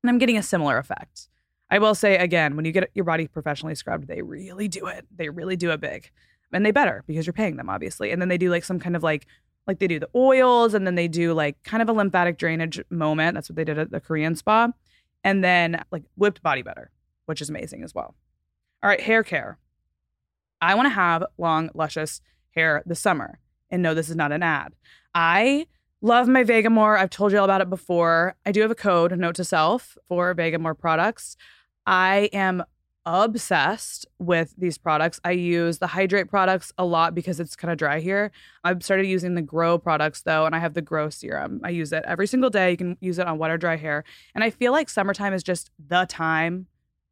And 0.03 0.11
I'm 0.11 0.19
getting 0.19 0.39
a 0.39 0.43
similar 0.43 0.79
effect. 0.79 1.29
I 1.71 1.79
will 1.79 1.95
say 1.95 2.17
again, 2.17 2.57
when 2.57 2.65
you 2.65 2.73
get 2.73 2.91
your 2.95 3.05
body 3.05 3.29
professionally 3.29 3.75
scrubbed, 3.75 4.09
they 4.09 4.23
really 4.23 4.67
do 4.67 4.87
it. 4.87 5.07
They 5.15 5.29
really 5.29 5.57
do 5.57 5.71
it 5.71 5.81
big. 5.81 6.11
And 6.53 6.67
they 6.67 6.73
better 6.73 7.05
because 7.07 7.27
you're 7.27 7.33
paying 7.33 7.57
them, 7.57 7.71
obviously. 7.71 8.11
And 8.11 8.21
then 8.21 8.29
they 8.29 8.39
do 8.39 8.51
like 8.51 8.65
some 8.65 8.81
kind 8.81 8.97
of 8.97 9.03
like 9.03 9.27
like 9.67 9.79
they 9.79 9.87
do 9.87 10.01
the 10.01 10.09
oils 10.15 10.75
and 10.75 10.87
then 10.87 10.97
they 10.97 11.07
do 11.07 11.33
like 11.33 11.63
kind 11.63 11.83
of 11.83 11.89
a 11.89 11.93
lymphatic 11.93 12.39
drainage 12.39 12.81
moment. 12.91 13.35
That's 13.35 13.49
what 13.49 13.57
they 13.57 13.65
did 13.65 13.79
at 13.79 13.91
the 13.91 14.01
Korean 14.01 14.35
spa. 14.35 14.71
And 15.23 15.45
then 15.45 15.85
like 15.91 16.05
whipped 16.17 16.43
body 16.43 16.63
butter, 16.63 16.91
which 17.27 17.41
is 17.41 17.51
amazing 17.51 17.83
as 17.83 17.95
well. 17.95 18.15
All 18.83 18.89
right, 18.89 19.01
hair 19.01 19.23
care. 19.23 19.59
I 20.63 20.75
want 20.75 20.87
to 20.87 20.91
have 20.91 21.25
long, 21.39 21.71
luscious 21.75 22.21
hair 22.55 22.83
this 22.87 23.01
summer. 23.01 23.39
And 23.71 23.83
no, 23.83 23.95
this 23.95 24.09
is 24.09 24.17
not 24.17 24.33
an 24.33 24.43
ad. 24.43 24.75
I 25.15 25.67
love 26.01 26.29
my 26.29 26.45
Vegamour. 26.45 26.99
I've 26.99 27.11
told 27.11 27.33
you 27.33 27.39
all 27.39 27.45
about 27.45 27.61
it 27.61 27.71
before. 27.71 28.35
I 28.47 28.53
do 28.53 28.61
have 28.63 28.71
a 28.71 28.75
code, 28.77 29.17
note 29.19 29.37
to 29.37 29.45
self, 29.45 29.97
for 30.09 30.35
Vegamour 30.35 30.79
products. 30.79 31.37
I 31.87 32.31
am 32.33 32.63
obsessed 33.11 34.07
with 34.19 34.55
these 34.57 34.79
products. 34.79 35.21
I 35.25 35.33
use 35.33 35.79
the 35.79 35.89
hydrate 35.89 36.29
products 36.29 36.73
a 36.79 36.85
lot 36.85 37.15
because 37.15 37.41
it's 37.41 37.57
kind 37.57 37.73
of 37.73 37.79
dry 37.79 38.01
here. 38.01 38.31
I've 38.63 38.83
started 38.83 39.07
using 39.07 39.35
the 39.35 39.43
grow 39.43 39.79
products 39.79 40.23
though, 40.23 40.47
and 40.47 40.55
I 40.55 40.59
have 40.59 40.75
the 40.75 40.83
grow 40.83 41.11
serum. 41.11 41.61
I 41.65 41.71
use 41.71 41.93
it 41.93 42.05
every 42.07 42.27
single 42.27 42.51
day. 42.51 42.71
You 42.73 42.77
can 42.77 42.97
use 43.01 43.19
it 43.19 43.27
on 43.27 43.39
wet 43.39 43.51
or 43.51 43.59
dry 43.59 43.77
hair. 43.77 44.05
And 44.35 44.45
I 44.45 44.51
feel 44.51 44.73
like 44.73 44.89
summertime 44.89 45.35
is 45.35 45.43
just 45.43 45.71
the 45.85 46.07
time 46.09 46.67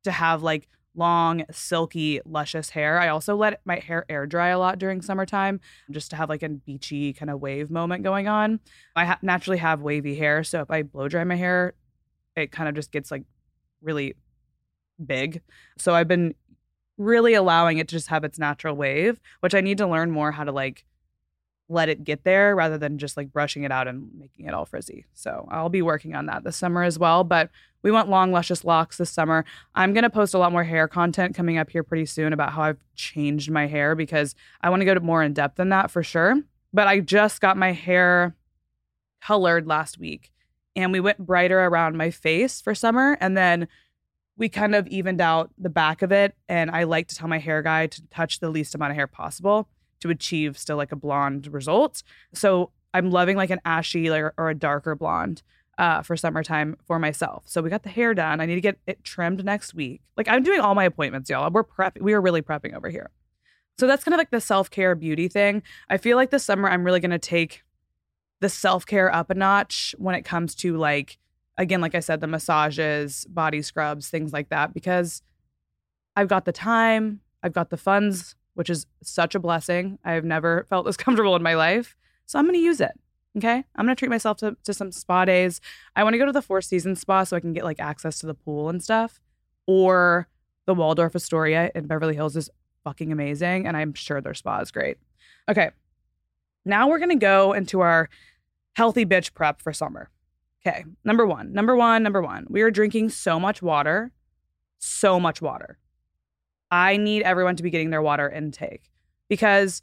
to 0.05 0.13
have 0.13 0.43
like 0.43 0.69
long, 0.95 1.45
silky, 1.51 2.21
luscious 2.25 2.71
hair. 2.71 2.99
I 2.99 3.09
also 3.09 3.37
let 3.37 3.61
my 3.65 3.77
hair 3.77 4.05
air 4.09 4.27
dry 4.27 4.49
a 4.49 4.59
lot 4.59 4.79
during 4.79 5.03
summertime 5.03 5.61
just 5.91 6.11
to 6.11 6.17
have 6.17 6.29
like 6.29 6.43
a 6.43 6.49
beachy 6.49 7.13
kind 7.13 7.31
of 7.31 7.41
wave 7.41 7.71
moment 7.71 8.03
going 8.03 8.29
on. 8.29 8.61
I 8.97 9.05
ha- 9.05 9.19
naturally 9.23 9.59
have 9.59 9.81
wavy 9.81 10.17
hair. 10.17 10.45
So 10.45 10.61
if 10.61 10.71
I 10.71 10.83
blow 10.83 11.09
dry 11.09 11.25
my 11.25 11.37
hair, 11.37 11.75
it 12.37 12.53
kind 12.53 12.69
of 12.69 12.75
just 12.75 12.93
gets 12.93 13.11
like 13.11 13.25
really 13.83 14.15
big. 15.05 15.43
So 15.77 15.95
I've 15.95 16.09
been 16.09 16.35
really 16.97 17.35
allowing 17.35 17.79
it 17.79 17.89
to 17.89 17.97
just 17.97 18.09
have 18.09 18.25
its 18.25 18.39
natural 18.39 18.75
wave, 18.75 19.21
which 19.41 19.55
I 19.55 19.61
need 19.61 19.79
to 19.79 19.87
learn 19.87 20.11
more 20.11 20.33
how 20.33 20.45
to 20.45 20.53
like 20.53 20.85
let 21.69 21.89
it 21.89 22.03
get 22.03 22.25
there 22.25 22.57
rather 22.57 22.79
than 22.79 22.99
just 22.99 23.17
like 23.17 23.33
brushing 23.33 23.63
it 23.63 23.71
out 23.71 23.87
and 23.87 24.09
making 24.19 24.47
it 24.47 24.55
all 24.55 24.65
frizzy. 24.65 25.05
So 25.13 25.47
I'll 25.51 25.69
be 25.69 25.83
working 25.83 26.15
on 26.15 26.27
that 26.27 26.43
this 26.43 26.57
summer 26.57 26.83
as 26.83 26.99
well. 26.99 27.25
But 27.25 27.51
we 27.83 27.91
want 27.91 28.09
long, 28.09 28.33
luscious 28.33 28.65
locks 28.65 28.97
this 28.97 29.11
summer. 29.11 29.45
I'm 29.75 29.93
going 29.93 30.03
to 30.03 30.11
post 30.11 30.35
a 30.35 30.39
lot 30.39 30.51
more 30.51 30.65
hair 30.65 30.89
content 30.89 31.37
coming 31.37 31.59
up 31.59 31.71
here 31.71 31.83
pretty 31.83 32.07
soon 32.07 32.33
about 32.33 32.53
how 32.53 32.63
I've 32.63 32.83
changed 32.95 33.51
my 33.51 33.67
hair 33.67 33.95
because 33.95 34.35
I 34.63 34.71
want 34.71 34.81
to 34.81 34.87
go 34.87 34.95
to 34.95 35.01
more 35.01 35.23
in 35.23 35.35
depth 35.35 35.57
than 35.57 35.69
that 35.69 35.91
for 35.91 36.03
sure. 36.03 36.41
But 36.73 36.89
I 36.89 37.01
just 37.01 37.41
got 37.41 37.57
my 37.57 37.73
hair 37.73 38.35
colored 39.21 39.67
last 39.67 39.99
week 39.99 40.33
and 40.75 40.93
we 40.93 41.01
went 41.01 41.19
brighter 41.19 41.61
around 41.61 41.97
my 41.97 42.11
face 42.11 42.61
for 42.61 42.75
summer. 42.75 43.19
And 43.21 43.37
then 43.37 43.69
we 44.39 44.49
kind 44.49 44.75
of 44.75 44.87
evened 44.87 45.21
out 45.21 45.51
the 45.59 45.69
back 45.69 46.01
of 46.01 46.13
it. 46.13 46.35
And 46.49 46.71
I 46.71 46.85
like 46.85 47.09
to 47.09 47.15
tell 47.15 47.29
my 47.29 47.39
hair 47.39 47.61
guy 47.61 47.89
to 47.89 48.03
touch 48.09 48.39
the 48.39 48.49
least 48.49 48.75
amount 48.75 48.93
of 48.93 48.97
hair 48.97 49.09
possible 49.09 49.69
to 50.01 50.11
achieve 50.11 50.57
still 50.57 50.77
like 50.77 50.93
a 50.93 50.97
blonde 50.97 51.49
result. 51.53 52.03
So 52.33 52.71
I'm 52.95 53.11
loving 53.11 53.37
like 53.37 53.51
an 53.51 53.61
ashy 53.65 54.09
like, 54.11 54.33
or 54.39 54.49
a 54.49 54.55
darker 54.55 54.95
blonde 54.95 55.43
uh, 55.77 56.03
for 56.03 56.17
summertime 56.17 56.77
for 56.87 56.99
myself. 57.01 57.43
So 57.47 57.61
we 57.61 57.69
got 57.69 57.83
the 57.83 57.89
hair 57.89 58.15
done. 58.15 58.41
I 58.41 58.47
need 58.47 58.55
to 58.55 58.61
get 58.61 58.79
it 58.87 59.03
trimmed 59.03 59.45
next 59.45 59.75
week. 59.75 60.03
Like 60.17 60.29
I'm 60.29 60.45
doing 60.45 60.61
all 60.61 60.77
my 60.77 60.85
appointments, 60.85 61.29
y'all. 61.29 61.51
We're 61.51 61.65
prepping. 61.65 62.03
We 62.03 62.15
are 62.15 62.21
really 62.21 62.43
prepping 62.43 62.75
over 62.75 62.89
here. 62.89 63.11
So 63.79 63.87
that's 63.87 64.05
kind 64.05 64.15
of 64.15 64.19
like 64.19 64.31
the 64.31 64.41
self 64.41 64.71
care 64.71 64.95
beauty 64.95 65.29
thing. 65.29 65.63
I 65.91 65.99
feel 65.99 66.17
like 66.17 66.31
this 66.31 66.45
summer 66.45 66.69
I'm 66.69 66.85
really 66.85 67.01
going 67.01 67.11
to 67.11 67.19
take 67.19 67.63
the 68.41 68.49
self 68.49 68.87
care 68.87 69.13
up 69.13 69.31
a 69.31 69.35
notch 69.35 69.97
when 69.99 70.15
it 70.15 70.25
comes 70.25 70.55
to 70.57 70.77
like 70.77 71.19
again, 71.59 71.81
like 71.81 71.95
I 71.95 72.01
said, 72.01 72.21
the 72.21 72.27
massages, 72.27 73.27
body 73.29 73.61
scrubs, 73.61 74.09
things 74.09 74.33
like 74.33 74.49
that, 74.49 74.73
because 74.73 75.23
I've 76.17 76.29
got 76.29 76.45
the 76.45 76.53
time, 76.53 77.21
I've 77.43 77.53
got 77.53 77.71
the 77.71 77.77
funds, 77.77 78.37
which 78.55 78.71
is 78.71 78.87
such 79.03 79.35
a 79.35 79.41
blessing. 79.41 79.99
I've 80.05 80.25
never 80.25 80.65
felt 80.71 80.87
this 80.87 80.97
comfortable 80.97 81.37
in 81.37 81.43
my 81.43 81.55
life. 81.55 81.97
So 82.27 82.39
I'm 82.39 82.45
going 82.45 82.55
to 82.55 82.61
use 82.61 82.81
it. 82.81 82.93
Okay. 83.37 83.65
I'm 83.77 83.85
going 83.85 83.95
to 83.95 83.99
treat 83.99 84.11
myself 84.11 84.39
to, 84.39 84.57
to 84.65 84.75
some 84.75 84.91
spa 84.91 85.25
days. 85.25 85.61
I 85.95 86.03
want 86.03 86.15
to 86.15 86.19
go 86.19 86.27
to 86.27 86.33
the 86.33 86.43
Four 86.43 86.61
Seasons 86.61 87.01
spa 87.01 87.25
so 87.25 87.37
I 87.37 87.41
can 87.41 87.53
get 87.53 87.65
like 87.65 87.79
access 87.79 88.19
to 88.21 88.27
the 88.27 88.35
pool 88.35 88.69
and 88.69 88.83
stuff. 88.83 89.21
Or 89.67 90.29
the 90.67 90.75
Waldorf 90.75 91.15
Astoria 91.15 91.71
in 91.75 91.87
Beverly 91.87 92.15
Hills 92.15 92.37
is 92.37 92.51
fucking 92.85 93.13
amazing. 93.13 93.67
And 93.67 93.77
I'm 93.77 93.95
sure 93.95 94.21
their 94.21 94.35
spa 94.35 94.61
is 94.61 94.71
great. 94.71 94.97
Okay. 95.49 95.71
Now 96.65 96.89
we're 96.89 96.99
going 96.99 97.11
to 97.11 97.17
go 97.17 97.53
into 97.53 97.81
our 97.81 98.09
healthy 98.75 99.07
bitch 99.07 99.35
prep 99.35 99.61
for 99.63 99.73
summer. 99.73 100.11
Okay. 100.67 100.85
Number 101.05 101.27
one, 101.27 101.53
number 101.53 101.77
one, 101.77 102.03
number 102.03 102.21
one. 102.21 102.47
We 102.49 102.63
are 102.63 102.71
drinking 102.71 103.11
so 103.11 103.39
much 103.39 103.63
water, 103.63 104.13
so 104.79 105.21
much 105.21 105.41
water. 105.41 105.79
I 106.71 106.97
need 106.97 107.23
everyone 107.23 107.57
to 107.57 107.63
be 107.63 107.71
getting 107.71 107.91
their 107.91 108.03
water 108.03 108.29
intake 108.29 108.91
because 109.29 109.81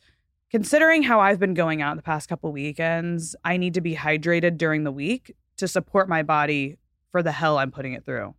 considering 0.52 1.02
how 1.02 1.20
I've 1.20 1.40
been 1.40 1.54
going 1.54 1.82
out 1.82 1.96
the 1.96 2.04
past 2.04 2.30
couple 2.30 2.52
weekends, 2.52 3.36
I 3.44 3.58
need 3.58 3.74
to 3.74 3.82
be 3.82 3.96
hydrated 3.96 4.58
during 4.58 4.84
the 4.84 4.92
week 4.92 5.36
to 5.58 5.68
support 5.68 6.08
my 6.08 6.22
body 6.22 6.78
for 7.12 7.24
the 7.24 7.32
hell 7.32 7.58
I'm 7.58 7.72
putting 7.72 7.94
it 7.94 8.06
through 8.06 8.36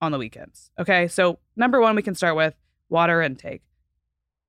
on 0.00 0.12
the 0.12 0.18
weekends. 0.18 0.70
Okay. 0.78 1.08
So, 1.08 1.40
number 1.56 1.80
one, 1.80 1.96
we 1.96 2.02
can 2.02 2.14
start 2.14 2.36
with 2.36 2.54
water 2.88 3.20
intake. 3.20 3.62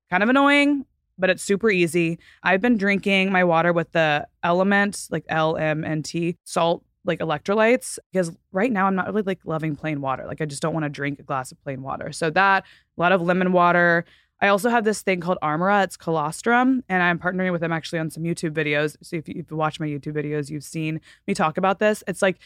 Kind 0.08 0.22
of 0.22 0.28
annoying, 0.28 0.86
but 1.18 1.30
it's 1.30 1.42
super 1.42 1.68
easy. 1.68 2.18
I've 2.42 2.60
been 2.60 2.78
drinking 2.78 3.32
my 3.32 3.42
water 3.42 3.72
with 3.72 3.90
the 3.92 4.26
element, 4.42 5.08
like 5.10 5.24
L 5.28 5.56
M 5.56 5.84
N 5.84 6.02
T, 6.02 6.36
salt 6.44 6.84
like 7.06 7.20
electrolytes 7.20 7.98
because 8.12 8.32
right 8.52 8.70
now 8.70 8.86
I'm 8.86 8.94
not 8.94 9.06
really 9.06 9.22
like 9.22 9.40
loving 9.44 9.76
plain 9.76 10.00
water. 10.00 10.26
Like 10.26 10.40
I 10.40 10.44
just 10.44 10.62
don't 10.62 10.74
want 10.74 10.84
to 10.84 10.90
drink 10.90 11.18
a 11.18 11.22
glass 11.22 11.52
of 11.52 11.62
plain 11.62 11.82
water. 11.82 12.12
So 12.12 12.30
that 12.30 12.64
a 12.96 13.00
lot 13.00 13.12
of 13.12 13.22
lemon 13.22 13.52
water. 13.52 14.04
I 14.40 14.48
also 14.48 14.68
have 14.68 14.84
this 14.84 15.00
thing 15.00 15.20
called 15.20 15.38
ARMRA. 15.42 15.84
It's 15.84 15.96
colostrum, 15.96 16.84
and 16.90 17.02
I'm 17.02 17.18
partnering 17.18 17.52
with 17.52 17.62
them 17.62 17.72
actually 17.72 18.00
on 18.00 18.10
some 18.10 18.22
YouTube 18.22 18.50
videos. 18.50 18.96
So 19.00 19.16
if 19.16 19.28
you, 19.28 19.34
if 19.38 19.50
you 19.50 19.56
watch 19.56 19.80
my 19.80 19.86
YouTube 19.86 20.12
videos, 20.12 20.50
you've 20.50 20.64
seen 20.64 21.00
me 21.26 21.32
talk 21.32 21.56
about 21.56 21.78
this. 21.78 22.04
It's 22.06 22.20
like 22.20 22.38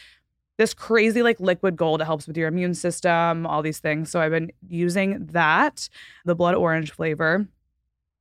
this 0.57 0.73
crazy 0.73 1.23
like 1.23 1.41
liquid 1.41 1.77
gold. 1.77 2.01
It 2.01 2.05
helps 2.05 2.29
with 2.29 2.37
your 2.37 2.47
immune 2.47 2.75
system, 2.75 3.45
all 3.47 3.63
these 3.63 3.81
things. 3.81 4.11
So 4.11 4.21
I've 4.21 4.31
been 4.31 4.53
using 4.69 5.27
that, 5.33 5.89
the 6.25 6.37
blood 6.37 6.55
orange 6.55 6.93
flavor, 6.93 7.49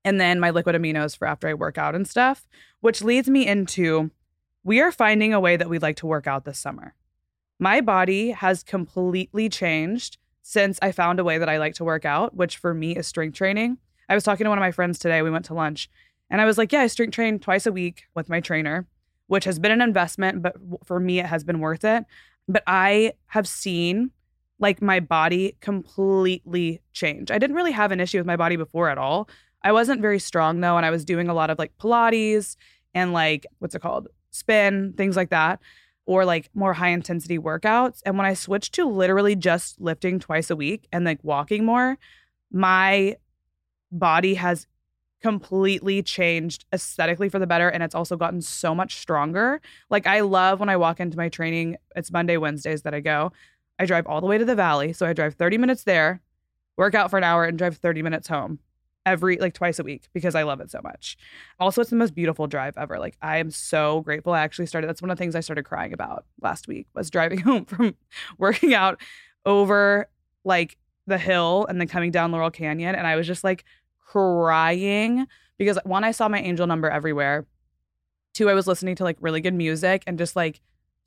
and 0.04 0.20
then 0.20 0.40
my 0.40 0.50
liquid 0.50 0.76
aminos 0.76 1.18
for 1.18 1.28
after 1.28 1.48
I 1.48 1.54
work 1.54 1.78
out 1.78 1.96
and 1.96 2.08
stuff, 2.08 2.48
which 2.80 3.04
leads 3.04 3.30
me 3.30 3.46
into 3.46 4.10
we 4.64 4.82
are 4.82 4.92
finding 4.92 5.34
a 5.34 5.40
way 5.40 5.58
that 5.58 5.70
we'd 5.70 5.82
like 5.82 5.98
to 5.98 6.08
work 6.08 6.28
out 6.28 6.46
this 6.46 6.60
summer. 6.60 6.94
My 7.60 7.82
body 7.82 8.32
has 8.32 8.64
completely 8.64 9.50
changed 9.50 10.18
since 10.42 10.80
I 10.82 10.92
found 10.92 11.20
a 11.20 11.24
way 11.24 11.38
that 11.38 11.50
I 11.50 11.58
like 11.58 11.76
to 11.76 11.84
work 11.84 12.06
out, 12.06 12.36
which 12.36 12.58
for 12.58 12.74
me 12.74 12.96
is 12.96 13.08
strength 13.08 13.38
training. 13.38 13.78
I 14.08 14.16
was 14.16 14.24
talking 14.24 14.46
to 14.46 14.50
one 14.50 14.58
of 14.58 14.64
my 14.64 14.72
friends 14.72 14.98
today. 14.98 15.22
We 15.22 15.30
went 15.30 15.46
to 15.46 15.54
lunch 15.54 15.90
and 16.30 16.42
I 16.42 16.46
was 16.46 16.58
like, 16.58 16.72
Yeah, 16.72 16.82
I 16.82 16.88
strength 16.88 17.14
train 17.14 17.40
twice 17.40 17.66
a 17.66 17.72
week 17.72 18.06
with 18.16 18.30
my 18.30 18.40
trainer, 18.40 18.88
which 19.28 19.46
has 19.46 19.60
been 19.60 19.72
an 19.72 19.82
investment, 19.82 20.42
but 20.42 20.56
for 20.84 21.00
me, 21.00 21.20
it 21.20 21.26
has 21.26 21.44
been 21.44 21.60
worth 21.60 21.84
it. 21.84 22.06
But 22.48 22.64
I 22.66 23.14
have 23.28 23.48
seen 23.48 24.12
like 24.60 24.82
my 24.82 25.00
body 25.00 25.56
completely 25.62 26.82
change. 26.94 27.32
I 27.32 27.38
didn't 27.38 27.56
really 27.56 27.72
have 27.72 27.92
an 27.92 28.00
issue 28.00 28.18
with 28.18 28.28
my 28.28 28.36
body 28.36 28.56
before 28.56 28.90
at 28.90 28.98
all. 28.98 29.30
I 29.64 29.72
wasn't 29.72 30.02
very 30.02 30.20
strong 30.20 30.60
though, 30.60 30.78
and 30.78 30.86
I 30.86 30.90
was 30.90 31.06
doing 31.06 31.30
a 31.30 31.34
lot 31.34 31.50
of 31.50 31.60
like 31.60 31.78
Pilates 31.78 32.56
and 32.94 33.14
like, 33.14 33.46
what's 33.60 33.76
it 33.76 33.82
called? 33.82 34.08
Spin, 34.32 34.94
things 34.98 35.16
like 35.16 35.30
that, 35.30 35.60
or 36.06 36.26
like 36.26 36.50
more 36.54 36.74
high 36.74 36.90
intensity 36.90 37.38
workouts. 37.38 38.02
And 38.06 38.18
when 38.18 38.26
I 38.26 38.34
switched 38.34 38.74
to 38.76 38.86
literally 38.86 39.36
just 39.36 39.80
lifting 39.80 40.20
twice 40.20 40.50
a 40.50 40.56
week 40.56 40.88
and 40.92 41.06
like 41.06 41.20
walking 41.24 41.66
more, 41.66 41.98
my 42.52 43.16
body 43.92 44.36
has 44.36 44.68
completely 45.22 46.02
changed 46.02 46.66
aesthetically 46.74 47.28
for 47.28 47.40
the 47.40 47.48
better 47.48 47.68
and 47.68 47.84
it's 47.84 47.94
also 47.94 48.16
gotten 48.16 48.42
so 48.42 48.74
much 48.74 48.96
stronger. 48.96 49.62
Like 49.90 50.08
I 50.08 50.22
love 50.22 50.60
when 50.60 50.70
I 50.70 50.78
walk 50.78 51.00
into 51.00 51.18
my 51.18 51.30
training, 51.30 51.78
it's 51.96 52.12
Monday, 52.12 52.38
Wednesdays 52.38 52.84
that 52.84 52.94
I 52.94 53.02
go. 53.02 53.32
I 53.78 53.86
drive 53.86 54.08
all 54.08 54.22
the 54.22 54.28
way 54.28 54.38
to 54.38 54.46
the 54.46 54.56
valley, 54.56 54.94
so 54.94 55.06
I 55.06 55.14
drive 55.14 55.36
30 55.36 55.58
minutes 55.58 55.84
there, 55.84 56.22
work 56.78 56.96
out 56.96 57.10
for 57.10 57.18
an 57.18 57.24
hour 57.24 57.46
and 57.46 57.58
drive 57.58 57.78
30 57.78 58.02
minutes 58.02 58.28
home 58.28 58.60
every 59.10 59.38
like 59.38 59.54
twice 59.54 59.80
a 59.80 59.84
week 59.84 60.08
because 60.14 60.36
I 60.36 60.44
love 60.44 60.62
it 60.62 60.70
so 60.70 60.80
much. 60.84 61.18
Also, 61.60 61.82
it's 61.82 61.90
the 61.90 61.96
most 61.96 62.14
beautiful 62.14 62.46
drive 62.48 62.78
ever. 62.78 63.00
Like 63.00 63.18
I 63.22 63.38
am 63.38 63.50
so 63.50 64.02
grateful. 64.02 64.34
I 64.34 64.42
actually 64.42 64.68
started 64.68 64.88
that's 64.88 65.02
one 65.02 65.10
of 65.10 65.18
the 65.18 65.22
things 65.22 65.36
I 65.36 65.40
started 65.40 65.66
crying 65.66 65.94
about 65.94 66.26
last 66.42 66.68
week 66.68 66.88
was 66.94 67.10
driving 67.10 67.40
home 67.50 67.66
from 67.66 67.96
working 68.38 68.74
out 68.74 69.02
over 69.46 70.10
like 70.46 70.78
the 71.08 71.18
hill 71.18 71.66
and 71.68 71.82
then 71.82 71.88
coming 71.88 72.12
down 72.12 72.32
Laurel 72.32 72.52
Canyon 72.52 72.94
and 72.94 73.08
I 73.08 73.16
was 73.16 73.26
just 73.26 73.44
like 73.44 73.66
crying 74.06 75.26
because 75.58 75.80
one 75.84 76.04
I 76.04 76.12
saw 76.12 76.28
my 76.30 76.40
angel 76.40 76.68
number 76.68 76.90
everywhere. 76.90 77.48
Two 78.34 78.50
I 78.50 78.54
was 78.54 78.68
listening 78.68 78.96
to 78.98 79.04
like 79.04 79.18
really 79.20 79.42
good 79.42 79.56
music 79.56 80.04
and 80.06 80.18
just 80.20 80.36
like 80.36 80.62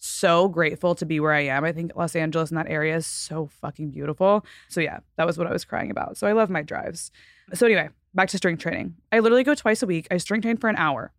so 0.05 0.49
grateful 0.49 0.95
to 0.97 1.07
be 1.07 1.21
where 1.21 1.33
I 1.33 1.43
am. 1.43 1.65
I 1.65 1.73
think 1.73 1.93
Los 1.95 2.17
Angeles 2.17 2.51
and 2.51 2.59
that 2.59 2.69
area 2.69 2.97
is 2.97 3.07
so 3.07 3.47
fucking 3.61 3.91
beautiful. 3.91 4.45
So 4.69 4.81
yeah, 4.81 4.99
that 5.17 5.27
was 5.27 5.39
what 5.39 5.47
I 5.47 5.53
was 5.53 5.65
crying 5.65 5.91
about. 5.91 6.17
So 6.17 6.27
I 6.27 6.33
love 6.33 6.51
my 6.51 6.63
drives. 6.63 7.13
So 7.55 7.67
anyway, 7.67 7.89
back 8.13 8.29
to 8.31 8.37
strength 8.37 8.61
training. 8.61 8.97
I 9.13 9.21
literally 9.21 9.45
go 9.45 9.55
twice 9.55 9.83
a 9.83 9.87
week. 9.87 10.09
I 10.11 10.17
strength 10.17 10.43
train 10.43 10.57
for 10.57 10.69
an 10.69 10.77
hour. 10.77 11.13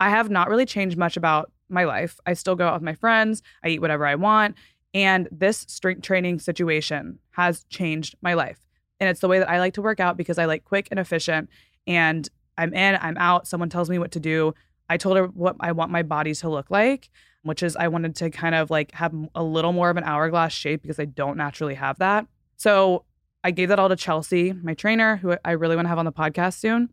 I 0.00 0.08
have 0.08 0.30
not 0.30 0.48
really 0.48 0.64
changed 0.64 0.96
much 0.96 1.18
about 1.18 1.52
my 1.68 1.84
life. 1.84 2.18
I 2.24 2.32
still 2.32 2.54
go 2.54 2.66
out 2.66 2.74
with 2.74 2.82
my 2.82 2.94
friends. 2.94 3.42
I 3.62 3.68
eat 3.68 3.80
whatever 3.80 4.06
I 4.06 4.14
want. 4.14 4.56
And 4.94 5.28
this 5.30 5.66
strength 5.68 6.02
training 6.02 6.38
situation 6.38 7.18
has 7.32 7.64
changed 7.64 8.16
my 8.22 8.32
life. 8.32 8.58
And 9.00 9.10
it's 9.10 9.20
the 9.20 9.28
way 9.28 9.38
that 9.38 9.50
I 9.50 9.58
like 9.58 9.74
to 9.74 9.82
work 9.82 10.00
out 10.00 10.16
because 10.16 10.38
I 10.38 10.46
like 10.46 10.64
quick 10.64 10.88
and 10.90 10.98
efficient. 10.98 11.50
And 11.86 12.26
I'm 12.56 12.72
in, 12.72 12.98
I'm 13.00 13.18
out. 13.18 13.46
Someone 13.46 13.68
tells 13.68 13.90
me 13.90 13.98
what 13.98 14.12
to 14.12 14.20
do. 14.20 14.54
I 14.88 14.96
told 14.96 15.18
her 15.18 15.26
what 15.26 15.56
I 15.60 15.72
want 15.72 15.90
my 15.90 16.02
body 16.02 16.34
to 16.34 16.48
look 16.48 16.70
like 16.70 17.10
which 17.48 17.62
is 17.62 17.74
I 17.74 17.88
wanted 17.88 18.14
to 18.16 18.30
kind 18.30 18.54
of 18.54 18.70
like 18.70 18.92
have 18.92 19.12
a 19.34 19.42
little 19.42 19.72
more 19.72 19.90
of 19.90 19.96
an 19.96 20.04
hourglass 20.04 20.52
shape 20.52 20.82
because 20.82 21.00
I 21.00 21.06
don't 21.06 21.36
naturally 21.36 21.74
have 21.74 21.98
that. 21.98 22.26
So 22.56 23.04
I 23.42 23.50
gave 23.50 23.68
that 23.70 23.78
all 23.78 23.88
to 23.88 23.96
Chelsea, 23.96 24.52
my 24.52 24.74
trainer, 24.74 25.16
who 25.16 25.36
I 25.44 25.52
really 25.52 25.74
want 25.74 25.86
to 25.86 25.90
have 25.90 25.98
on 25.98 26.04
the 26.04 26.12
podcast 26.12 26.58
soon. 26.58 26.90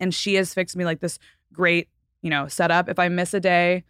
And 0.00 0.14
she 0.14 0.34
has 0.34 0.54
fixed 0.54 0.76
me 0.76 0.84
like 0.84 1.00
this 1.00 1.18
great, 1.52 1.88
you 2.22 2.30
know, 2.30 2.48
setup. 2.48 2.88
If 2.88 2.98
I 2.98 3.08
miss 3.08 3.34
a 3.34 3.40
day 3.40 3.84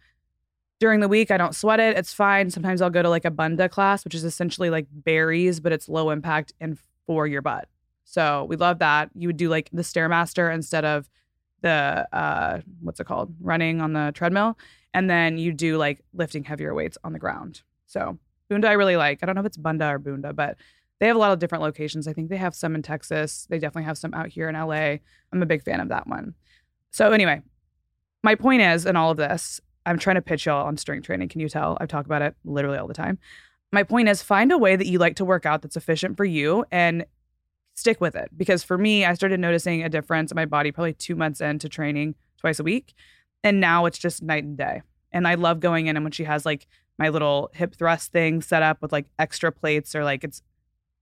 during 0.79 0.99
the 0.99 1.07
week, 1.07 1.31
I 1.31 1.37
don't 1.37 1.55
sweat 1.55 1.79
it. 1.79 1.97
It's 1.97 2.13
fine. 2.13 2.49
Sometimes 2.49 2.81
I'll 2.81 2.89
go 2.89 3.01
to 3.01 3.09
like 3.09 3.25
a 3.25 3.31
Bunda 3.31 3.69
class, 3.69 4.03
which 4.03 4.15
is 4.15 4.23
essentially 4.23 4.69
like 4.69 4.87
berries, 4.91 5.59
but 5.59 5.71
it's 5.71 5.87
low 5.89 6.09
impact 6.09 6.53
and 6.59 6.77
for 7.05 7.27
your 7.27 7.41
butt. 7.41 7.67
So 8.03 8.45
we 8.45 8.55
love 8.55 8.79
that. 8.79 9.09
You 9.15 9.27
would 9.27 9.37
do 9.37 9.49
like 9.49 9.69
the 9.71 9.81
Stairmaster 9.81 10.53
instead 10.53 10.85
of 10.85 11.09
the 11.61 12.07
uh 12.13 12.61
what's 12.81 12.99
it 12.99 13.05
called? 13.05 13.33
Running 13.41 13.81
on 13.81 13.93
the 13.93 14.11
treadmill 14.13 14.57
and 14.95 15.09
then 15.09 15.37
you 15.37 15.51
do 15.51 15.75
like 15.75 15.99
lifting 16.13 16.45
heavier 16.45 16.73
weights 16.73 16.97
on 17.03 17.11
the 17.11 17.19
ground. 17.19 17.61
So 17.85 18.17
Bunda 18.49 18.69
I 18.69 18.73
really 18.73 18.95
like. 18.95 19.19
I 19.21 19.25
don't 19.25 19.35
know 19.35 19.41
if 19.41 19.45
it's 19.45 19.57
Bunda 19.57 19.89
or 19.89 19.99
Bunda, 19.99 20.31
but 20.31 20.55
they 20.99 21.07
have 21.07 21.17
a 21.17 21.19
lot 21.19 21.33
of 21.33 21.39
different 21.39 21.63
locations. 21.63 22.07
I 22.07 22.13
think 22.13 22.29
they 22.29 22.37
have 22.37 22.55
some 22.55 22.75
in 22.75 22.81
Texas. 22.81 23.45
They 23.49 23.59
definitely 23.59 23.83
have 23.83 23.97
some 23.97 24.13
out 24.13 24.29
here 24.29 24.47
in 24.47 24.55
LA. 24.55 24.99
I'm 25.33 25.41
a 25.41 25.45
big 25.45 25.63
fan 25.63 25.81
of 25.81 25.89
that 25.89 26.07
one. 26.07 26.33
So 26.91 27.11
anyway, 27.11 27.41
my 28.23 28.35
point 28.35 28.61
is 28.61 28.85
in 28.85 28.95
all 28.95 29.11
of 29.11 29.17
this, 29.17 29.59
I'm 29.85 29.99
trying 29.99 30.15
to 30.15 30.21
pitch 30.21 30.45
y'all 30.45 30.65
on 30.65 30.77
strength 30.77 31.05
training. 31.05 31.27
Can 31.27 31.41
you 31.41 31.49
tell? 31.49 31.77
I 31.81 31.87
talk 31.87 32.05
about 32.05 32.21
it 32.21 32.33
literally 32.45 32.77
all 32.77 32.87
the 32.87 32.93
time. 32.93 33.19
My 33.73 33.83
point 33.83 34.07
is 34.07 34.21
find 34.21 34.49
a 34.53 34.57
way 34.57 34.77
that 34.77 34.87
you 34.87 34.97
like 34.97 35.17
to 35.17 35.25
work 35.25 35.45
out 35.45 35.61
that's 35.61 35.75
efficient 35.75 36.15
for 36.15 36.23
you 36.23 36.63
and 36.71 37.05
stick 37.73 37.99
with 37.99 38.15
it. 38.15 38.29
Because 38.37 38.63
for 38.63 38.77
me, 38.77 39.03
I 39.03 39.13
started 39.13 39.41
noticing 39.41 39.83
a 39.83 39.89
difference 39.89 40.31
in 40.31 40.37
my 40.37 40.45
body 40.45 40.71
probably 40.71 40.93
two 40.93 41.17
months 41.17 41.41
into 41.41 41.67
training 41.67 42.15
twice 42.37 42.61
a 42.61 42.63
week. 42.63 42.93
And 43.45 43.61
now 43.61 43.85
it's 43.85 43.99
just 43.99 44.23
night 44.23 44.43
and 44.43 44.57
day. 44.57 44.81
And 45.13 45.27
I 45.27 45.35
love 45.35 45.59
going 45.59 45.85
in 45.85 45.95
and 45.95 46.03
when 46.03 46.11
she 46.11 46.23
has 46.23 46.45
like 46.45 46.67
my 46.97 47.09
little 47.09 47.51
hip 47.53 47.75
thrust 47.75 48.11
thing 48.11 48.41
set 48.41 48.63
up 48.63 48.81
with 48.81 48.91
like 48.91 49.05
extra 49.19 49.51
plates 49.51 49.95
or 49.95 50.03
like 50.03 50.23
it's 50.23 50.41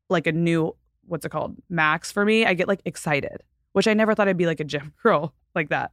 like 0.10 0.28
a 0.28 0.32
new 0.32 0.76
what's 1.06 1.26
it 1.26 1.30
called 1.30 1.56
max 1.70 2.12
for 2.12 2.24
me 2.24 2.46
i 2.46 2.54
get 2.54 2.68
like 2.68 2.82
excited 2.86 3.44
which 3.74 3.88
i 3.88 3.94
never 3.94 4.16
thought 4.16 4.28
i'd 4.28 4.38
be 4.38 4.46
like 4.46 4.60
a 4.60 4.64
gym 4.64 4.94
girl 5.04 5.34
like 5.56 5.70
that. 5.70 5.91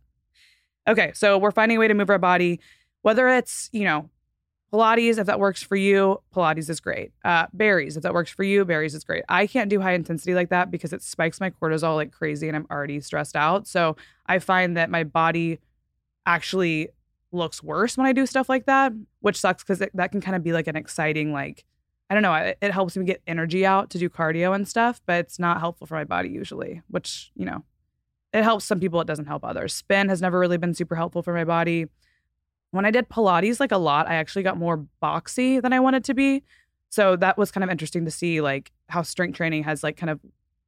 Okay 0.88 1.12
so 1.14 1.38
we're 1.38 1.50
finding 1.50 1.76
a 1.76 1.80
way 1.80 1.88
to 1.88 1.94
move 1.94 2.10
our 2.10 2.18
body 2.18 2.60
whether 3.02 3.28
it's 3.28 3.68
you 3.72 3.84
know 3.84 4.08
pilates 4.72 5.18
if 5.18 5.26
that 5.26 5.40
works 5.40 5.62
for 5.62 5.76
you 5.76 6.20
pilates 6.34 6.70
is 6.70 6.80
great. 6.80 7.12
Uh, 7.24 7.46
barres 7.52 7.96
if 7.96 8.02
that 8.02 8.14
works 8.14 8.30
for 8.30 8.42
you 8.42 8.64
berries 8.64 8.94
is 8.94 9.04
great. 9.04 9.24
I 9.28 9.46
can't 9.46 9.68
do 9.68 9.80
high 9.80 9.94
intensity 9.94 10.34
like 10.34 10.48
that 10.50 10.70
because 10.70 10.92
it 10.92 11.02
spikes 11.02 11.40
my 11.40 11.50
cortisol 11.50 11.96
like 11.96 12.12
crazy 12.12 12.48
and 12.48 12.56
i'm 12.56 12.66
already 12.70 13.00
stressed 13.00 13.36
out. 13.36 13.66
So 13.66 13.96
i 14.26 14.38
find 14.38 14.76
that 14.76 14.90
my 14.90 15.04
body 15.04 15.60
actually 16.26 16.88
looks 17.32 17.62
worse 17.62 17.96
when 17.96 18.06
I 18.06 18.12
do 18.12 18.26
stuff 18.26 18.48
like 18.48 18.66
that, 18.66 18.92
which 19.20 19.38
sucks 19.38 19.62
because 19.62 19.78
that 19.78 20.12
can 20.12 20.20
kind 20.20 20.36
of 20.36 20.42
be 20.42 20.52
like 20.52 20.66
an 20.66 20.76
exciting, 20.76 21.32
like, 21.32 21.64
I 22.08 22.14
don't 22.14 22.22
know, 22.22 22.34
it, 22.34 22.58
it, 22.60 22.72
helps 22.72 22.96
me 22.96 23.04
get 23.04 23.22
energy 23.26 23.64
out 23.64 23.90
to 23.90 23.98
do 23.98 24.08
cardio 24.08 24.54
and 24.54 24.66
stuff, 24.66 25.00
but 25.06 25.20
it's 25.20 25.38
not 25.38 25.60
helpful 25.60 25.86
for 25.86 25.94
my 25.94 26.04
body 26.04 26.28
usually, 26.28 26.82
which, 26.88 27.30
you 27.36 27.44
know, 27.44 27.64
it 28.32 28.42
helps 28.42 28.64
some 28.64 28.80
people, 28.80 29.00
it 29.00 29.06
doesn't 29.06 29.26
help 29.26 29.44
others. 29.44 29.74
Spin 29.74 30.08
has 30.08 30.20
never 30.20 30.38
really 30.38 30.56
been 30.56 30.74
super 30.74 30.96
helpful 30.96 31.22
for 31.22 31.32
my 31.32 31.44
body. 31.44 31.86
When 32.72 32.84
I 32.84 32.90
did 32.90 33.08
Pilates 33.08 33.60
like 33.60 33.72
a 33.72 33.78
lot, 33.78 34.08
I 34.08 34.14
actually 34.14 34.42
got 34.42 34.56
more 34.56 34.84
boxy 35.02 35.60
than 35.60 35.72
I 35.72 35.80
wanted 35.80 36.04
to 36.04 36.14
be. 36.14 36.42
So 36.88 37.16
that 37.16 37.38
was 37.38 37.50
kind 37.50 37.64
of 37.64 37.70
interesting 37.70 38.04
to 38.04 38.10
see 38.10 38.40
like 38.40 38.72
how 38.88 39.02
strength 39.02 39.36
training 39.36 39.64
has 39.64 39.82
like 39.82 39.96
kind 39.96 40.10
of 40.10 40.20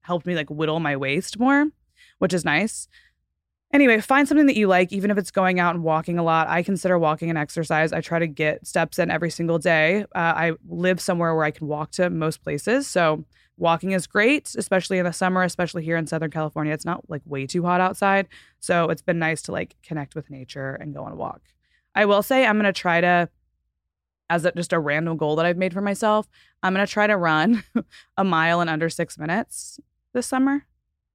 helped 0.02 0.26
me 0.26 0.34
like 0.34 0.50
whittle 0.50 0.80
my 0.80 0.96
waist 0.96 1.38
more, 1.38 1.66
which 2.18 2.32
is 2.32 2.44
nice. 2.44 2.88
Anyway, 3.72 3.98
find 4.00 4.28
something 4.28 4.46
that 4.46 4.56
you 4.56 4.66
like, 4.66 4.92
even 4.92 5.10
if 5.10 5.16
it's 5.16 5.30
going 5.30 5.58
out 5.58 5.74
and 5.74 5.82
walking 5.82 6.18
a 6.18 6.22
lot. 6.22 6.46
I 6.46 6.62
consider 6.62 6.98
walking 6.98 7.30
an 7.30 7.38
exercise. 7.38 7.92
I 7.92 8.02
try 8.02 8.18
to 8.18 8.26
get 8.26 8.66
steps 8.66 8.98
in 8.98 9.10
every 9.10 9.30
single 9.30 9.58
day. 9.58 10.02
Uh, 10.14 10.18
I 10.18 10.52
live 10.68 11.00
somewhere 11.00 11.34
where 11.34 11.44
I 11.44 11.52
can 11.52 11.66
walk 11.66 11.92
to 11.92 12.10
most 12.10 12.42
places. 12.42 12.86
So 12.86 13.24
walking 13.56 13.92
is 13.92 14.06
great, 14.06 14.54
especially 14.58 14.98
in 14.98 15.06
the 15.06 15.12
summer, 15.12 15.42
especially 15.42 15.84
here 15.84 15.96
in 15.96 16.06
Southern 16.06 16.30
California. 16.30 16.74
It's 16.74 16.84
not 16.84 17.08
like 17.08 17.22
way 17.24 17.46
too 17.46 17.62
hot 17.62 17.80
outside. 17.80 18.28
So 18.60 18.90
it's 18.90 19.00
been 19.00 19.18
nice 19.18 19.40
to 19.42 19.52
like 19.52 19.76
connect 19.82 20.14
with 20.14 20.28
nature 20.28 20.74
and 20.74 20.94
go 20.94 21.04
on 21.04 21.12
a 21.12 21.16
walk. 21.16 21.40
I 21.94 22.04
will 22.04 22.22
say 22.22 22.44
I'm 22.44 22.56
going 22.56 22.72
to 22.72 22.78
try 22.78 23.00
to, 23.00 23.30
as 24.28 24.44
a, 24.44 24.52
just 24.52 24.74
a 24.74 24.78
random 24.78 25.16
goal 25.16 25.36
that 25.36 25.46
I've 25.46 25.56
made 25.56 25.72
for 25.72 25.80
myself, 25.80 26.28
I'm 26.62 26.74
going 26.74 26.86
to 26.86 26.92
try 26.92 27.06
to 27.06 27.16
run 27.16 27.64
a 28.18 28.24
mile 28.24 28.60
in 28.60 28.68
under 28.68 28.90
six 28.90 29.16
minutes 29.16 29.80
this 30.12 30.26
summer. 30.26 30.66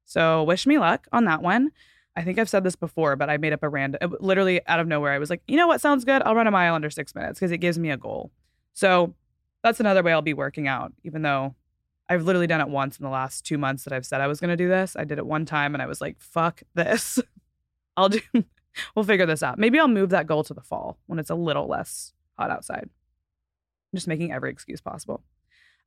So 0.05 0.43
wish 0.43 0.65
me 0.65 0.79
luck 0.79 1.07
on 1.11 1.25
that 1.25 1.43
one. 1.43 1.71
I 2.17 2.23
think 2.23 2.39
I've 2.39 2.49
said 2.49 2.63
this 2.63 2.75
before, 2.75 3.15
but 3.15 3.29
I 3.29 3.37
made 3.37 3.53
up 3.53 3.61
a 3.61 3.69
random, 3.69 4.15
literally 4.19 4.59
out 4.65 4.79
of 4.79 4.87
nowhere. 4.87 5.13
I 5.13 5.19
was 5.19 5.29
like, 5.29 5.43
you 5.47 5.55
know 5.55 5.67
what 5.67 5.81
sounds 5.81 6.03
good? 6.03 6.23
I'll 6.23 6.33
run 6.33 6.47
a 6.47 6.51
mile 6.51 6.73
under 6.73 6.89
six 6.89 7.13
minutes 7.13 7.39
because 7.39 7.51
it 7.51 7.59
gives 7.59 7.77
me 7.77 7.91
a 7.91 7.97
goal. 7.97 8.31
So 8.73 9.13
that's 9.63 9.79
another 9.79 10.01
way 10.01 10.11
I'll 10.11 10.23
be 10.23 10.33
working 10.33 10.67
out, 10.67 10.93
even 11.03 11.21
though 11.21 11.53
I've 12.09 12.23
literally 12.23 12.47
done 12.47 12.59
it 12.59 12.69
once 12.69 12.97
in 12.97 13.03
the 13.03 13.11
last 13.11 13.45
two 13.45 13.59
months 13.59 13.83
that 13.83 13.93
I've 13.93 14.05
said 14.05 14.19
I 14.19 14.25
was 14.25 14.39
going 14.39 14.49
to 14.49 14.57
do 14.57 14.67
this. 14.67 14.95
I 14.97 15.03
did 15.03 15.19
it 15.19 15.27
one 15.27 15.45
time 15.45 15.75
and 15.75 15.81
I 15.81 15.85
was 15.85 16.01
like, 16.01 16.19
fuck 16.19 16.63
this. 16.73 17.19
I'll 17.97 18.09
do, 18.09 18.19
we'll 18.95 19.05
figure 19.05 19.27
this 19.27 19.43
out. 19.43 19.59
Maybe 19.59 19.79
I'll 19.79 19.87
move 19.87 20.09
that 20.09 20.25
goal 20.25 20.43
to 20.45 20.55
the 20.55 20.61
fall 20.61 20.97
when 21.05 21.19
it's 21.19 21.29
a 21.29 21.35
little 21.35 21.67
less 21.67 22.13
hot 22.39 22.49
outside. 22.49 22.83
I'm 22.83 23.95
just 23.95 24.07
making 24.07 24.31
every 24.31 24.49
excuse 24.49 24.81
possible. 24.81 25.21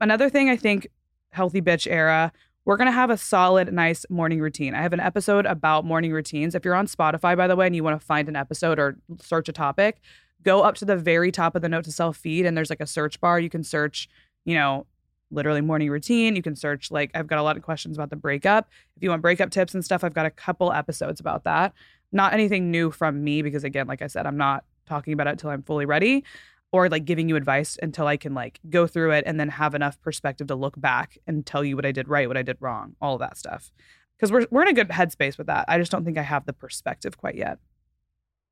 Another 0.01 0.31
thing 0.31 0.49
I 0.49 0.57
think 0.57 0.87
healthy 1.31 1.61
bitch 1.61 1.91
era 1.91 2.33
we're 2.65 2.77
going 2.77 2.87
to 2.87 2.93
have 2.93 3.11
a 3.11 3.17
solid, 3.17 3.73
nice 3.73 4.05
morning 4.11 4.41
routine. 4.41 4.75
I 4.75 4.83
have 4.83 4.93
an 4.93 5.01
episode 5.01 5.47
about 5.47 5.85
morning 5.85 6.13
routines. 6.13 6.55
If 6.55 6.65
you're 6.65 6.75
on 6.75 6.87
Spotify, 6.87 7.37
by 7.37 7.47
the 7.47 7.57
way, 7.57 7.67
and 7.67 7.75
you 7.75 7.83
want 7.83 7.99
to 7.99 8.05
find 8.05 8.29
an 8.29 8.37
episode 8.37 8.79
or 8.79 8.97
search 9.21 9.49
a 9.49 9.53
topic, 9.53 10.01
go 10.43 10.63
up 10.63 10.75
to 10.77 10.85
the 10.85 10.97
very 10.97 11.33
top 11.33 11.55
of 11.55 11.63
the 11.63 11.69
Note 11.69 11.85
to 11.85 11.93
Self 11.93 12.17
feed, 12.17 12.47
and 12.47 12.57
there's 12.57 12.71
like 12.71 12.81
a 12.81 12.87
search 12.87 13.21
bar. 13.21 13.41
You 13.41 13.51
can 13.51 13.65
search, 13.65 14.09
you 14.45 14.55
know, 14.55 14.87
literally 15.31 15.61
morning 15.61 15.91
routine. 15.91 16.37
You 16.37 16.43
can 16.43 16.57
search, 16.57 16.91
like, 16.91 17.11
I've 17.15 17.27
got 17.27 17.39
a 17.39 17.43
lot 17.43 17.57
of 17.57 17.63
questions 17.63 17.97
about 17.97 18.11
the 18.11 18.17
breakup. 18.17 18.69
If 18.97 19.03
you 19.03 19.11
want 19.11 19.23
breakup 19.23 19.51
tips 19.51 19.75
and 19.75 19.85
stuff, 19.85 20.05
I've 20.05 20.15
got 20.15 20.27
a 20.27 20.31
couple 20.31 20.73
episodes 20.73 21.21
about 21.21 21.45
that. 21.45 21.73
Not 22.13 22.35
anything 22.35 22.71
new 22.71 22.91
from 22.91 23.23
me, 23.23 23.43
because 23.43 23.65
again, 23.65 23.87
like 23.87 24.03
I 24.03 24.07
said, 24.07 24.27
I'm 24.27 24.37
not 24.37 24.65
talking 24.87 25.13
about 25.13 25.29
it 25.29 25.31
until 25.31 25.51
I'm 25.51 25.63
fully 25.63 25.87
ready 25.87 26.25
or 26.73 26.89
like 26.89 27.05
giving 27.05 27.29
you 27.29 27.37
advice 27.37 27.79
until 27.83 28.07
I 28.07 28.17
can 28.17 28.35
like 28.35 28.61
go 28.69 28.87
through 28.87 29.13
it 29.13 29.25
and 29.27 29.41
then 29.41 29.49
have 29.49 29.75
enough 29.75 30.01
perspective 30.01 30.47
to 30.49 30.55
look 30.55 30.81
back 30.81 31.19
and 31.27 31.45
tell 31.45 31.65
you 31.65 31.77
what 31.77 31.87
I 31.87 31.93
did 31.93 32.09
right, 32.09 32.29
what 32.29 32.37
I 32.37 32.43
did 32.43 32.57
wrong, 32.61 32.95
all 33.01 33.19
that 33.19 33.37
stuff. 33.37 33.73
Because 34.17 34.31
we're 34.31 34.47
we're 34.51 34.63
in 34.63 34.69
a 34.69 34.73
good 34.73 34.89
headspace 34.89 35.39
with 35.39 35.47
that. 35.49 35.65
I 35.67 35.79
just 35.79 35.91
don't 35.91 36.05
think 36.05 36.19
I 36.19 36.23
have 36.23 36.47
the 36.47 36.53
perspective 36.53 37.17
quite 37.17 37.35
yet. 37.35 37.59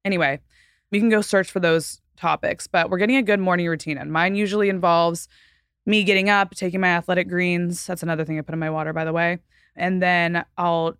Anyway, 0.04 0.40
you 0.90 1.00
can 1.00 1.10
go 1.10 1.20
search 1.20 1.50
for 1.50 1.60
those 1.60 2.00
topics, 2.16 2.66
but 2.66 2.90
we're 2.90 2.98
getting 2.98 3.16
a 3.16 3.22
good 3.22 3.40
morning 3.40 3.66
routine. 3.68 3.98
And 3.98 4.12
mine 4.12 4.34
usually 4.34 4.68
involves 4.68 5.28
me 5.86 6.04
getting 6.04 6.28
up, 6.28 6.54
taking 6.54 6.80
my 6.80 6.88
athletic 6.88 7.28
greens. 7.28 7.86
That's 7.86 8.02
another 8.02 8.24
thing 8.24 8.38
I 8.38 8.42
put 8.42 8.52
in 8.52 8.58
my 8.58 8.70
water, 8.70 8.92
by 8.92 9.04
the 9.04 9.12
way. 9.12 9.38
And 9.76 10.02
then 10.02 10.44
I'll 10.56 10.96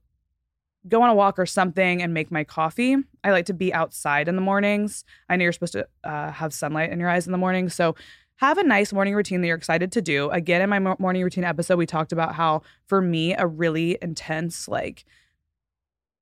go 0.89 1.03
on 1.03 1.11
a 1.11 1.15
walk 1.15 1.39
or 1.39 1.47
something 1.47 2.03
and 2.03 2.15
make 2.15 2.31
my 2.31 2.45
coffee. 2.45 2.97
I 3.25 3.31
like 3.31 3.47
to 3.47 3.55
be 3.55 3.73
outside 3.73 4.29
in 4.29 4.37
the 4.37 4.43
mornings. 4.43 5.05
I 5.29 5.37
know 5.37 5.43
you're 5.43 5.53
supposed 5.53 5.75
to 5.75 5.87
uh, 6.05 6.33
have 6.33 6.53
sunlight 6.53 6.91
in 6.91 7.01
your 7.01 7.09
eyes 7.09 7.27
in 7.27 7.33
the 7.33 7.39
morning. 7.39 7.69
So 7.69 7.95
have 8.37 8.59
a 8.59 8.63
nice 8.63 8.93
morning 8.93 9.15
routine 9.15 9.41
that 9.41 9.49
you're 9.49 9.57
excited 9.57 9.91
to 9.93 10.03
do. 10.03 10.31
Again, 10.31 10.63
in 10.63 10.71
my 10.71 10.79
morning 10.99 11.23
routine 11.23 11.45
episode, 11.45 11.77
we 11.77 11.87
talked 11.87 12.13
about 12.13 12.35
how 12.35 12.63
for 12.87 13.03
me, 13.03 13.35
a 13.35 13.47
really 13.47 13.99
intense, 14.01 14.69
like 14.69 15.05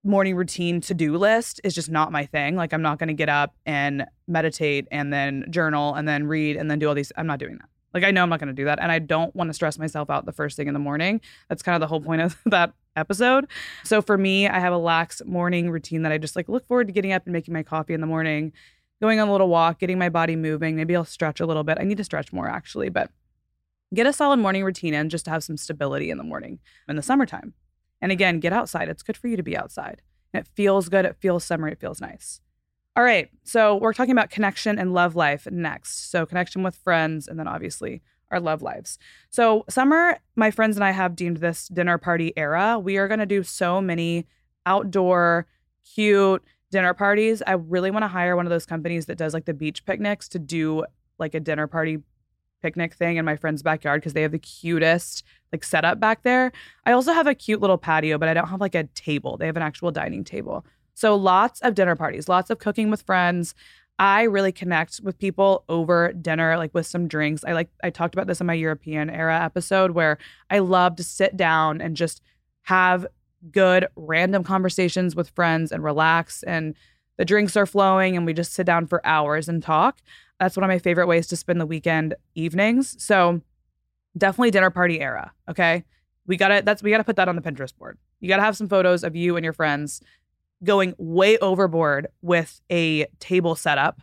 morning 0.02 0.34
routine 0.34 0.80
to 0.80 0.94
do 0.94 1.16
list 1.16 1.60
is 1.64 1.74
just 1.74 1.90
not 1.90 2.12
my 2.12 2.24
thing. 2.24 2.56
Like, 2.56 2.72
I'm 2.72 2.82
not 2.82 2.98
going 2.98 3.08
to 3.08 3.14
get 3.14 3.28
up 3.28 3.54
and 3.66 4.06
meditate 4.26 4.86
and 4.90 5.12
then 5.12 5.44
journal 5.50 5.94
and 5.94 6.08
then 6.08 6.26
read 6.26 6.56
and 6.56 6.70
then 6.70 6.78
do 6.78 6.88
all 6.88 6.94
these. 6.94 7.12
I'm 7.16 7.26
not 7.26 7.38
doing 7.38 7.58
that. 7.58 7.68
Like, 7.92 8.04
I 8.04 8.10
know 8.10 8.22
I'm 8.22 8.28
not 8.28 8.40
going 8.40 8.48
to 8.48 8.54
do 8.54 8.64
that. 8.64 8.78
And 8.80 8.90
I 8.90 8.98
don't 8.98 9.34
want 9.34 9.48
to 9.50 9.54
stress 9.54 9.78
myself 9.78 10.08
out 10.08 10.24
the 10.24 10.32
first 10.32 10.56
thing 10.56 10.68
in 10.68 10.74
the 10.74 10.80
morning. 10.80 11.20
That's 11.48 11.62
kind 11.62 11.74
of 11.74 11.80
the 11.80 11.86
whole 11.86 12.00
point 12.00 12.22
of 12.22 12.38
that 12.46 12.72
episode. 12.96 13.46
So 13.84 14.02
for 14.02 14.18
me, 14.18 14.48
I 14.48 14.58
have 14.58 14.72
a 14.72 14.78
lax 14.78 15.22
morning 15.24 15.70
routine 15.70 16.02
that 16.02 16.12
I 16.12 16.18
just 16.18 16.36
like 16.36 16.48
look 16.48 16.66
forward 16.66 16.86
to 16.88 16.92
getting 16.92 17.12
up 17.12 17.24
and 17.26 17.32
making 17.32 17.54
my 17.54 17.62
coffee 17.62 17.94
in 17.94 18.00
the 18.00 18.06
morning, 18.06 18.52
going 19.00 19.20
on 19.20 19.28
a 19.28 19.32
little 19.32 19.48
walk, 19.48 19.78
getting 19.78 19.98
my 19.98 20.08
body 20.08 20.36
moving. 20.36 20.76
Maybe 20.76 20.96
I'll 20.96 21.04
stretch 21.04 21.40
a 21.40 21.46
little 21.46 21.64
bit. 21.64 21.78
I 21.80 21.84
need 21.84 21.98
to 21.98 22.04
stretch 22.04 22.32
more 22.32 22.48
actually, 22.48 22.88
but 22.88 23.10
get 23.94 24.06
a 24.06 24.12
solid 24.12 24.38
morning 24.38 24.64
routine 24.64 24.94
in 24.94 25.08
just 25.08 25.24
to 25.26 25.30
have 25.30 25.44
some 25.44 25.56
stability 25.56 26.10
in 26.10 26.18
the 26.18 26.24
morning 26.24 26.58
in 26.88 26.96
the 26.96 27.02
summertime. 27.02 27.54
And 28.00 28.12
again, 28.12 28.40
get 28.40 28.52
outside. 28.52 28.88
It's 28.88 29.02
good 29.02 29.16
for 29.16 29.28
you 29.28 29.36
to 29.36 29.42
be 29.42 29.56
outside. 29.56 30.02
And 30.32 30.40
it 30.40 30.48
feels 30.54 30.88
good. 30.88 31.04
It 31.04 31.16
feels 31.18 31.44
summer. 31.44 31.68
It 31.68 31.80
feels 31.80 32.00
nice. 32.00 32.40
All 32.96 33.04
right. 33.04 33.28
So 33.44 33.76
we're 33.76 33.92
talking 33.92 34.12
about 34.12 34.30
connection 34.30 34.78
and 34.78 34.92
love 34.92 35.14
life 35.14 35.46
next. 35.50 36.10
So 36.10 36.26
connection 36.26 36.62
with 36.62 36.76
friends 36.76 37.28
and 37.28 37.38
then 37.38 37.46
obviously 37.46 38.02
our 38.30 38.40
love 38.40 38.62
lives. 38.62 38.98
So 39.30 39.64
summer, 39.68 40.18
my 40.34 40.50
friends 40.50 40.76
and 40.76 40.84
I 40.84 40.90
have 40.90 41.16
deemed 41.16 41.38
this 41.38 41.68
dinner 41.68 41.98
party 41.98 42.32
era. 42.36 42.78
We 42.78 42.96
are 42.96 43.08
going 43.08 43.20
to 43.20 43.26
do 43.26 43.42
so 43.42 43.80
many 43.80 44.26
outdoor, 44.64 45.46
cute 45.94 46.42
dinner 46.70 46.94
parties. 46.94 47.42
I 47.46 47.52
really 47.52 47.90
want 47.90 48.02
to 48.02 48.08
hire 48.08 48.36
one 48.36 48.46
of 48.46 48.50
those 48.50 48.66
companies 48.66 49.06
that 49.06 49.18
does 49.18 49.32
like 49.32 49.44
the 49.44 49.54
beach 49.54 49.84
picnics 49.84 50.28
to 50.30 50.38
do 50.38 50.84
like 51.18 51.34
a 51.34 51.40
dinner 51.40 51.66
party 51.66 51.98
picnic 52.62 52.94
thing 52.94 53.16
in 53.16 53.24
my 53.24 53.36
friend's 53.36 53.62
backyard 53.62 54.00
because 54.00 54.12
they 54.12 54.22
have 54.22 54.32
the 54.32 54.38
cutest 54.38 55.22
like 55.52 55.62
setup 55.62 56.00
back 56.00 56.22
there. 56.22 56.52
I 56.84 56.92
also 56.92 57.12
have 57.12 57.26
a 57.26 57.34
cute 57.34 57.60
little 57.60 57.78
patio, 57.78 58.18
but 58.18 58.28
I 58.28 58.34
don't 58.34 58.48
have 58.48 58.60
like 58.60 58.74
a 58.74 58.84
table. 58.94 59.36
They 59.36 59.46
have 59.46 59.56
an 59.56 59.62
actual 59.62 59.92
dining 59.92 60.24
table. 60.24 60.66
So 60.94 61.14
lots 61.14 61.60
of 61.60 61.74
dinner 61.74 61.94
parties, 61.94 62.28
lots 62.28 62.50
of 62.50 62.58
cooking 62.58 62.90
with 62.90 63.02
friends. 63.02 63.54
I 63.98 64.22
really 64.24 64.52
connect 64.52 65.00
with 65.02 65.18
people 65.18 65.64
over 65.68 66.12
dinner, 66.12 66.56
like 66.58 66.74
with 66.74 66.86
some 66.86 67.08
drinks. 67.08 67.44
I 67.44 67.52
like 67.52 67.70
I 67.82 67.90
talked 67.90 68.14
about 68.14 68.26
this 68.26 68.40
in 68.40 68.46
my 68.46 68.54
European 68.54 69.08
era 69.08 69.42
episode 69.42 69.92
where 69.92 70.18
I 70.50 70.58
love 70.58 70.96
to 70.96 71.04
sit 71.04 71.36
down 71.36 71.80
and 71.80 71.96
just 71.96 72.20
have 72.62 73.06
good 73.50 73.86
random 73.96 74.44
conversations 74.44 75.14
with 75.14 75.30
friends 75.30 75.72
and 75.72 75.82
relax 75.82 76.42
and 76.42 76.74
the 77.16 77.24
drinks 77.24 77.56
are 77.56 77.66
flowing 77.66 78.16
and 78.16 78.26
we 78.26 78.32
just 78.34 78.52
sit 78.52 78.66
down 78.66 78.86
for 78.86 79.04
hours 79.06 79.48
and 79.48 79.62
talk. 79.62 80.00
That's 80.38 80.56
one 80.56 80.64
of 80.64 80.68
my 80.68 80.78
favorite 80.78 81.06
ways 81.06 81.26
to 81.28 81.36
spend 81.36 81.60
the 81.60 81.66
weekend 81.66 82.14
evenings. 82.34 83.02
So 83.02 83.40
definitely 84.18 84.50
dinner 84.50 84.70
party 84.70 85.00
era. 85.00 85.32
Okay. 85.48 85.84
We 86.26 86.36
gotta 86.36 86.62
that's 86.64 86.82
we 86.82 86.90
gotta 86.90 87.04
put 87.04 87.16
that 87.16 87.28
on 87.28 87.36
the 87.36 87.42
Pinterest 87.42 87.76
board. 87.76 87.98
You 88.20 88.28
gotta 88.28 88.42
have 88.42 88.56
some 88.56 88.68
photos 88.68 89.04
of 89.04 89.16
you 89.16 89.36
and 89.36 89.44
your 89.44 89.52
friends 89.52 90.02
going 90.64 90.94
way 90.98 91.38
overboard 91.38 92.08
with 92.22 92.60
a 92.70 93.06
table 93.20 93.54
setup 93.54 94.00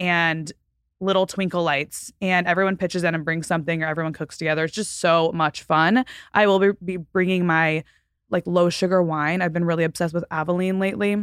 and 0.00 0.52
little 1.00 1.26
twinkle 1.26 1.62
lights 1.62 2.12
and 2.20 2.46
everyone 2.46 2.76
pitches 2.76 3.04
in 3.04 3.14
and 3.14 3.24
brings 3.24 3.46
something 3.46 3.82
or 3.82 3.86
everyone 3.86 4.12
cooks 4.12 4.38
together. 4.38 4.64
It's 4.64 4.74
just 4.74 5.00
so 5.00 5.30
much 5.32 5.62
fun. 5.62 6.04
I 6.32 6.46
will 6.46 6.74
be 6.84 6.96
bringing 6.96 7.46
my 7.46 7.84
like 8.30 8.46
low 8.46 8.70
sugar 8.70 9.02
wine. 9.02 9.42
I've 9.42 9.52
been 9.52 9.64
really 9.64 9.84
obsessed 9.84 10.14
with 10.14 10.24
Avaline 10.30 10.80
lately. 10.80 11.14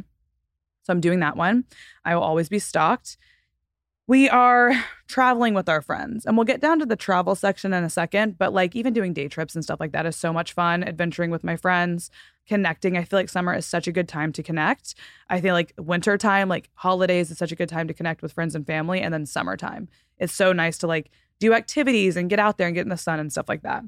So 0.84 0.93
I'm 0.93 1.01
doing 1.01 1.19
that 1.19 1.38
one. 1.38 1.65
I 2.05 2.15
will 2.15 2.24
always 2.24 2.49
be 2.49 2.59
stocked 2.59 3.17
we 4.11 4.28
are 4.28 4.74
traveling 5.07 5.53
with 5.53 5.69
our 5.69 5.82
friends 5.82 6.26
and 6.26 6.38
we'll 6.38 6.45
get 6.45 6.61
down 6.61 6.80
to 6.80 6.86
the 6.86 6.95
travel 6.95 7.36
section 7.36 7.74
in 7.74 7.84
a 7.84 7.89
second 7.89 8.38
but 8.38 8.53
like 8.53 8.76
even 8.76 8.93
doing 8.93 9.13
day 9.13 9.28
trips 9.28 9.55
and 9.55 9.63
stuff 9.63 9.80
like 9.80 9.91
that 9.91 10.05
is 10.05 10.15
so 10.15 10.32
much 10.32 10.53
fun 10.53 10.84
adventuring 10.84 11.32
with 11.32 11.43
my 11.43 11.55
friends 11.55 12.09
connecting 12.47 12.97
i 12.97 13.03
feel 13.03 13.19
like 13.19 13.29
summer 13.29 13.53
is 13.53 13.65
such 13.65 13.87
a 13.87 13.91
good 13.91 14.07
time 14.07 14.31
to 14.31 14.43
connect 14.43 14.95
i 15.29 15.39
feel 15.39 15.53
like 15.53 15.73
winter 15.77 16.17
time 16.17 16.49
like 16.49 16.69
holidays 16.75 17.31
is 17.31 17.37
such 17.37 17.51
a 17.51 17.55
good 17.55 17.69
time 17.69 17.87
to 17.87 17.93
connect 17.93 18.21
with 18.21 18.33
friends 18.33 18.55
and 18.55 18.65
family 18.65 19.01
and 19.01 19.13
then 19.13 19.25
summertime 19.25 19.87
it's 20.17 20.33
so 20.33 20.51
nice 20.51 20.77
to 20.77 20.87
like 20.87 21.09
do 21.39 21.53
activities 21.53 22.15
and 22.15 22.29
get 22.29 22.39
out 22.39 22.57
there 22.57 22.67
and 22.67 22.75
get 22.75 22.81
in 22.81 22.89
the 22.89 22.97
sun 22.97 23.19
and 23.19 23.31
stuff 23.31 23.49
like 23.49 23.63
that 23.63 23.83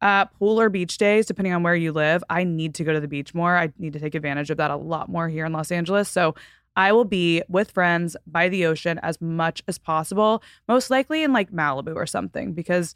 uh, 0.00 0.26
pool 0.26 0.60
or 0.60 0.68
beach 0.68 0.98
days, 0.98 1.26
depending 1.26 1.52
on 1.52 1.62
where 1.62 1.74
you 1.74 1.92
live. 1.92 2.22
I 2.30 2.44
need 2.44 2.74
to 2.76 2.84
go 2.84 2.92
to 2.92 3.00
the 3.00 3.08
beach 3.08 3.34
more. 3.34 3.56
I 3.56 3.72
need 3.78 3.92
to 3.94 4.00
take 4.00 4.14
advantage 4.14 4.50
of 4.50 4.56
that 4.58 4.70
a 4.70 4.76
lot 4.76 5.08
more 5.08 5.28
here 5.28 5.44
in 5.44 5.52
Los 5.52 5.72
Angeles. 5.72 6.08
So 6.08 6.34
I 6.76 6.92
will 6.92 7.04
be 7.04 7.42
with 7.48 7.72
friends 7.72 8.16
by 8.26 8.48
the 8.48 8.66
ocean 8.66 9.00
as 9.02 9.20
much 9.20 9.62
as 9.66 9.78
possible, 9.78 10.42
most 10.68 10.90
likely 10.90 11.24
in 11.24 11.32
like 11.32 11.50
Malibu 11.50 11.96
or 11.96 12.06
something, 12.06 12.52
because 12.52 12.94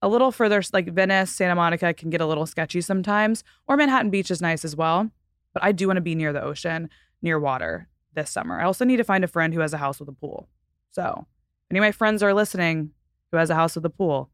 a 0.00 0.08
little 0.08 0.30
further, 0.30 0.62
like 0.72 0.88
Venice, 0.88 1.30
Santa 1.30 1.54
Monica 1.54 1.92
can 1.92 2.10
get 2.10 2.20
a 2.20 2.26
little 2.26 2.46
sketchy 2.46 2.80
sometimes, 2.80 3.42
or 3.66 3.76
Manhattan 3.76 4.10
Beach 4.10 4.30
is 4.30 4.40
nice 4.40 4.64
as 4.64 4.76
well. 4.76 5.10
But 5.52 5.64
I 5.64 5.72
do 5.72 5.86
want 5.86 5.96
to 5.96 6.02
be 6.02 6.14
near 6.14 6.32
the 6.32 6.42
ocean, 6.42 6.88
near 7.22 7.38
water 7.38 7.88
this 8.14 8.30
summer. 8.30 8.60
I 8.60 8.64
also 8.64 8.84
need 8.84 8.98
to 8.98 9.04
find 9.04 9.24
a 9.24 9.28
friend 9.28 9.52
who 9.52 9.60
has 9.60 9.72
a 9.72 9.78
house 9.78 9.98
with 9.98 10.08
a 10.08 10.12
pool. 10.12 10.48
So, 10.90 11.26
any 11.70 11.78
of 11.78 11.82
my 11.82 11.92
friends 11.92 12.22
are 12.22 12.32
listening 12.32 12.92
who 13.30 13.38
has 13.38 13.50
a 13.50 13.54
house 13.54 13.74
with 13.74 13.84
a 13.84 13.90
pool. 13.90 14.30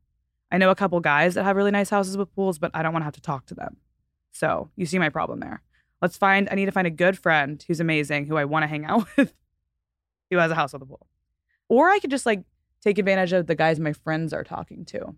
I 0.53 0.59
know 0.59 0.71
a 0.71 0.75
couple 0.75 1.01
guys 1.01 1.35
that 1.35 1.45
have 1.45 1.57
really 1.57 1.71
nice 1.71 1.91
houses 1.91 2.17
with 2.17 2.35
pools, 2.35 2.59
but 2.59 2.71
I 2.75 2.83
don't 2.83 2.93
want 2.93 3.03
to 3.03 3.07
have 3.07 3.15
to 3.15 3.21
talk 3.21 3.47
to 3.47 3.55
them. 3.55 3.79
So, 4.33 4.71
you 4.77 4.87
see 4.87 4.99
my 4.99 5.09
problem 5.09 5.41
there. 5.41 5.63
Let's 6.03 6.17
find, 6.17 6.49
I 6.51 6.55
need 6.55 6.67
to 6.67 6.73
find 6.73 6.87
a 6.87 6.91
good 6.91 7.17
friend 7.17 7.65
who's 7.67 7.81
amazing, 7.81 8.27
who 8.27 8.37
I 8.37 8.45
want 8.45 8.65
to 8.65 8.67
hang 8.67 8.85
out 8.85 9.07
with, 9.17 9.33
who 10.31 10.37
has 10.37 10.51
a 10.51 10.55
house 10.55 10.73
with 10.73 10.83
a 10.83 10.87
pool. 10.87 11.07
Or 11.69 11.89
I 11.89 11.99
could 11.99 12.11
just 12.11 12.27
like 12.27 12.45
take 12.83 12.99
advantage 12.99 13.33
of 13.33 13.47
the 13.47 13.55
guys 13.55 13.81
my 13.81 13.95
friends 13.95 14.33
are 14.33 14.45
talking 14.45 14.85
to. 14.87 15.15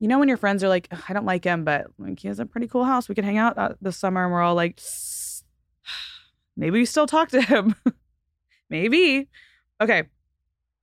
You 0.00 0.08
know, 0.08 0.18
when 0.18 0.28
your 0.28 0.36
friends 0.36 0.62
are 0.62 0.68
like, 0.68 0.88
I 1.08 1.12
don't 1.12 1.24
like 1.24 1.44
him, 1.44 1.64
but 1.64 1.86
like 1.98 2.20
he 2.20 2.28
has 2.28 2.38
a 2.38 2.46
pretty 2.46 2.68
cool 2.68 2.84
house. 2.84 3.08
We 3.08 3.14
could 3.14 3.24
hang 3.24 3.38
out 3.38 3.56
uh, 3.56 3.74
this 3.80 3.96
summer. 3.96 4.24
And 4.24 4.32
we're 4.32 4.42
all 4.42 4.54
like, 4.54 4.80
maybe 6.56 6.78
we 6.78 6.84
still 6.84 7.06
talk 7.06 7.28
to 7.30 7.40
him. 7.40 7.74
maybe. 8.70 9.28
Okay. 9.80 10.04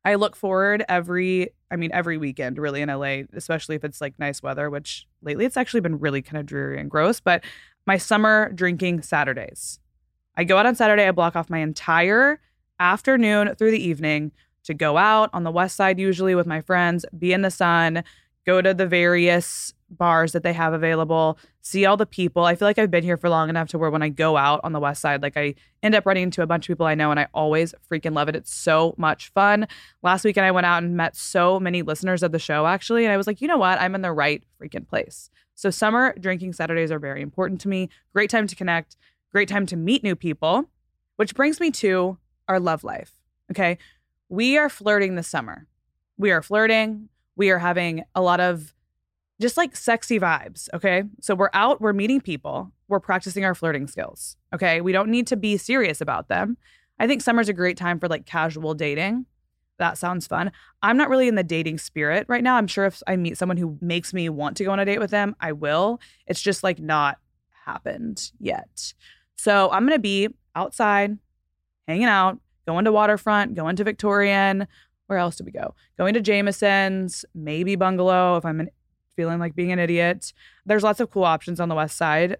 I 0.03 0.15
look 0.15 0.35
forward 0.35 0.83
every, 0.89 1.49
I 1.69 1.75
mean, 1.75 1.91
every 1.93 2.17
weekend 2.17 2.57
really 2.57 2.81
in 2.81 2.89
LA, 2.89 3.23
especially 3.33 3.75
if 3.75 3.83
it's 3.83 4.01
like 4.01 4.17
nice 4.17 4.41
weather, 4.41 4.69
which 4.69 5.07
lately 5.21 5.45
it's 5.45 5.57
actually 5.57 5.81
been 5.81 5.99
really 5.99 6.23
kind 6.23 6.39
of 6.39 6.45
dreary 6.47 6.79
and 6.79 6.89
gross. 6.89 7.19
But 7.19 7.43
my 7.85 7.97
summer 7.97 8.51
drinking 8.53 9.03
Saturdays. 9.03 9.79
I 10.35 10.43
go 10.43 10.57
out 10.57 10.65
on 10.65 10.75
Saturday, 10.75 11.07
I 11.07 11.11
block 11.11 11.35
off 11.35 11.49
my 11.49 11.59
entire 11.59 12.39
afternoon 12.79 13.55
through 13.55 13.71
the 13.71 13.83
evening 13.83 14.31
to 14.63 14.73
go 14.73 14.97
out 14.97 15.29
on 15.33 15.43
the 15.43 15.51
west 15.51 15.75
side, 15.75 15.99
usually 15.99 16.35
with 16.35 16.47
my 16.47 16.61
friends, 16.61 17.05
be 17.17 17.33
in 17.33 17.41
the 17.41 17.51
sun, 17.51 18.03
go 18.45 18.61
to 18.61 18.73
the 18.73 18.87
various 18.87 19.73
bars 19.89 20.31
that 20.31 20.43
they 20.43 20.53
have 20.53 20.73
available, 20.73 21.37
see 21.61 21.85
all 21.85 21.97
the 21.97 22.05
people. 22.05 22.45
I 22.45 22.55
feel 22.55 22.67
like 22.67 22.79
I've 22.79 22.89
been 22.89 23.03
here 23.03 23.17
for 23.17 23.29
long 23.29 23.49
enough 23.49 23.67
to 23.69 23.77
where 23.77 23.91
when 23.91 24.01
I 24.01 24.09
go 24.09 24.37
out 24.37 24.61
on 24.63 24.71
the 24.71 24.79
west 24.79 25.01
side, 25.01 25.21
like 25.21 25.37
I 25.37 25.55
end 25.83 25.95
up 25.95 26.05
running 26.05 26.23
into 26.23 26.41
a 26.41 26.47
bunch 26.47 26.65
of 26.65 26.67
people 26.73 26.85
I 26.85 26.95
know 26.95 27.11
and 27.11 27.19
I 27.19 27.27
always 27.33 27.75
freaking 27.91 28.15
love 28.15 28.29
it. 28.29 28.35
It's 28.35 28.53
so 28.53 28.95
much 28.97 29.29
fun. 29.33 29.67
Last 30.01 30.23
weekend 30.23 30.45
I 30.45 30.51
went 30.51 30.65
out 30.65 30.81
and 30.83 30.95
met 30.95 31.15
so 31.15 31.59
many 31.59 31.81
listeners 31.81 32.23
of 32.23 32.31
the 32.31 32.39
show 32.39 32.65
actually, 32.65 33.03
and 33.03 33.13
I 33.13 33.17
was 33.17 33.27
like, 33.27 33.41
you 33.41 33.47
know 33.47 33.57
what? 33.57 33.79
I'm 33.81 33.95
in 33.95 34.01
the 34.01 34.13
right 34.13 34.43
freaking 34.59 34.87
place. 34.87 35.29
So, 35.55 35.69
summer 35.69 36.15
drinking 36.19 36.53
Saturdays 36.53 36.91
are 36.91 36.99
very 36.99 37.21
important 37.21 37.61
to 37.61 37.67
me. 37.67 37.89
Great 38.13 38.29
time 38.29 38.47
to 38.47 38.55
connect, 38.55 38.95
great 39.31 39.49
time 39.49 39.65
to 39.67 39.75
meet 39.75 40.03
new 40.03 40.15
people, 40.15 40.65
which 41.17 41.35
brings 41.35 41.59
me 41.59 41.69
to 41.71 42.17
our 42.47 42.59
love 42.59 42.83
life. 42.83 43.11
Okay. 43.51 43.77
We 44.29 44.57
are 44.57 44.69
flirting 44.69 45.15
this 45.15 45.27
summer. 45.27 45.67
We 46.17 46.31
are 46.31 46.41
flirting. 46.41 47.09
We 47.35 47.49
are 47.49 47.59
having 47.59 48.03
a 48.15 48.21
lot 48.21 48.39
of 48.39 48.73
just 49.39 49.57
like 49.57 49.75
sexy 49.75 50.19
vibes. 50.19 50.69
Okay. 50.73 51.03
So, 51.19 51.35
we're 51.35 51.49
out, 51.53 51.81
we're 51.81 51.93
meeting 51.93 52.21
people, 52.21 52.71
we're 52.87 52.99
practicing 52.99 53.45
our 53.45 53.55
flirting 53.55 53.87
skills. 53.87 54.37
Okay. 54.53 54.81
We 54.81 54.91
don't 54.91 55.09
need 55.09 55.27
to 55.27 55.35
be 55.35 55.57
serious 55.57 56.01
about 56.01 56.27
them. 56.27 56.57
I 56.99 57.07
think 57.07 57.21
summer's 57.21 57.49
a 57.49 57.53
great 57.53 57.77
time 57.77 57.99
for 57.99 58.07
like 58.07 58.25
casual 58.25 58.73
dating 58.73 59.25
that 59.81 59.97
sounds 59.97 60.27
fun. 60.27 60.51
I'm 60.83 60.95
not 60.95 61.09
really 61.09 61.27
in 61.27 61.35
the 61.35 61.43
dating 61.43 61.79
spirit 61.79 62.25
right 62.29 62.43
now. 62.43 62.55
I'm 62.55 62.67
sure 62.67 62.85
if 62.85 63.01
I 63.07 63.17
meet 63.17 63.37
someone 63.37 63.57
who 63.57 63.77
makes 63.81 64.13
me 64.13 64.29
want 64.29 64.55
to 64.57 64.63
go 64.63 64.71
on 64.71 64.79
a 64.79 64.85
date 64.85 64.99
with 64.99 65.09
them, 65.09 65.35
I 65.41 65.51
will. 65.51 65.99
It's 66.27 66.41
just 66.41 66.63
like 66.63 66.79
not 66.79 67.17
happened 67.65 68.31
yet. 68.39 68.93
So 69.35 69.69
I'm 69.71 69.85
going 69.85 69.97
to 69.97 69.99
be 69.99 70.29
outside, 70.55 71.17
hanging 71.87 72.05
out, 72.05 72.39
going 72.67 72.85
to 72.85 72.91
waterfront, 72.91 73.55
going 73.55 73.75
to 73.75 73.83
Victorian. 73.83 74.67
Where 75.11 75.19
else 75.19 75.35
do 75.35 75.43
we 75.43 75.51
go? 75.51 75.75
Going 75.97 76.13
to 76.13 76.21
Jameson's, 76.21 77.25
maybe 77.35 77.75
bungalow 77.75 78.37
if 78.37 78.45
I'm 78.45 78.69
feeling 79.17 79.39
like 79.39 79.55
being 79.55 79.73
an 79.73 79.77
idiot. 79.77 80.31
There's 80.65 80.83
lots 80.83 81.01
of 81.01 81.11
cool 81.11 81.25
options 81.25 81.59
on 81.59 81.67
the 81.67 81.75
west 81.75 81.97
side. 81.97 82.37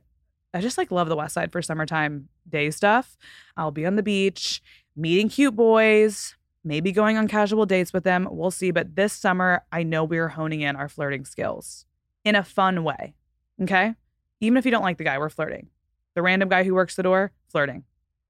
I 0.54 0.62
just 0.62 0.78
like 0.78 0.90
love 0.90 1.10
the 1.10 1.18
west 1.18 1.34
side 1.34 1.52
for 1.52 1.62
summertime 1.62 2.30
day 2.48 2.72
stuff. 2.72 3.18
I'll 3.58 3.72
be 3.72 3.86
on 3.86 3.98
the 3.98 4.04
beach, 4.04 4.64
meeting 4.96 5.28
cute 5.28 5.54
boys, 5.54 6.38
maybe 6.64 6.94
going 6.94 7.18
on 7.18 7.28
casual 7.28 7.66
dates 7.66 7.92
with 7.92 8.06
them. 8.06 8.26
We'll 8.32 8.52
see. 8.52 8.72
But 8.72 8.96
this 8.96 9.12
summer, 9.12 9.66
I 9.74 9.84
know 9.84 10.06
we're 10.06 10.30
honing 10.30 10.62
in 10.62 10.78
our 10.78 10.88
flirting 10.88 11.26
skills 11.26 11.86
in 12.24 12.36
a 12.36 12.44
fun 12.44 12.86
way. 12.86 13.16
Okay. 13.62 13.96
Even 14.40 14.56
if 14.56 14.64
you 14.64 14.72
don't 14.72 14.82
like 14.82 14.98
the 14.98 15.04
guy, 15.04 15.18
we're 15.18 15.30
flirting. 15.30 15.68
The 16.16 16.22
random 16.22 16.48
guy 16.48 16.64
who 16.64 16.74
works 16.74 16.96
the 16.96 17.04
door, 17.04 17.34
flirting. 17.50 17.84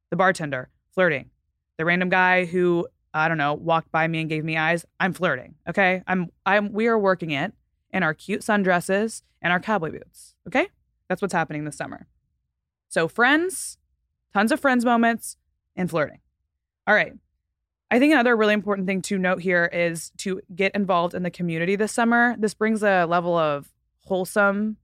The 0.09 0.15
bartender, 0.15 0.69
flirting. 0.95 1.29
The 1.77 1.85
random 1.85 2.09
guy 2.09 2.45
who, 2.45 2.87
I 3.13 3.27
don't 3.27 3.37
know, 3.37 3.53
walked 3.53 3.91
by 3.91 4.07
me 4.07 4.21
and 4.21 4.29
gave 4.29 4.43
me 4.43 4.57
eyes, 4.57 4.85
I'm 4.99 5.13
flirting. 5.13 5.55
Okay. 5.67 6.03
I'm, 6.07 6.29
I'm, 6.45 6.71
we 6.71 6.87
are 6.87 6.97
working 6.97 7.31
it 7.31 7.53
in 7.91 8.03
our 8.03 8.13
cute 8.13 8.41
sundresses 8.41 9.21
and 9.41 9.51
our 9.51 9.59
cowboy 9.59 9.91
boots. 9.91 10.35
Okay. 10.47 10.67
That's 11.09 11.21
what's 11.21 11.33
happening 11.33 11.65
this 11.65 11.75
summer. 11.75 12.07
So, 12.87 13.07
friends, 13.07 13.77
tons 14.33 14.51
of 14.51 14.59
friends 14.59 14.85
moments 14.85 15.37
and 15.75 15.89
flirting. 15.89 16.19
All 16.87 16.95
right. 16.95 17.13
I 17.89 17.99
think 17.99 18.13
another 18.13 18.37
really 18.37 18.53
important 18.53 18.87
thing 18.87 19.01
to 19.03 19.17
note 19.17 19.41
here 19.41 19.69
is 19.71 20.11
to 20.19 20.41
get 20.55 20.73
involved 20.73 21.13
in 21.13 21.23
the 21.23 21.31
community 21.31 21.75
this 21.75 21.91
summer. 21.91 22.35
This 22.39 22.53
brings 22.53 22.81
a 22.83 23.05
level 23.05 23.37
of 23.37 23.69
wholesome 24.05 24.77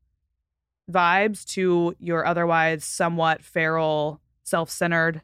vibes 0.91 1.45
to 1.53 1.95
your 1.99 2.25
otherwise 2.25 2.83
somewhat 2.83 3.43
feral, 3.43 4.19
self 4.43 4.69
centered 4.69 5.21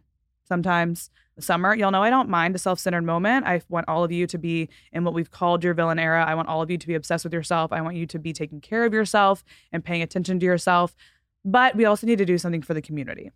sometimes 0.54 1.10
summer. 1.40 1.74
Y'all 1.74 1.90
know 1.90 2.04
I 2.04 2.12
don't 2.12 2.30
mind 2.30 2.54
a 2.54 2.60
self 2.60 2.80
centered 2.80 3.02
moment. 3.02 3.48
I 3.48 3.62
want 3.70 3.90
all 3.90 4.04
of 4.04 4.12
you 4.12 4.28
to 4.28 4.38
be 4.38 4.70
in 4.92 5.04
what 5.04 5.16
we've 5.16 5.32
called 5.32 5.64
your 5.64 5.74
villain 5.74 5.98
era. 5.98 6.24
I 6.24 6.36
want 6.36 6.48
all 6.48 6.62
of 6.62 6.70
you 6.70 6.78
to 6.78 6.88
be 6.88 6.94
obsessed 6.94 7.24
with 7.24 7.34
yourself. 7.34 7.74
I 7.74 7.82
want 7.82 7.96
you 7.96 8.06
to 8.06 8.20
be 8.20 8.34
taking 8.34 8.62
care 8.62 8.86
of 8.86 8.94
yourself 8.94 9.44
and 9.72 9.84
paying 9.84 10.04
attention 10.04 10.40
to 10.40 10.46
yourself. 10.46 10.96
But 11.44 11.76
we 11.76 11.86
also 11.86 12.06
need 12.06 12.20
to 12.20 12.26
do 12.26 12.38
something 12.38 12.62
for 12.62 12.76
the 12.76 12.84
community. 12.84 13.32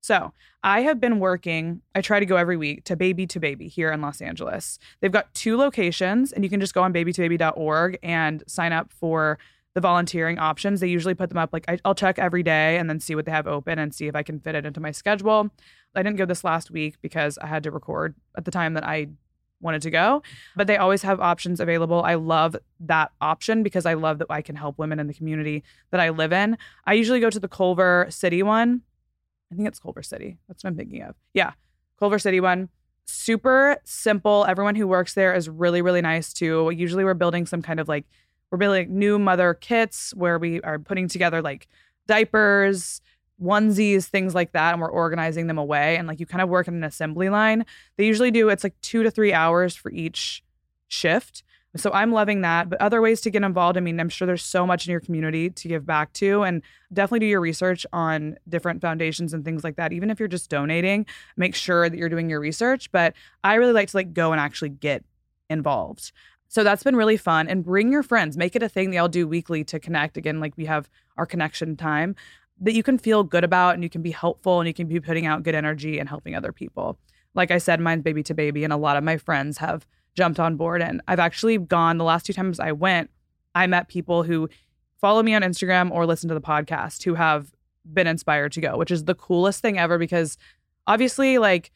So 0.00 0.32
I 0.62 0.82
have 0.82 1.00
been 1.00 1.18
working, 1.18 1.82
I 1.92 2.02
try 2.02 2.20
to 2.20 2.26
go 2.26 2.36
every 2.36 2.56
week 2.56 2.84
to 2.84 2.94
Baby 2.94 3.26
to 3.26 3.40
Baby 3.40 3.66
here 3.66 3.90
in 3.90 4.00
Los 4.00 4.20
Angeles. 4.20 4.78
They've 5.00 5.10
got 5.10 5.34
two 5.34 5.56
locations, 5.56 6.32
and 6.32 6.44
you 6.44 6.50
can 6.50 6.60
just 6.60 6.72
go 6.72 6.84
on 6.84 6.94
babytobaby.org 6.94 7.98
and 8.04 8.44
sign 8.46 8.72
up 8.72 8.92
for 8.92 9.40
the 9.74 9.80
volunteering 9.80 10.38
options. 10.38 10.80
They 10.80 10.88
usually 10.88 11.14
put 11.14 11.28
them 11.28 11.38
up 11.38 11.50
like 11.52 11.64
I, 11.68 11.78
will 11.84 11.94
check 11.94 12.18
every 12.18 12.42
day 12.42 12.78
and 12.78 12.90
then 12.90 13.00
see 13.00 13.14
what 13.14 13.26
they 13.26 13.32
have 13.32 13.46
open 13.46 13.78
and 13.78 13.94
see 13.94 14.06
if 14.06 14.16
I 14.16 14.22
can 14.22 14.40
fit 14.40 14.54
it 14.54 14.66
into 14.66 14.80
my 14.80 14.90
schedule. 14.90 15.50
I 15.94 16.02
didn't 16.02 16.16
go 16.16 16.26
this 16.26 16.44
last 16.44 16.70
week 16.70 16.96
because 17.02 17.38
I 17.38 17.46
had 17.46 17.62
to 17.64 17.70
record 17.70 18.14
at 18.36 18.44
the 18.44 18.50
time 18.50 18.74
that 18.74 18.84
I 18.84 19.08
wanted 19.60 19.82
to 19.82 19.90
go, 19.90 20.22
but 20.54 20.68
they 20.68 20.76
always 20.76 21.02
have 21.02 21.20
options 21.20 21.58
available. 21.58 22.02
I 22.02 22.14
love 22.14 22.54
that 22.80 23.10
option 23.20 23.62
because 23.64 23.86
I 23.86 23.94
love 23.94 24.18
that 24.18 24.28
I 24.30 24.40
can 24.40 24.54
help 24.54 24.78
women 24.78 25.00
in 25.00 25.08
the 25.08 25.14
community 25.14 25.64
that 25.90 26.00
I 26.00 26.10
live 26.10 26.32
in. 26.32 26.56
I 26.86 26.92
usually 26.92 27.18
go 27.18 27.30
to 27.30 27.40
the 27.40 27.48
Culver 27.48 28.06
City 28.08 28.42
one. 28.42 28.82
I 29.50 29.56
think 29.56 29.66
it's 29.66 29.80
Culver 29.80 30.02
City. 30.02 30.38
That's 30.46 30.62
what 30.62 30.70
I'm 30.70 30.76
thinking 30.76 31.02
of. 31.02 31.16
Yeah, 31.34 31.52
Culver 31.98 32.18
City 32.18 32.38
one. 32.38 32.68
Super 33.06 33.78
simple. 33.84 34.44
Everyone 34.46 34.74
who 34.74 34.86
works 34.86 35.14
there 35.14 35.34
is 35.34 35.48
really, 35.48 35.82
really 35.82 36.02
nice 36.02 36.32
too. 36.32 36.70
Usually 36.70 37.02
we're 37.04 37.14
building 37.14 37.46
some 37.46 37.62
kind 37.62 37.80
of 37.80 37.88
like, 37.88 38.04
we're 38.50 38.58
building 38.58 38.96
new 38.96 39.18
mother 39.18 39.54
kits 39.54 40.14
where 40.14 40.38
we 40.38 40.60
are 40.60 40.78
putting 40.78 41.08
together 41.08 41.42
like 41.42 41.66
diapers, 42.06 43.00
onesies, 43.42 44.06
things 44.06 44.34
like 44.34 44.52
that, 44.52 44.72
and 44.72 44.80
we're 44.80 44.90
organizing 44.90 45.46
them 45.46 45.58
away. 45.58 45.96
And 45.96 46.08
like 46.08 46.20
you 46.20 46.26
kind 46.26 46.42
of 46.42 46.48
work 46.48 46.68
in 46.68 46.74
an 46.74 46.84
assembly 46.84 47.28
line. 47.28 47.64
They 47.96 48.06
usually 48.06 48.30
do 48.30 48.48
it's 48.48 48.64
like 48.64 48.80
two 48.80 49.02
to 49.02 49.10
three 49.10 49.32
hours 49.32 49.74
for 49.76 49.90
each 49.90 50.42
shift. 50.88 51.42
So 51.76 51.92
I'm 51.92 52.12
loving 52.12 52.40
that. 52.40 52.70
But 52.70 52.80
other 52.80 53.00
ways 53.00 53.20
to 53.22 53.30
get 53.30 53.42
involved, 53.42 53.76
I 53.76 53.80
mean, 53.80 54.00
I'm 54.00 54.08
sure 54.08 54.26
there's 54.26 54.42
so 54.42 54.66
much 54.66 54.86
in 54.86 54.90
your 54.90 55.00
community 55.00 55.50
to 55.50 55.68
give 55.68 55.84
back 55.84 56.12
to. 56.14 56.42
And 56.42 56.62
definitely 56.92 57.20
do 57.20 57.26
your 57.26 57.40
research 57.40 57.86
on 57.92 58.38
different 58.48 58.80
foundations 58.80 59.34
and 59.34 59.44
things 59.44 59.62
like 59.62 59.76
that. 59.76 59.92
Even 59.92 60.10
if 60.10 60.18
you're 60.18 60.28
just 60.28 60.50
donating, 60.50 61.06
make 61.36 61.54
sure 61.54 61.88
that 61.88 61.96
you're 61.96 62.08
doing 62.08 62.30
your 62.30 62.40
research. 62.40 62.90
But 62.90 63.14
I 63.44 63.54
really 63.54 63.74
like 63.74 63.90
to 63.90 63.96
like 63.96 64.14
go 64.14 64.32
and 64.32 64.40
actually 64.40 64.70
get 64.70 65.04
involved. 65.50 66.10
So 66.48 66.64
that's 66.64 66.82
been 66.82 66.96
really 66.96 67.18
fun. 67.18 67.48
And 67.48 67.62
bring 67.62 67.92
your 67.92 68.02
friends. 68.02 68.38
Make 68.38 68.56
it 68.56 68.62
a 68.62 68.68
thing 68.68 68.90
that 68.90 68.96
y'all 68.96 69.08
do 69.08 69.28
weekly 69.28 69.62
to 69.64 69.78
connect. 69.78 70.16
Again, 70.16 70.40
like 70.40 70.56
we 70.56 70.64
have 70.64 70.88
our 71.18 71.26
connection 71.26 71.76
time 71.76 72.16
that 72.60 72.74
you 72.74 72.82
can 72.82 72.98
feel 72.98 73.22
good 73.22 73.44
about 73.44 73.74
and 73.74 73.82
you 73.82 73.90
can 73.90 74.02
be 74.02 74.10
helpful 74.10 74.60
and 74.60 74.66
you 74.66 74.74
can 74.74 74.88
be 74.88 75.00
putting 75.00 75.26
out 75.26 75.42
good 75.42 75.54
energy 75.54 75.98
and 75.98 76.08
helping 76.08 76.34
other 76.34 76.52
people. 76.52 76.98
Like 77.34 77.50
I 77.50 77.58
said, 77.58 77.80
mine's 77.80 78.02
baby 78.02 78.22
to 78.24 78.34
baby, 78.34 78.64
and 78.64 78.72
a 78.72 78.76
lot 78.76 78.96
of 78.96 79.04
my 79.04 79.16
friends 79.16 79.58
have 79.58 79.86
jumped 80.14 80.40
on 80.40 80.56
board. 80.56 80.82
And 80.82 81.00
I've 81.06 81.20
actually 81.20 81.58
gone 81.58 81.98
the 81.98 82.04
last 82.04 82.26
two 82.26 82.32
times 82.32 82.58
I 82.58 82.72
went, 82.72 83.10
I 83.54 83.66
met 83.66 83.88
people 83.88 84.24
who 84.24 84.48
follow 85.00 85.22
me 85.22 85.34
on 85.34 85.42
Instagram 85.42 85.90
or 85.90 86.06
listen 86.06 86.28
to 86.28 86.34
the 86.34 86.40
podcast 86.40 87.04
who 87.04 87.14
have 87.14 87.52
been 87.84 88.06
inspired 88.06 88.52
to 88.52 88.60
go, 88.60 88.76
which 88.76 88.90
is 88.90 89.04
the 89.04 89.14
coolest 89.14 89.62
thing 89.62 89.78
ever 89.78 89.98
because 89.98 90.36
obviously, 90.86 91.38
like, 91.38 91.70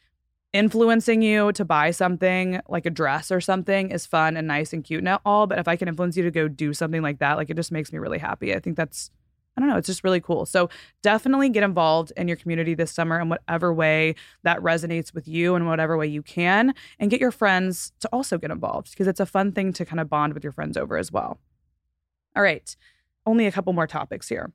influencing 0.51 1.21
you 1.21 1.51
to 1.53 1.65
buy 1.65 1.89
something 1.89 2.59
like 2.67 2.85
a 2.85 2.91
dress 2.91 3.31
or 3.31 3.41
something 3.41 3.89
is 3.89 4.05
fun 4.05 4.37
and 4.37 4.47
nice 4.47 4.73
and 4.73 4.83
cute 4.83 5.03
and 5.03 5.17
all. 5.25 5.47
But 5.47 5.59
if 5.59 5.67
I 5.67 5.75
can 5.75 5.87
influence 5.87 6.17
you 6.17 6.23
to 6.23 6.31
go 6.31 6.47
do 6.47 6.73
something 6.73 7.01
like 7.01 7.19
that, 7.19 7.37
like, 7.37 7.49
it 7.49 7.55
just 7.55 7.71
makes 7.71 7.91
me 7.91 7.99
really 7.99 8.19
happy. 8.19 8.53
I 8.53 8.59
think 8.59 8.75
that's 8.75 9.09
I 9.55 9.61
don't 9.61 9.69
know, 9.69 9.77
it's 9.77 9.87
just 9.87 10.03
really 10.03 10.19
cool. 10.19 10.45
So 10.45 10.69
definitely 11.03 11.49
get 11.49 11.63
involved 11.63 12.11
in 12.17 12.27
your 12.27 12.37
community 12.37 12.73
this 12.73 12.91
summer 12.91 13.19
in 13.19 13.29
whatever 13.29 13.73
way 13.73 14.15
that 14.43 14.59
resonates 14.59 15.13
with 15.13 15.27
you 15.27 15.55
in 15.55 15.65
whatever 15.67 15.95
way 15.95 16.07
you 16.07 16.23
can 16.23 16.73
and 16.99 17.11
get 17.11 17.21
your 17.21 17.31
friends 17.31 17.91
to 17.99 18.09
also 18.11 18.37
get 18.37 18.51
involved 18.51 18.91
because 18.91 19.07
it's 19.07 19.19
a 19.19 19.25
fun 19.25 19.51
thing 19.51 19.71
to 19.73 19.85
kind 19.85 19.99
of 19.99 20.09
bond 20.09 20.33
with 20.33 20.43
your 20.43 20.53
friends 20.53 20.75
over 20.75 20.97
as 20.97 21.11
well. 21.11 21.39
All 22.35 22.41
right. 22.41 22.75
Only 23.25 23.45
a 23.45 23.51
couple 23.51 23.73
more 23.73 23.87
topics 23.87 24.27
here. 24.27 24.51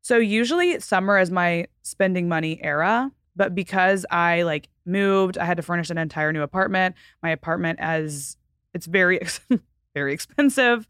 So 0.00 0.18
usually 0.18 0.78
summer 0.78 1.18
is 1.18 1.32
my 1.32 1.66
spending 1.82 2.28
money 2.28 2.62
era, 2.62 3.10
but 3.34 3.54
because 3.54 4.06
I 4.10 4.42
like 4.42 4.68
moved, 4.84 5.36
I 5.36 5.44
had 5.44 5.56
to 5.56 5.62
furnish 5.64 5.90
an 5.90 5.98
entire 5.98 6.32
new 6.32 6.42
apartment. 6.42 6.94
My 7.22 7.30
apartment 7.30 7.80
as 7.80 8.36
it's 8.72 8.86
very 8.86 9.20
very 9.94 10.12
expensive. 10.12 10.86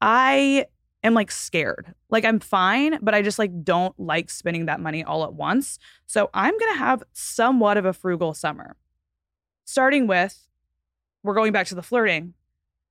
I 0.00 0.66
am 1.02 1.14
like 1.14 1.30
scared. 1.30 1.94
Like 2.10 2.24
I'm 2.24 2.40
fine, 2.40 2.98
but 3.02 3.14
I 3.14 3.22
just 3.22 3.38
like 3.38 3.64
don't 3.64 3.98
like 3.98 4.30
spending 4.30 4.66
that 4.66 4.80
money 4.80 5.04
all 5.04 5.24
at 5.24 5.34
once. 5.34 5.78
So 6.06 6.30
I'm 6.34 6.58
going 6.58 6.72
to 6.72 6.78
have 6.78 7.02
somewhat 7.12 7.76
of 7.76 7.84
a 7.84 7.92
frugal 7.92 8.34
summer. 8.34 8.76
Starting 9.64 10.06
with 10.06 10.46
we're 11.22 11.34
going 11.34 11.52
back 11.52 11.66
to 11.66 11.74
the 11.74 11.82
flirting. 11.82 12.34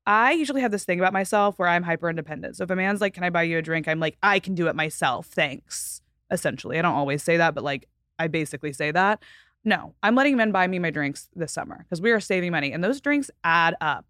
I 0.05 0.34
usually 0.34 0.62
have 0.62 0.72
this 0.72 0.86
thing 0.86 0.99
about 0.99 1.12
myself 1.14 1.60
where 1.60 1.68
I'm 1.68 1.84
hyper 1.84 2.10
independent. 2.10 2.55
So 2.55 2.64
if 2.64 2.70
a 2.70 2.76
man's 2.76 3.01
like, 3.01 3.14
"Can 3.14 3.24
I 3.24 3.30
buy 3.30 3.43
you 3.43 3.58
a 3.58 3.62
drink?" 3.62 3.88
I'm 3.88 3.99
like, 3.99 4.18
"I 4.22 4.39
can 4.39 4.55
do 4.55 4.68
it 4.68 4.76
myself. 4.76 5.28
Thanks." 5.28 6.01
Essentially, 6.30 6.78
I 6.78 6.82
don't 6.82 6.95
always 6.95 7.24
say 7.24 7.38
that, 7.38 7.55
but 7.55 7.64
like 7.64 7.88
I 8.20 8.28
basically 8.28 8.74
say 8.74 8.91
that. 8.91 9.22
No, 9.64 9.95
I'm 10.01 10.16
letting 10.16 10.38
men 10.38 10.51
buy 10.51 10.68
me 10.68 10.80
my 10.80 10.91
drinks 10.91 11.30
this 11.36 11.51
summer 11.51 11.78
because 11.84 12.01
we 12.01 12.12
are 12.12 12.20
saving 12.20 12.51
money 12.51 12.72
and 12.72 12.84
those 12.84 13.01
drinks 13.01 13.30
add 13.43 13.76
up. 13.82 14.05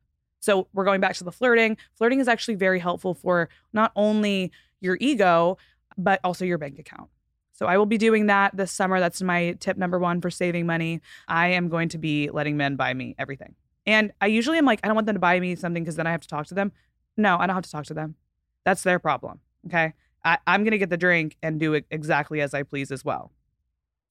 So 0.47 0.69
we're 0.73 0.85
going 0.85 1.01
back 1.01 1.13
to 1.15 1.25
the 1.25 1.31
flirting. 1.33 1.75
Flirting 1.95 2.21
is 2.21 2.29
actually 2.29 2.55
very 2.55 2.79
helpful 2.79 3.13
for 3.13 3.49
not 3.73 3.91
only 3.97 4.53
your 4.79 4.97
ego, 5.01 5.57
but 5.97 6.21
also 6.23 6.45
your 6.45 6.57
bank 6.57 6.79
account. 6.79 7.09
So 7.51 7.65
I 7.65 7.77
will 7.77 7.85
be 7.85 7.97
doing 7.97 8.27
that 8.27 8.55
this 8.55 8.71
summer. 8.71 9.01
That's 9.01 9.21
my 9.21 9.57
tip 9.59 9.75
number 9.75 9.99
one 9.99 10.21
for 10.21 10.29
saving 10.29 10.65
money. 10.65 11.01
I 11.27 11.49
am 11.49 11.67
going 11.67 11.89
to 11.89 11.97
be 11.97 12.29
letting 12.29 12.55
men 12.55 12.77
buy 12.77 12.93
me 12.93 13.13
everything. 13.19 13.55
And 13.85 14.13
I 14.21 14.27
usually 14.27 14.57
am 14.57 14.63
like, 14.63 14.79
I 14.83 14.87
don't 14.87 14.95
want 14.95 15.07
them 15.07 15.15
to 15.15 15.19
buy 15.19 15.37
me 15.37 15.53
something 15.55 15.83
because 15.83 15.97
then 15.97 16.07
I 16.07 16.11
have 16.11 16.21
to 16.21 16.29
talk 16.29 16.45
to 16.45 16.53
them. 16.53 16.71
No, 17.17 17.35
I 17.37 17.45
don't 17.45 17.55
have 17.55 17.65
to 17.65 17.71
talk 17.71 17.83
to 17.87 17.93
them. 17.93 18.15
That's 18.63 18.83
their 18.83 18.99
problem. 18.99 19.41
Okay. 19.65 19.95
I, 20.23 20.37
am 20.47 20.63
going 20.63 20.71
to 20.71 20.77
get 20.77 20.89
the 20.89 20.95
drink 20.95 21.35
and 21.43 21.59
do 21.59 21.73
it 21.73 21.83
exactly 21.91 22.39
as 22.39 22.53
I 22.53 22.63
please 22.63 22.89
as 22.89 23.03
well. 23.03 23.33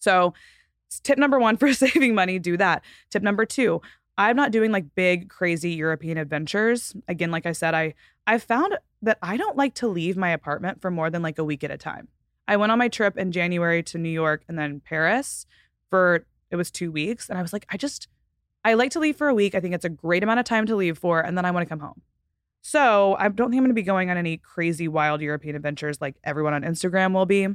So, 0.01 0.35
tip 1.03 1.17
number 1.17 1.39
one 1.39 1.57
for 1.57 1.73
saving 1.73 2.15
money 2.15 2.39
do 2.39 2.59
that. 2.59 2.83
Tip 3.09 3.23
number 3.23 3.47
two 3.47 3.81
I'm 4.19 4.37
not 4.37 4.53
doing 4.53 4.73
like 4.73 4.95
big 4.95 5.29
crazy 5.29 5.71
European 5.71 6.19
adventures. 6.19 6.95
Again, 7.09 7.31
like 7.31 7.47
I 7.47 7.53
said, 7.53 7.75
I 7.75 7.95
I 8.27 8.39
found 8.39 8.79
that 9.03 9.19
I 9.23 9.37
don't 9.37 9.57
like 9.57 9.75
to 9.75 9.89
leave 9.89 10.17
my 10.17 10.31
apartment 10.31 10.81
for 10.81 10.91
more 10.91 11.11
than 11.11 11.23
like 11.23 11.39
a 11.39 11.45
week 11.45 11.63
at 11.63 11.71
a 11.71 11.77
time. 11.77 12.09
I 12.49 12.57
went 12.57 12.73
on 12.73 12.79
my 12.79 12.89
trip 12.89 13.19
in 13.19 13.33
January 13.33 13.83
to 13.85 13.99
New 13.99 14.11
York 14.11 14.43
and 14.49 14.59
then 14.59 14.81
Paris 14.81 15.47
for 15.91 16.25
it 16.51 16.57
was 16.57 16.71
2 16.71 16.91
weeks 16.91 17.29
and 17.29 17.39
I 17.39 17.43
was 17.43 17.53
like 17.53 17.67
I 17.69 17.77
just 17.77 18.09
I 18.65 18.75
like 18.75 18.91
to 18.93 19.01
leave 19.01 19.17
for 19.17 19.29
a 19.29 19.35
week. 19.35 19.55
I 19.55 19.61
think 19.61 19.75
it's 19.75 19.85
a 19.85 19.91
great 19.91 20.23
amount 20.23 20.41
of 20.41 20.45
time 20.47 20.67
to 20.67 20.77
leave 20.77 20.99
for 20.99 21.21
and 21.21 21.37
then 21.37 21.45
I 21.45 21.51
want 21.51 21.65
to 21.65 21.69
come 21.69 21.81
home. 21.81 22.03
So, 22.63 23.15
I 23.17 23.29
don't 23.29 23.51
think 23.51 23.61
I'm 23.61 23.65
going 23.65 23.69
to 23.69 23.75
be 23.75 23.85
going 23.85 24.11
on 24.11 24.17
any 24.17 24.39
crazy 24.39 24.89
wild 24.89 25.21
European 25.21 25.55
adventures 25.55 26.01
like 26.01 26.17
everyone 26.25 26.53
on 26.53 26.63
Instagram 26.63 27.15
will 27.15 27.25
be. 27.25 27.47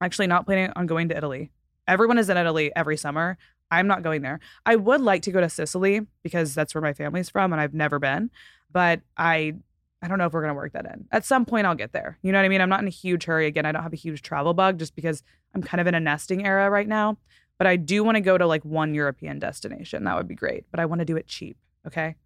Actually 0.00 0.28
not 0.28 0.46
planning 0.46 0.72
on 0.76 0.86
going 0.86 1.10
to 1.10 1.16
Italy. 1.16 1.50
Everyone 1.86 2.16
is 2.16 2.30
in 2.30 2.38
Italy 2.38 2.72
every 2.74 2.96
summer. 2.96 3.36
I'm 3.70 3.86
not 3.86 4.02
going 4.02 4.22
there. 4.22 4.40
I 4.66 4.76
would 4.76 5.00
like 5.00 5.22
to 5.22 5.30
go 5.30 5.40
to 5.40 5.48
Sicily 5.48 6.06
because 6.22 6.54
that's 6.54 6.74
where 6.74 6.82
my 6.82 6.92
family's 6.92 7.30
from 7.30 7.52
and 7.52 7.60
I've 7.60 7.74
never 7.74 7.98
been, 7.98 8.30
but 8.70 9.00
I 9.16 9.54
I 10.02 10.08
don't 10.08 10.16
know 10.16 10.24
if 10.24 10.32
we're 10.32 10.40
going 10.40 10.54
to 10.54 10.56
work 10.56 10.72
that 10.72 10.86
in. 10.86 11.06
At 11.12 11.26
some 11.26 11.44
point 11.44 11.66
I'll 11.66 11.74
get 11.74 11.92
there. 11.92 12.18
You 12.22 12.32
know 12.32 12.38
what 12.38 12.46
I 12.46 12.48
mean? 12.48 12.62
I'm 12.62 12.70
not 12.70 12.80
in 12.80 12.86
a 12.86 12.90
huge 12.90 13.24
hurry 13.24 13.46
again. 13.46 13.66
I 13.66 13.72
don't 13.72 13.82
have 13.82 13.92
a 13.92 13.96
huge 13.96 14.22
travel 14.22 14.54
bug 14.54 14.78
just 14.78 14.94
because 14.96 15.22
I'm 15.54 15.62
kind 15.62 15.80
of 15.80 15.86
in 15.86 15.94
a 15.94 16.00
nesting 16.00 16.46
era 16.46 16.70
right 16.70 16.88
now, 16.88 17.18
but 17.58 17.66
I 17.66 17.76
do 17.76 18.02
want 18.02 18.16
to 18.16 18.22
go 18.22 18.38
to 18.38 18.46
like 18.46 18.64
one 18.64 18.94
European 18.94 19.38
destination. 19.38 20.04
That 20.04 20.16
would 20.16 20.28
be 20.28 20.34
great, 20.34 20.64
but 20.70 20.80
I 20.80 20.86
want 20.86 21.00
to 21.00 21.04
do 21.04 21.16
it 21.16 21.26
cheap, 21.26 21.58
okay? 21.86 22.16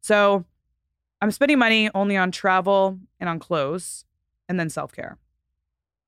So, 0.00 0.44
I'm 1.20 1.32
spending 1.32 1.58
money 1.58 1.90
only 1.94 2.16
on 2.16 2.30
travel 2.30 2.98
and 3.18 3.28
on 3.28 3.40
clothes 3.40 4.04
and 4.48 4.58
then 4.58 4.70
self-care 4.70 5.18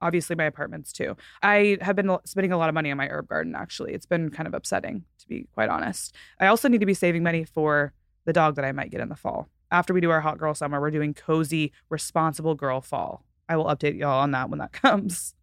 obviously 0.01 0.37
my 0.37 0.45
apartments 0.45 0.93
too. 0.93 1.17
I 1.43 1.79
have 1.81 1.97
been 1.97 2.17
spending 2.25 2.53
a 2.53 2.59
lot 2.59 2.69
of 2.69 2.75
money 2.75 2.91
on 2.91 2.97
my 2.97 3.09
herb 3.09 3.29
garden 3.29 3.55
actually. 3.55 3.93
It's 3.93 4.07
been 4.07 4.31
kind 4.31 4.47
of 4.47 4.55
upsetting 4.55 5.05
to 5.19 5.29
be 5.29 5.47
quite 5.55 5.69
honest. 5.69 6.15
I 6.39 6.47
also 6.47 6.69
need 6.69 6.81
to 6.81 6.87
be 6.87 6.95
saving 6.95 7.23
money 7.23 7.45
for 7.45 7.93
the 8.25 8.33
dog 8.33 8.57
that 8.57 8.65
I 8.65 8.73
might 8.73 8.91
get 8.91 9.01
in 9.01 9.09
the 9.09 9.17
fall. 9.17 9.49
After 9.71 9.95
we 9.95 10.01
do 10.01 10.11
our 10.11 10.21
hot 10.21 10.39
girl 10.39 10.55
summer, 10.55 10.81
we're 10.81 10.91
doing 10.91 11.15
cozy, 11.15 11.73
responsible 11.89 12.55
girl 12.55 12.81
fall. 12.81 13.25
I 13.49 13.57
will 13.57 13.67
update 13.67 13.99
y'all 13.99 14.21
on 14.21 14.33
that 14.33 14.51
when 14.51 14.59
that 14.59 14.73
comes. 14.73 15.35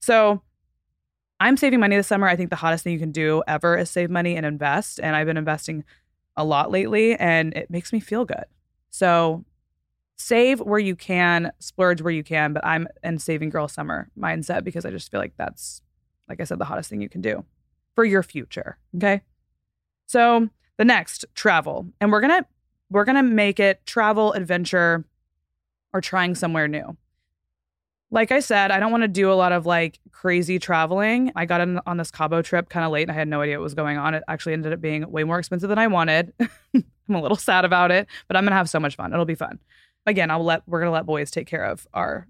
So, 0.00 0.42
I'm 1.40 1.56
saving 1.56 1.80
money 1.80 1.96
this 1.96 2.06
summer. 2.06 2.28
I 2.28 2.36
think 2.36 2.50
the 2.50 2.56
hottest 2.56 2.84
thing 2.84 2.92
you 2.92 3.00
can 3.00 3.10
do 3.10 3.42
ever 3.48 3.76
is 3.76 3.90
save 3.90 4.10
money 4.10 4.36
and 4.36 4.46
invest, 4.46 5.00
and 5.02 5.16
I've 5.16 5.26
been 5.26 5.36
investing 5.36 5.82
a 6.36 6.44
lot 6.44 6.70
lately 6.70 7.14
and 7.16 7.52
it 7.54 7.70
makes 7.70 7.92
me 7.92 8.00
feel 8.00 8.24
good. 8.24 8.44
So, 8.90 9.44
save 10.22 10.60
where 10.60 10.78
you 10.78 10.94
can, 10.94 11.52
splurge 11.58 12.00
where 12.00 12.12
you 12.12 12.22
can, 12.22 12.52
but 12.52 12.64
I'm 12.64 12.88
in 13.02 13.18
saving 13.18 13.50
girl 13.50 13.68
summer 13.68 14.08
mindset 14.18 14.64
because 14.64 14.84
I 14.84 14.90
just 14.90 15.10
feel 15.10 15.20
like 15.20 15.34
that's 15.36 15.82
like 16.28 16.40
I 16.40 16.44
said, 16.44 16.58
the 16.58 16.64
hottest 16.64 16.88
thing 16.88 17.02
you 17.02 17.08
can 17.08 17.20
do 17.20 17.44
for 17.94 18.04
your 18.04 18.22
future. 18.22 18.78
Okay. 18.96 19.22
So 20.06 20.48
the 20.78 20.84
next 20.84 21.24
travel, 21.34 21.88
and 22.00 22.10
we're 22.10 22.20
gonna 22.20 22.46
we're 22.90 23.04
gonna 23.04 23.22
make 23.22 23.60
it 23.60 23.84
travel, 23.84 24.32
adventure, 24.32 25.04
or 25.92 26.00
trying 26.00 26.34
somewhere 26.34 26.68
new. 26.68 26.96
Like 28.10 28.30
I 28.30 28.40
said, 28.40 28.70
I 28.70 28.78
don't 28.78 28.92
want 28.92 29.04
to 29.04 29.08
do 29.08 29.32
a 29.32 29.34
lot 29.34 29.52
of 29.52 29.64
like 29.64 29.98
crazy 30.10 30.58
traveling. 30.58 31.32
I 31.34 31.46
got 31.46 31.62
in 31.62 31.80
on 31.86 31.96
this 31.96 32.10
Cabo 32.10 32.42
trip 32.42 32.68
kind 32.68 32.84
of 32.84 32.92
late 32.92 33.02
and 33.02 33.10
I 33.10 33.14
had 33.14 33.26
no 33.26 33.40
idea 33.40 33.58
what 33.58 33.64
was 33.64 33.74
going 33.74 33.96
on. 33.96 34.14
It 34.14 34.22
actually 34.28 34.52
ended 34.52 34.72
up 34.72 34.82
being 34.82 35.10
way 35.10 35.24
more 35.24 35.38
expensive 35.38 35.70
than 35.70 35.78
I 35.78 35.86
wanted. 35.86 36.34
I'm 36.74 37.14
a 37.14 37.22
little 37.22 37.38
sad 37.38 37.64
about 37.64 37.90
it, 37.90 38.06
but 38.28 38.36
I'm 38.36 38.44
going 38.44 38.50
to 38.50 38.56
have 38.56 38.68
so 38.68 38.78
much 38.78 38.96
fun. 38.96 39.14
It'll 39.14 39.24
be 39.24 39.34
fun. 39.34 39.58
Again, 40.06 40.30
I'll 40.30 40.44
let 40.44 40.62
we're 40.66 40.84
to 40.84 40.90
let 40.90 41.06
boys 41.06 41.30
take 41.30 41.46
care 41.46 41.64
of 41.64 41.86
our, 41.94 42.26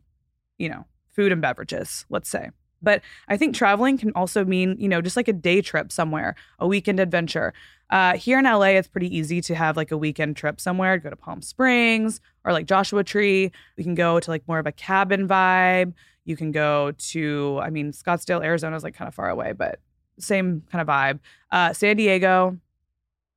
you 0.59 0.69
know, 0.69 0.85
food 1.11 1.33
and 1.33 1.41
beverages, 1.41 2.05
let's 2.11 2.29
say. 2.29 2.51
But 2.83 3.03
I 3.29 3.37
think 3.37 3.55
traveling 3.55 3.97
can 3.97 4.13
also 4.15 4.45
mean, 4.45 4.77
you 4.79 4.89
know, 4.89 5.01
just 5.01 5.17
like 5.17 5.29
a 5.29 5.33
day 5.33 5.63
trip 5.63 5.93
somewhere, 5.93 6.35
a 6.59 6.67
weekend 6.67 6.99
adventure. 6.99 7.55
Uh, 7.91 8.17
here 8.17 8.39
in 8.39 8.45
LA, 8.45 8.69
it's 8.69 8.89
pretty 8.89 9.15
easy 9.15 9.41
to 9.43 9.55
have 9.55 9.77
like 9.77 9.93
a 9.93 9.97
weekend 9.97 10.37
trip 10.37 10.61
somewhere, 10.61 10.99
go 10.99 11.11
to 11.11 11.17
Palm 11.17 11.43
Springs 11.43 12.21
or 12.45 12.53
like 12.53 12.67
Joshua 12.67 13.05
Tree. 13.05 13.53
We 13.77 13.85
can 13.85 13.95
go 13.95 14.19
to 14.19 14.31
like 14.31 14.47
more 14.49 14.59
of 14.59 14.67
a 14.67 14.73
cabin 14.73 15.29
vibe. 15.29 15.93
You 16.25 16.37
can 16.37 16.53
go 16.53 16.93
to, 16.93 17.61
I 17.63 17.71
mean, 17.71 17.93
Scottsdale, 17.93 18.45
Arizona 18.45 18.77
is 18.77 18.83
like 18.83 18.95
kind 18.95 19.09
of 19.09 19.15
far 19.15 19.29
away, 19.29 19.53
but 19.53 19.81
same 20.19 20.63
kind 20.71 20.81
of 20.83 20.89
vibe. 20.89 21.21
Uh, 21.51 21.73
San 21.73 21.97
Diego, 21.97 22.59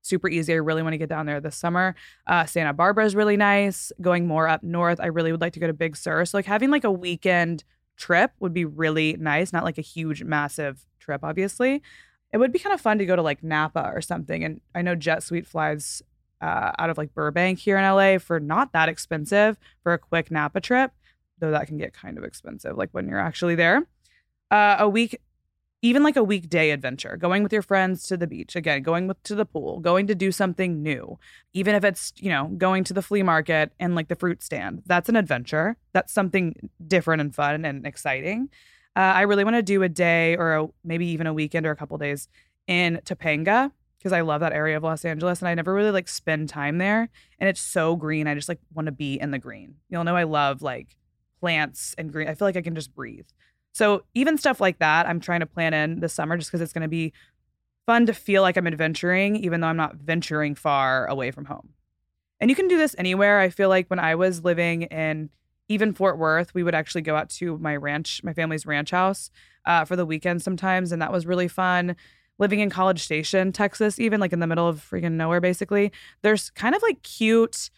super 0.05 0.29
easy. 0.29 0.53
I 0.53 0.57
really 0.57 0.83
want 0.83 0.93
to 0.93 0.97
get 0.97 1.09
down 1.09 1.25
there 1.25 1.41
this 1.41 1.55
summer. 1.55 1.95
Uh, 2.27 2.45
Santa 2.45 2.73
Barbara 2.73 3.05
is 3.05 3.15
really 3.15 3.37
nice. 3.37 3.91
Going 4.01 4.27
more 4.27 4.47
up 4.47 4.63
north, 4.63 4.99
I 4.99 5.07
really 5.07 5.31
would 5.31 5.41
like 5.41 5.53
to 5.53 5.59
go 5.59 5.67
to 5.67 5.73
Big 5.73 5.95
Sur. 5.97 6.25
So 6.25 6.37
like 6.37 6.45
having 6.45 6.69
like 6.69 6.83
a 6.83 6.91
weekend 6.91 7.63
trip 7.97 8.31
would 8.39 8.53
be 8.53 8.65
really 8.65 9.17
nice. 9.19 9.51
Not 9.51 9.63
like 9.63 9.77
a 9.77 9.81
huge, 9.81 10.23
massive 10.23 10.85
trip, 10.99 11.21
obviously. 11.23 11.81
It 12.31 12.37
would 12.37 12.51
be 12.51 12.59
kind 12.59 12.73
of 12.73 12.81
fun 12.81 12.97
to 12.99 13.05
go 13.05 13.15
to 13.15 13.21
like 13.21 13.43
Napa 13.43 13.91
or 13.93 14.01
something. 14.01 14.43
And 14.43 14.61
I 14.73 14.81
know 14.81 14.95
Jet 14.95 15.23
Suite 15.23 15.47
flies 15.47 16.01
uh, 16.41 16.71
out 16.77 16.89
of 16.89 16.97
like 16.97 17.13
Burbank 17.13 17.59
here 17.59 17.77
in 17.77 17.83
LA 17.83 18.17
for 18.19 18.39
not 18.39 18.73
that 18.73 18.89
expensive 18.89 19.57
for 19.83 19.93
a 19.93 19.97
quick 19.97 20.29
Napa 20.29 20.61
trip, 20.61 20.91
though 21.39 21.51
that 21.51 21.67
can 21.67 21.77
get 21.77 21.93
kind 21.93 22.17
of 22.17 22.23
expensive, 22.23 22.77
like 22.77 22.89
when 22.91 23.07
you're 23.07 23.19
actually 23.19 23.55
there. 23.55 23.87
Uh, 24.51 24.75
a 24.79 24.87
week 24.87 25.19
even 25.81 26.03
like 26.03 26.15
a 26.15 26.23
weekday 26.23 26.71
adventure, 26.71 27.17
going 27.17 27.43
with 27.43 27.53
your 27.53 27.61
friends 27.61 28.07
to 28.07 28.17
the 28.17 28.27
beach, 28.27 28.55
again, 28.55 28.81
going 28.81 29.07
with, 29.07 29.21
to 29.23 29.35
the 29.35 29.45
pool, 29.45 29.79
going 29.79 30.07
to 30.07 30.15
do 30.15 30.31
something 30.31 30.81
new, 30.81 31.19
even 31.53 31.75
if 31.75 31.83
it's, 31.83 32.11
you 32.17 32.29
know, 32.29 32.47
going 32.57 32.83
to 32.85 32.93
the 32.93 33.01
flea 33.01 33.23
market 33.23 33.71
and 33.79 33.93
like 33.93 34.07
the 34.07 34.15
fruit 34.15 34.41
stand, 34.41 34.81
that's 34.85 35.09
an 35.09 35.15
adventure. 35.15 35.77
That's 35.93 36.13
something 36.13 36.69
different 36.87 37.21
and 37.21 37.35
fun 37.35 37.65
and 37.65 37.85
exciting. 37.85 38.49
Uh, 38.95 38.99
I 38.99 39.21
really 39.23 39.43
want 39.43 39.57
to 39.57 39.61
do 39.61 39.83
a 39.83 39.89
day 39.89 40.35
or 40.37 40.55
a, 40.55 40.67
maybe 40.83 41.05
even 41.07 41.27
a 41.27 41.33
weekend 41.33 41.65
or 41.65 41.71
a 41.71 41.75
couple 41.75 41.97
days 41.97 42.29
in 42.67 43.01
Topanga 43.05 43.71
because 43.97 44.13
I 44.13 44.21
love 44.21 44.41
that 44.41 44.53
area 44.53 44.77
of 44.77 44.83
Los 44.83 45.03
Angeles 45.03 45.39
and 45.39 45.49
I 45.49 45.55
never 45.55 45.73
really 45.73 45.91
like 45.91 46.07
spend 46.07 46.47
time 46.47 46.77
there. 46.77 47.09
And 47.39 47.49
it's 47.49 47.59
so 47.59 47.95
green. 47.95 48.27
I 48.27 48.35
just 48.35 48.47
like 48.47 48.59
want 48.73 48.85
to 48.85 48.91
be 48.91 49.19
in 49.19 49.31
the 49.31 49.39
green. 49.39 49.75
You'll 49.89 50.03
know 50.03 50.15
I 50.15 50.23
love 50.23 50.61
like 50.61 50.95
plants 51.39 51.95
and 51.97 52.11
green. 52.11 52.27
I 52.27 52.35
feel 52.35 52.47
like 52.47 52.55
I 52.55 52.61
can 52.61 52.75
just 52.75 52.93
breathe. 52.95 53.27
So 53.75 54.03
even 54.13 54.37
stuff 54.37 54.61
like 54.61 54.79
that, 54.79 55.05
I'm 55.05 55.19
trying 55.19 55.41
to 55.41 55.45
plan 55.45 55.73
in 55.73 55.99
this 55.99 56.13
summer 56.13 56.37
just 56.37 56.49
because 56.49 56.61
it's 56.61 56.71
going 56.71 56.83
to 56.83 56.87
be 56.87 57.11
fun 57.85 58.05
to 58.05 58.13
feel 58.13 58.41
like 58.41 58.55
I'm 58.55 58.67
adventuring, 58.67 59.35
even 59.35 59.59
though 59.59 59.67
I'm 59.67 59.75
not 59.75 59.97
venturing 59.97 60.55
far 60.55 61.05
away 61.07 61.29
from 61.31 61.43
home. 61.43 61.73
And 62.39 62.49
you 62.49 62.55
can 62.55 62.69
do 62.69 62.77
this 62.77 62.95
anywhere. 62.97 63.41
I 63.41 63.49
feel 63.49 63.67
like 63.67 63.89
when 63.89 63.99
I 63.99 64.15
was 64.15 64.45
living 64.45 64.83
in 64.83 65.29
even 65.67 65.93
Fort 65.93 66.17
Worth, 66.17 66.53
we 66.53 66.63
would 66.63 66.73
actually 66.73 67.01
go 67.01 67.17
out 67.17 67.29
to 67.31 67.57
my 67.57 67.75
ranch, 67.75 68.23
my 68.23 68.31
family's 68.31 68.65
ranch 68.65 68.91
house 68.91 69.29
uh, 69.65 69.83
for 69.83 69.97
the 69.97 70.05
weekend 70.05 70.41
sometimes. 70.41 70.93
And 70.93 71.01
that 71.01 71.11
was 71.11 71.25
really 71.25 71.49
fun. 71.49 71.97
Living 72.39 72.61
in 72.61 72.69
College 72.69 73.03
Station, 73.03 73.51
Texas, 73.51 73.99
even 73.99 74.21
like 74.21 74.31
in 74.31 74.39
the 74.39 74.47
middle 74.47 74.69
of 74.69 74.87
freaking 74.89 75.13
nowhere, 75.13 75.41
basically, 75.41 75.91
there's 76.21 76.49
kind 76.51 76.75
of 76.75 76.81
like 76.81 77.03
cute 77.03 77.69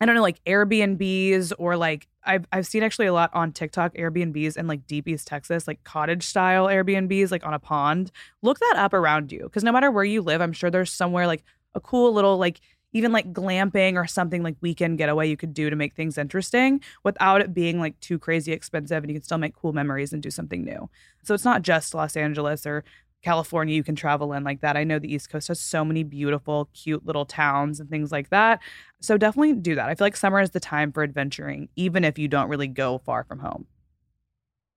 I 0.00 0.06
don't 0.06 0.14
know, 0.14 0.22
like 0.22 0.42
Airbnbs 0.44 1.52
or 1.58 1.76
like 1.76 2.06
I've 2.24 2.46
I've 2.52 2.66
seen 2.66 2.82
actually 2.82 3.06
a 3.06 3.12
lot 3.12 3.30
on 3.34 3.52
TikTok 3.52 3.94
Airbnbs 3.94 4.56
and 4.56 4.68
like 4.68 4.86
Deep 4.86 5.08
East 5.08 5.26
Texas, 5.26 5.66
like 5.66 5.82
cottage 5.84 6.22
style 6.22 6.66
Airbnbs, 6.66 7.30
like 7.30 7.44
on 7.44 7.54
a 7.54 7.58
pond. 7.58 8.12
Look 8.42 8.58
that 8.60 8.74
up 8.76 8.92
around 8.92 9.32
you 9.32 9.42
because 9.44 9.64
no 9.64 9.72
matter 9.72 9.90
where 9.90 10.04
you 10.04 10.22
live, 10.22 10.40
I'm 10.40 10.52
sure 10.52 10.70
there's 10.70 10.92
somewhere 10.92 11.26
like 11.26 11.44
a 11.74 11.80
cool 11.80 12.12
little 12.12 12.38
like 12.38 12.60
even 12.92 13.12
like 13.12 13.32
glamping 13.32 13.96
or 13.96 14.06
something 14.06 14.42
like 14.42 14.56
weekend 14.60 14.98
getaway 14.98 15.28
you 15.28 15.36
could 15.36 15.52
do 15.52 15.68
to 15.68 15.76
make 15.76 15.94
things 15.94 16.16
interesting 16.16 16.80
without 17.04 17.40
it 17.40 17.52
being 17.52 17.78
like 17.78 17.98
too 18.00 18.18
crazy 18.18 18.52
expensive 18.52 19.02
and 19.02 19.10
you 19.10 19.14
can 19.14 19.22
still 19.22 19.38
make 19.38 19.54
cool 19.54 19.72
memories 19.72 20.12
and 20.12 20.22
do 20.22 20.30
something 20.30 20.64
new. 20.64 20.88
So 21.22 21.34
it's 21.34 21.44
not 21.44 21.62
just 21.62 21.94
Los 21.94 22.16
Angeles 22.16 22.66
or 22.66 22.84
California 23.22 23.74
you 23.74 23.82
can 23.82 23.96
travel 23.96 24.32
in 24.32 24.44
like 24.44 24.60
that. 24.60 24.76
I 24.76 24.84
know 24.84 24.98
the 24.98 25.12
East 25.12 25.30
Coast 25.30 25.48
has 25.48 25.60
so 25.60 25.84
many 25.84 26.02
beautiful, 26.02 26.68
cute 26.72 27.04
little 27.04 27.24
towns 27.24 27.80
and 27.80 27.90
things 27.90 28.12
like 28.12 28.30
that. 28.30 28.60
So 29.00 29.16
definitely 29.16 29.54
do 29.54 29.74
that. 29.74 29.88
I 29.88 29.94
feel 29.94 30.06
like 30.06 30.16
summer 30.16 30.40
is 30.40 30.50
the 30.50 30.60
time 30.60 30.92
for 30.92 31.02
adventuring, 31.02 31.68
even 31.76 32.04
if 32.04 32.18
you 32.18 32.28
don't 32.28 32.48
really 32.48 32.68
go 32.68 32.98
far 32.98 33.24
from 33.24 33.40
home. 33.40 33.66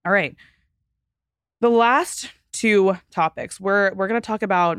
All 0.04 0.12
right. 0.12 0.34
The 1.60 1.70
last 1.70 2.30
two 2.52 2.98
topics 3.10 3.58
we're 3.58 3.94
we're 3.94 4.08
to 4.08 4.20
talk 4.20 4.42
about 4.42 4.78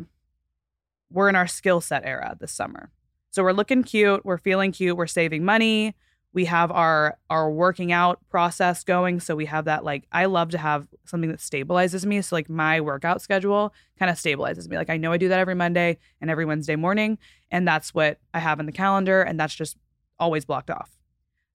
we're 1.12 1.30
in 1.30 1.36
our 1.36 1.48
skill 1.48 1.82
set 1.82 2.06
era 2.06 2.36
this 2.40 2.52
summer. 2.52 2.92
So 3.32 3.44
we're 3.44 3.54
looking 3.54 3.84
cute, 3.84 4.24
we're 4.26 4.38
feeling 4.38 4.72
cute, 4.72 4.96
we're 4.96 5.08
saving 5.08 5.44
money, 5.44 5.96
we 6.34 6.46
have 6.46 6.72
our 6.72 7.18
our 7.30 7.50
working 7.50 7.92
out 7.92 8.20
process 8.30 8.84
going. 8.84 9.20
So 9.20 9.36
we 9.36 9.46
have 9.46 9.66
that 9.66 9.86
like 9.86 10.06
i 10.12 10.26
love 10.26 10.50
to 10.50 10.58
have 10.58 10.88
something 11.06 11.30
that 11.30 11.40
stabilizes 11.40 12.06
me. 12.06 12.22
So 12.22 12.36
like 12.36 12.50
my 12.50 12.82
workout 12.82 13.22
schedule 13.22 13.74
kind 13.98 14.10
of 14.10 14.18
stabilizes 14.18 14.68
me. 14.68 14.78
Like 14.78 14.90
i 14.90 14.98
know 14.98 15.12
i 15.12 15.18
do 15.18 15.30
that 15.30 15.40
every 15.40 15.56
monday 15.56 15.98
and 16.20 16.30
every 16.30 16.46
wednesday 16.46 16.76
morning 16.76 17.18
and 17.52 17.68
that's 17.68 17.94
what 17.94 18.20
i 18.34 18.40
have 18.40 18.60
in 18.60 18.66
the 18.66 18.72
calendar 18.72 19.22
and 19.22 19.40
that's 19.40 19.56
just 19.56 19.78
always 20.20 20.44
blocked 20.46 20.70
off. 20.70 20.98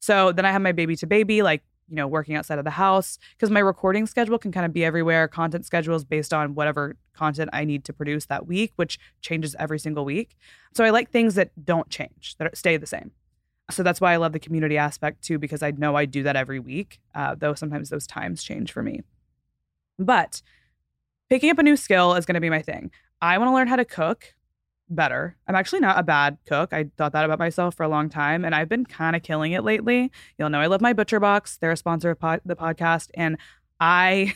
So 0.01 0.33
then 0.33 0.45
i 0.47 0.53
have 0.53 0.63
my 0.63 0.73
baby 0.73 0.97
to 0.97 1.07
baby 1.07 1.43
like 1.43 1.63
you 1.89 1.97
know 1.97 2.07
working 2.07 2.37
outside 2.37 2.59
of 2.59 2.65
the 2.65 2.71
house 2.71 3.19
because 3.33 3.51
my 3.51 3.61
recording 3.61 4.07
schedule 4.07 4.39
can 4.39 4.53
kind 4.53 4.65
of 4.65 4.73
be 4.73 4.85
everywhere. 4.85 5.27
Content 5.27 5.67
schedules 5.67 6.05
based 6.05 6.33
on 6.33 6.55
whatever 6.55 6.97
content 7.15 7.51
i 7.53 7.65
need 7.65 7.85
to 7.85 7.93
produce 7.93 8.27
that 8.27 8.47
week 8.47 8.73
which 8.77 8.97
changes 9.23 9.57
every 9.59 9.79
single 9.81 10.05
week. 10.05 10.37
So 10.75 10.85
i 10.85 10.91
like 10.91 11.11
things 11.11 11.35
that 11.35 11.51
don't 11.65 11.91
change 11.91 12.37
that 12.39 12.57
stay 12.57 12.77
the 12.77 12.87
same 12.87 13.11
so 13.71 13.83
that's 13.83 14.01
why 14.01 14.13
I 14.13 14.17
love 14.17 14.33
the 14.33 14.39
community 14.39 14.79
aspect 14.79 15.23
too, 15.23 15.39
because 15.39 15.63
I 15.63 15.71
know 15.73 15.95
I 15.95 16.05
do 16.05 16.23
that 16.23 16.37
every 16.37 16.59
week, 16.59 17.01
uh, 17.15 17.35
though 17.35 17.55
sometimes 17.55 17.91
those 17.91 18.07
times 18.07 18.43
change 18.43 18.73
for 18.73 18.83
me. 18.83 19.03
But 19.99 20.43
picking 21.29 21.51
up 21.51 21.59
a 21.59 21.63
new 21.63 21.77
skill 21.77 22.15
is 22.15 22.25
going 22.25 22.35
to 22.35 22.41
be 22.41 22.51
my 22.51 22.63
thing. 22.63 22.91
I 23.21 23.37
want 23.39 23.49
to 23.49 23.55
learn 23.55 23.69
how 23.69 23.77
to 23.77 23.85
cook 23.85 24.35
better. 24.89 25.37
I'm 25.47 25.55
actually 25.55 25.81
not 25.81 25.99
a 25.99 26.03
bad 26.03 26.39
cook. 26.47 26.73
I 26.73 26.87
thought 26.97 27.13
that 27.13 27.25
about 27.25 27.39
myself 27.39 27.75
for 27.75 27.83
a 27.83 27.89
long 27.89 28.09
time, 28.09 28.45
and 28.45 28.55
I've 28.55 28.69
been 28.69 28.87
kind 28.87 29.15
of 29.15 29.23
killing 29.23 29.53
it 29.53 29.65
lately. 29.65 30.11
You'll 30.39 30.51
know 30.51 30.61
I 30.61 30.67
love 30.67 30.81
my 30.81 30.93
Butcher 30.93 31.21
Box. 31.21 31.59
They're 31.59 31.73
a 31.73 31.77
sponsor 31.77 32.11
of 32.11 32.19
the 32.45 32.57
podcast, 32.57 33.11
and 33.15 33.37
I 33.81 34.35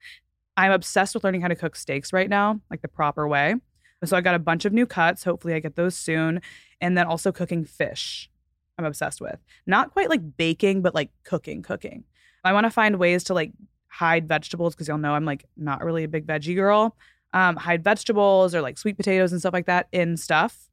I'm 0.56 0.72
obsessed 0.72 1.14
with 1.14 1.24
learning 1.24 1.40
how 1.42 1.48
to 1.48 1.56
cook 1.56 1.76
steaks 1.76 2.12
right 2.12 2.28
now, 2.28 2.60
like 2.70 2.82
the 2.82 2.88
proper 2.88 3.26
way. 3.28 3.56
So 4.04 4.16
I 4.16 4.20
got 4.20 4.34
a 4.34 4.40
bunch 4.40 4.64
of 4.64 4.72
new 4.72 4.86
cuts. 4.86 5.24
Hopefully, 5.24 5.54
I 5.54 5.60
get 5.60 5.76
those 5.76 5.96
soon, 5.96 6.40
and 6.80 6.96
then 6.96 7.06
also 7.06 7.32
cooking 7.32 7.64
fish. 7.64 8.30
I'm 8.78 8.84
obsessed 8.84 9.20
with. 9.20 9.38
Not 9.66 9.92
quite 9.92 10.08
like 10.08 10.36
baking, 10.36 10.82
but 10.82 10.94
like 10.94 11.10
cooking, 11.24 11.62
cooking. 11.62 12.04
I 12.44 12.52
want 12.52 12.64
to 12.64 12.70
find 12.70 12.98
ways 12.98 13.24
to 13.24 13.34
like 13.34 13.52
hide 13.88 14.28
vegetables 14.28 14.74
because 14.74 14.88
y'all 14.88 14.98
know 14.98 15.14
I'm 15.14 15.24
like 15.24 15.44
not 15.56 15.84
really 15.84 16.04
a 16.04 16.08
big 16.08 16.26
veggie 16.26 16.54
girl. 16.54 16.96
Um, 17.32 17.56
hide 17.56 17.84
vegetables 17.84 18.54
or 18.54 18.62
like 18.62 18.78
sweet 18.78 18.96
potatoes 18.96 19.32
and 19.32 19.40
stuff 19.40 19.52
like 19.52 19.66
that 19.66 19.88
in 19.92 20.16
stuff 20.16 20.68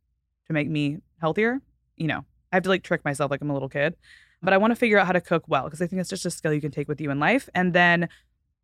to 0.47 0.53
make 0.53 0.69
me 0.69 0.99
healthier. 1.19 1.61
You 1.97 2.07
know, 2.07 2.25
I 2.51 2.57
have 2.57 2.63
to 2.63 2.69
like 2.69 2.83
trick 2.83 3.03
myself 3.03 3.31
like 3.31 3.41
I'm 3.41 3.49
a 3.49 3.53
little 3.53 3.69
kid. 3.69 3.95
But 4.41 4.53
I 4.53 4.57
want 4.57 4.71
to 4.71 4.75
figure 4.75 4.99
out 4.99 5.07
how 5.07 5.13
to 5.13 5.21
cook 5.21 5.45
well 5.47 5.63
because 5.63 5.81
I 5.81 5.87
think 5.87 5.99
it's 5.99 6.09
just 6.09 6.25
a 6.25 6.31
skill 6.31 6.53
you 6.53 6.61
can 6.61 6.71
take 6.71 6.87
with 6.87 7.01
you 7.01 7.09
in 7.09 7.19
life. 7.19 7.49
And 7.55 7.73
then 7.73 8.07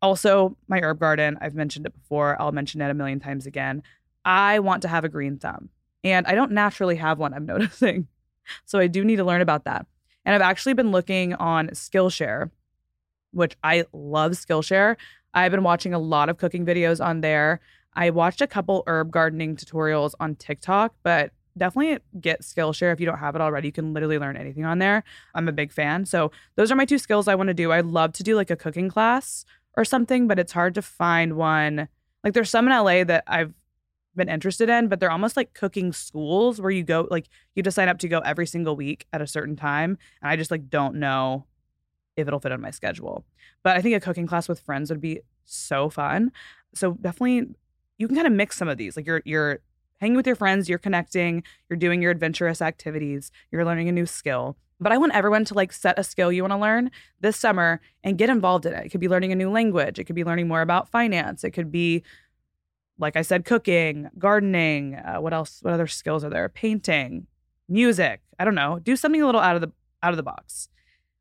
also 0.00 0.56
my 0.68 0.80
herb 0.80 1.00
garden, 1.00 1.38
I've 1.40 1.54
mentioned 1.54 1.86
it 1.86 1.94
before. 1.94 2.40
I'll 2.40 2.52
mention 2.52 2.80
it 2.80 2.90
a 2.90 2.94
million 2.94 3.18
times 3.18 3.46
again. 3.46 3.82
I 4.24 4.60
want 4.60 4.82
to 4.82 4.88
have 4.88 5.04
a 5.04 5.08
green 5.08 5.38
thumb. 5.38 5.70
And 6.04 6.26
I 6.26 6.34
don't 6.34 6.52
naturally 6.52 6.96
have 6.96 7.18
one, 7.18 7.34
I'm 7.34 7.46
noticing. 7.46 8.06
So 8.64 8.78
I 8.78 8.86
do 8.86 9.04
need 9.04 9.16
to 9.16 9.24
learn 9.24 9.40
about 9.40 9.64
that. 9.64 9.86
And 10.24 10.34
I've 10.34 10.42
actually 10.42 10.74
been 10.74 10.90
looking 10.92 11.34
on 11.34 11.68
Skillshare, 11.68 12.50
which 13.32 13.56
I 13.62 13.84
love 13.92 14.32
Skillshare. 14.32 14.96
I've 15.34 15.50
been 15.50 15.62
watching 15.62 15.94
a 15.94 15.98
lot 15.98 16.28
of 16.28 16.38
cooking 16.38 16.64
videos 16.64 17.04
on 17.04 17.20
there. 17.20 17.60
I 17.94 18.10
watched 18.10 18.40
a 18.40 18.46
couple 18.46 18.84
herb 18.86 19.10
gardening 19.10 19.56
tutorials 19.56 20.14
on 20.20 20.36
TikTok, 20.36 20.94
but 21.02 21.32
definitely 21.56 21.98
get 22.20 22.42
Skillshare 22.42 22.92
if 22.92 23.00
you 23.00 23.06
don't 23.06 23.18
have 23.18 23.34
it 23.34 23.40
already. 23.40 23.68
You 23.68 23.72
can 23.72 23.92
literally 23.92 24.18
learn 24.18 24.36
anything 24.36 24.64
on 24.64 24.78
there. 24.78 25.04
I'm 25.34 25.48
a 25.48 25.52
big 25.52 25.72
fan. 25.72 26.06
So 26.06 26.30
those 26.56 26.70
are 26.70 26.76
my 26.76 26.84
two 26.84 26.98
skills 26.98 27.28
I 27.28 27.34
want 27.34 27.48
to 27.48 27.54
do. 27.54 27.72
I'd 27.72 27.86
love 27.86 28.12
to 28.14 28.22
do 28.22 28.36
like 28.36 28.50
a 28.50 28.56
cooking 28.56 28.88
class 28.88 29.44
or 29.76 29.84
something, 29.84 30.26
but 30.28 30.38
it's 30.38 30.52
hard 30.52 30.74
to 30.74 30.82
find 30.82 31.34
one. 31.34 31.88
Like 32.24 32.34
there's 32.34 32.50
some 32.50 32.66
in 32.66 32.72
LA 32.72 33.04
that 33.04 33.24
I've 33.26 33.54
been 34.14 34.28
interested 34.28 34.68
in, 34.68 34.88
but 34.88 35.00
they're 35.00 35.10
almost 35.10 35.36
like 35.36 35.54
cooking 35.54 35.92
schools 35.92 36.60
where 36.60 36.70
you 36.70 36.82
go 36.82 37.08
like 37.10 37.28
you 37.54 37.62
to 37.62 37.70
sign 37.70 37.88
up 37.88 37.98
to 37.98 38.08
go 38.08 38.20
every 38.20 38.46
single 38.46 38.76
week 38.76 39.06
at 39.12 39.22
a 39.22 39.26
certain 39.26 39.56
time. 39.56 39.98
And 40.20 40.30
I 40.30 40.36
just 40.36 40.50
like 40.50 40.68
don't 40.68 40.96
know 40.96 41.46
if 42.16 42.26
it'll 42.26 42.40
fit 42.40 42.52
on 42.52 42.60
my 42.60 42.70
schedule. 42.70 43.24
But 43.62 43.76
I 43.76 43.80
think 43.80 43.96
a 43.96 44.00
cooking 44.00 44.26
class 44.26 44.48
with 44.48 44.60
friends 44.60 44.90
would 44.90 45.00
be 45.00 45.20
so 45.44 45.88
fun. 45.88 46.32
So 46.74 46.92
definitely 47.00 47.54
you 47.98 48.06
can 48.06 48.16
kind 48.16 48.26
of 48.26 48.32
mix 48.32 48.56
some 48.56 48.68
of 48.68 48.78
these. 48.78 48.96
Like 48.96 49.06
you're 49.06 49.22
you're 49.24 49.60
hanging 50.00 50.16
with 50.16 50.26
your 50.26 50.36
friends, 50.36 50.68
you're 50.68 50.78
connecting, 50.78 51.44
you're 51.70 51.76
doing 51.76 52.02
your 52.02 52.10
adventurous 52.10 52.60
activities, 52.60 53.30
you're 53.50 53.64
learning 53.64 53.88
a 53.88 53.92
new 53.92 54.06
skill. 54.06 54.56
But 54.80 54.90
I 54.90 54.98
want 54.98 55.14
everyone 55.14 55.44
to 55.44 55.54
like 55.54 55.72
set 55.72 55.96
a 55.96 56.02
skill 56.02 56.32
you 56.32 56.42
want 56.42 56.52
to 56.52 56.58
learn 56.58 56.90
this 57.20 57.36
summer 57.36 57.80
and 58.02 58.18
get 58.18 58.28
involved 58.28 58.66
in 58.66 58.72
it. 58.72 58.86
It 58.86 58.88
could 58.88 59.00
be 59.00 59.08
learning 59.08 59.30
a 59.30 59.36
new 59.36 59.50
language, 59.50 59.98
it 59.98 60.04
could 60.04 60.16
be 60.16 60.24
learning 60.24 60.48
more 60.48 60.60
about 60.60 60.90
finance, 60.90 61.44
it 61.44 61.52
could 61.52 61.70
be 61.70 62.02
like 63.02 63.16
I 63.16 63.22
said 63.22 63.44
cooking, 63.44 64.08
gardening, 64.18 64.94
uh, 64.94 65.16
what 65.18 65.34
else 65.34 65.58
what 65.60 65.74
other 65.74 65.86
skills 65.86 66.24
are 66.24 66.30
there? 66.30 66.48
Painting, 66.48 67.26
music. 67.68 68.22
I 68.38 68.44
don't 68.44 68.54
know. 68.54 68.78
Do 68.78 68.96
something 68.96 69.20
a 69.20 69.26
little 69.26 69.40
out 69.40 69.56
of 69.56 69.60
the 69.60 69.72
out 70.02 70.12
of 70.12 70.16
the 70.16 70.22
box. 70.22 70.68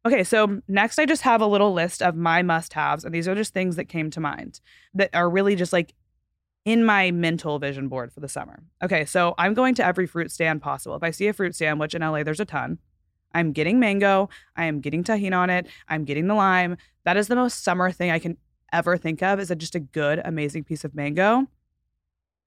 Okay, 0.05 0.23
so 0.23 0.61
next 0.67 0.97
I 0.97 1.05
just 1.05 1.21
have 1.23 1.41
a 1.41 1.47
little 1.47 1.73
list 1.73 2.01
of 2.01 2.15
my 2.15 2.41
must-haves 2.41 3.03
and 3.03 3.13
these 3.13 3.27
are 3.27 3.35
just 3.35 3.53
things 3.53 3.75
that 3.75 3.85
came 3.85 4.09
to 4.11 4.19
mind 4.19 4.59
that 4.95 5.11
are 5.13 5.29
really 5.29 5.55
just 5.55 5.73
like 5.73 5.93
in 6.65 6.83
my 6.85 7.11
mental 7.11 7.59
vision 7.59 7.87
board 7.87 8.11
for 8.11 8.19
the 8.19 8.29
summer. 8.29 8.63
Okay, 8.83 9.05
so 9.05 9.35
I'm 9.37 9.53
going 9.53 9.75
to 9.75 9.85
every 9.85 10.07
fruit 10.07 10.31
stand 10.31 10.61
possible. 10.61 10.95
If 10.95 11.03
I 11.03 11.11
see 11.11 11.27
a 11.27 11.33
fruit 11.33 11.55
stand, 11.55 11.79
which 11.79 11.93
in 11.93 12.01
LA 12.01 12.23
there's 12.23 12.39
a 12.39 12.45
ton, 12.45 12.79
I'm 13.33 13.51
getting 13.51 13.79
mango, 13.79 14.29
I 14.55 14.65
am 14.65 14.81
getting 14.81 15.03
Tajín 15.03 15.35
on 15.35 15.49
it, 15.49 15.67
I'm 15.87 16.03
getting 16.03 16.27
the 16.27 16.35
lime. 16.35 16.77
That 17.03 17.17
is 17.17 17.27
the 17.27 17.35
most 17.35 17.63
summer 17.63 17.91
thing 17.91 18.11
I 18.11 18.19
can 18.19 18.37
ever 18.73 18.97
think 18.97 19.21
of 19.21 19.39
is 19.39 19.51
just 19.57 19.75
a 19.75 19.79
good, 19.79 20.21
amazing 20.23 20.63
piece 20.63 20.83
of 20.83 20.95
mango. 20.95 21.47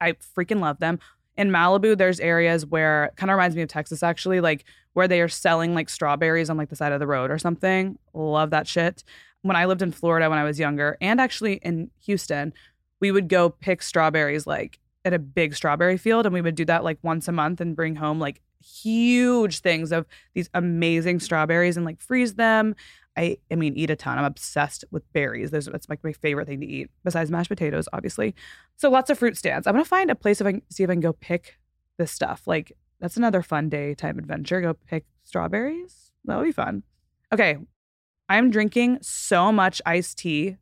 I 0.00 0.12
freaking 0.12 0.60
love 0.60 0.78
them. 0.78 0.98
In 1.36 1.50
Malibu, 1.50 1.96
there's 1.96 2.20
areas 2.20 2.64
where 2.64 3.10
kind 3.16 3.30
of 3.30 3.36
reminds 3.36 3.56
me 3.56 3.62
of 3.62 3.68
Texas 3.68 4.02
actually, 4.02 4.40
like 4.40 4.64
where 4.92 5.08
they 5.08 5.20
are 5.20 5.28
selling 5.28 5.74
like 5.74 5.88
strawberries 5.88 6.48
on 6.48 6.56
like 6.56 6.68
the 6.68 6.76
side 6.76 6.92
of 6.92 7.00
the 7.00 7.06
road 7.06 7.30
or 7.30 7.38
something. 7.38 7.98
Love 8.12 8.50
that 8.50 8.66
shit. 8.66 9.02
When 9.42 9.56
I 9.56 9.66
lived 9.66 9.82
in 9.82 9.92
Florida 9.92 10.30
when 10.30 10.38
I 10.38 10.44
was 10.44 10.58
younger, 10.58 10.96
and 11.00 11.20
actually 11.20 11.54
in 11.54 11.90
Houston, 12.04 12.52
we 13.00 13.10
would 13.10 13.28
go 13.28 13.50
pick 13.50 13.82
strawberries 13.82 14.46
like 14.46 14.78
at 15.04 15.12
a 15.12 15.18
big 15.18 15.54
strawberry 15.54 15.98
field 15.98 16.24
and 16.24 16.32
we 16.32 16.40
would 16.40 16.54
do 16.54 16.64
that 16.64 16.84
like 16.84 16.98
once 17.02 17.28
a 17.28 17.32
month 17.32 17.60
and 17.60 17.76
bring 17.76 17.96
home 17.96 18.18
like 18.18 18.40
huge 18.64 19.60
things 19.60 19.92
of 19.92 20.06
these 20.32 20.48
amazing 20.54 21.20
strawberries 21.20 21.76
and 21.76 21.84
like 21.84 22.00
freeze 22.00 22.34
them. 22.34 22.74
I 23.16 23.38
I 23.50 23.56
mean 23.56 23.76
eat 23.76 23.90
a 23.90 23.96
ton. 23.96 24.18
I'm 24.18 24.24
obsessed 24.24 24.84
with 24.90 25.10
berries. 25.12 25.50
Those 25.50 25.66
that's 25.66 25.88
like 25.88 26.02
my 26.02 26.12
favorite 26.12 26.48
thing 26.48 26.60
to 26.60 26.66
eat 26.66 26.90
besides 27.04 27.30
mashed 27.30 27.48
potatoes, 27.48 27.88
obviously. 27.92 28.34
So 28.76 28.90
lots 28.90 29.10
of 29.10 29.18
fruit 29.18 29.36
stands. 29.36 29.66
I'm 29.66 29.74
gonna 29.74 29.84
find 29.84 30.10
a 30.10 30.14
place 30.14 30.40
if 30.40 30.46
I 30.46 30.52
can 30.52 30.62
see 30.70 30.82
if 30.82 30.90
I 30.90 30.94
can 30.94 31.00
go 31.00 31.12
pick 31.12 31.58
this 31.96 32.10
stuff. 32.10 32.42
Like 32.46 32.76
that's 33.00 33.16
another 33.16 33.42
fun 33.42 33.68
day 33.68 33.94
time 33.94 34.18
adventure. 34.18 34.60
Go 34.60 34.74
pick 34.74 35.04
strawberries. 35.24 36.12
That 36.24 36.38
would 36.38 36.44
be 36.44 36.52
fun. 36.52 36.82
Okay, 37.32 37.58
I'm 38.28 38.50
drinking 38.50 38.98
so 39.02 39.52
much 39.52 39.82
iced 39.84 40.18
tea 40.18 40.56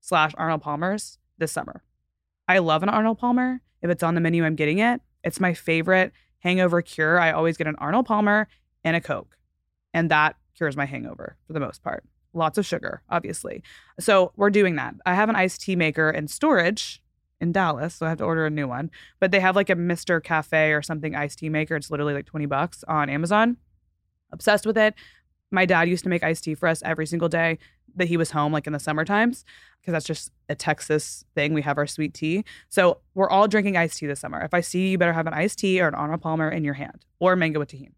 slash 0.00 0.32
Arnold 0.36 0.62
Palmer's 0.62 1.18
this 1.38 1.52
summer. 1.52 1.82
I 2.48 2.58
love 2.58 2.82
an 2.82 2.88
Arnold 2.88 3.18
Palmer. 3.18 3.60
If 3.82 3.90
it's 3.90 4.02
on 4.02 4.14
the 4.14 4.20
menu, 4.20 4.44
I'm 4.44 4.56
getting 4.56 4.78
it. 4.78 5.00
It's 5.24 5.40
my 5.40 5.54
favorite 5.54 6.12
hangover 6.38 6.82
cure. 6.82 7.18
I 7.18 7.32
always 7.32 7.56
get 7.56 7.66
an 7.66 7.76
Arnold 7.78 8.06
Palmer 8.06 8.48
and 8.84 8.96
a 8.96 9.00
Coke, 9.00 9.36
and 9.94 10.10
that 10.10 10.36
cures 10.56 10.76
my 10.76 10.86
hangover 10.86 11.36
for 11.46 11.52
the 11.52 11.60
most 11.60 11.82
part. 11.82 12.04
Lots 12.34 12.58
of 12.58 12.66
sugar, 12.66 13.02
obviously. 13.10 13.62
So 14.00 14.32
we're 14.36 14.50
doing 14.50 14.76
that. 14.76 14.94
I 15.04 15.14
have 15.14 15.28
an 15.28 15.36
iced 15.36 15.60
tea 15.60 15.76
maker 15.76 16.10
in 16.10 16.28
storage 16.28 17.02
in 17.40 17.52
Dallas, 17.52 17.96
so 17.96 18.06
I 18.06 18.10
have 18.10 18.18
to 18.18 18.24
order 18.24 18.46
a 18.46 18.50
new 18.50 18.68
one. 18.68 18.90
But 19.20 19.32
they 19.32 19.40
have 19.40 19.56
like 19.56 19.68
a 19.68 19.74
Mr. 19.74 20.22
Coffee 20.24 20.72
or 20.72 20.80
something 20.80 21.14
iced 21.14 21.40
tea 21.40 21.48
maker. 21.48 21.76
It's 21.76 21.90
literally 21.90 22.14
like 22.14 22.26
20 22.26 22.46
bucks 22.46 22.84
on 22.88 23.10
Amazon. 23.10 23.56
Obsessed 24.32 24.64
with 24.64 24.78
it. 24.78 24.94
My 25.50 25.66
dad 25.66 25.88
used 25.88 26.04
to 26.04 26.08
make 26.08 26.22
iced 26.22 26.44
tea 26.44 26.54
for 26.54 26.68
us 26.68 26.82
every 26.84 27.06
single 27.06 27.28
day 27.28 27.58
that 27.96 28.08
he 28.08 28.16
was 28.16 28.30
home, 28.30 28.52
like 28.52 28.66
in 28.66 28.72
the 28.72 28.78
summer 28.78 29.04
times, 29.04 29.44
because 29.80 29.92
that's 29.92 30.06
just 30.06 30.30
a 30.48 30.54
Texas 30.54 31.24
thing. 31.34 31.52
We 31.52 31.60
have 31.62 31.76
our 31.76 31.86
sweet 31.86 32.14
tea. 32.14 32.44
So 32.70 32.98
we're 33.14 33.28
all 33.28 33.48
drinking 33.48 33.76
iced 33.76 33.98
tea 33.98 34.06
this 34.06 34.20
summer. 34.20 34.40
If 34.40 34.54
I 34.54 34.62
see 34.62 34.88
you, 34.88 34.98
better 34.98 35.12
have 35.12 35.26
an 35.26 35.34
iced 35.34 35.58
tea 35.58 35.80
or 35.82 35.88
an 35.88 35.94
Arnold 35.94 36.22
Palmer 36.22 36.48
in 36.48 36.64
your 36.64 36.74
hand 36.74 37.04
or 37.20 37.36
mango 37.36 37.58
with 37.58 37.70
Tajín. 37.70 37.92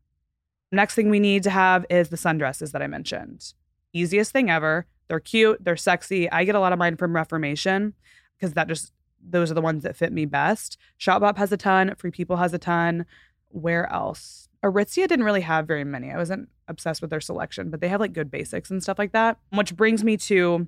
Next 0.75 0.95
thing 0.97 1.09
we 1.09 1.21
need 1.21 1.45
to 1.45 1.51
have 1.51 1.87
is 1.89 2.09
the 2.09 2.17
sundresses 2.17 2.73
that 2.73 2.83
I 2.83 2.89
mentioned. 2.89 3.55
Easiest 3.93 4.33
thing 4.33 4.51
ever. 4.51 4.87
They're 5.09 5.21
cute, 5.21 5.63
they're 5.63 5.77
sexy. 5.77 6.31
I 6.31 6.45
get 6.45 6.55
a 6.55 6.61
lot 6.61 6.73
of 6.73 6.79
mine 6.79 6.97
from 6.97 7.15
Reformation 7.15 7.95
because 8.37 8.55
that 8.55 8.69
just 8.69 8.93
those 9.27 9.51
are 9.51 9.55
the 9.55 9.61
ones 9.61 9.85
that 9.85 9.97
fit 9.97 10.13
me 10.13 10.27
best. 10.27 10.77
Shopbop 10.99 11.39
has 11.39 11.53
a 11.53 11.57
ton, 11.57 11.95
Free 11.97 12.11
People 12.11 12.37
has 12.37 12.53
a 12.53 12.59
ton. 12.59 13.07
Where 13.49 13.91
else? 13.91 14.49
Aritzia 14.65 15.07
didn't 15.07 15.25
really 15.25 15.43
have 15.43 15.67
very 15.67 15.85
many. 15.85 16.11
I 16.11 16.17
wasn't 16.17 16.49
obsessed 16.67 17.01
with 17.01 17.11
their 17.11 17.21
selection, 17.21 17.71
but 17.71 17.81
they 17.81 17.89
have 17.89 18.01
like 18.01 18.13
good 18.13 18.31
basics 18.31 18.71
and 18.71 18.83
stuff 18.83 18.99
like 18.99 19.13
that. 19.13 19.39
Which 19.51 19.77
brings 19.77 20.03
me 20.03 20.17
to 20.17 20.67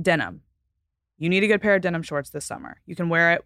denim. 0.00 0.42
You 1.16 1.28
need 1.28 1.44
a 1.44 1.46
good 1.46 1.62
pair 1.62 1.76
of 1.76 1.82
denim 1.82 2.02
shorts 2.02 2.30
this 2.30 2.44
summer. 2.44 2.80
You 2.86 2.94
can 2.94 3.08
wear 3.08 3.32
it 3.32 3.44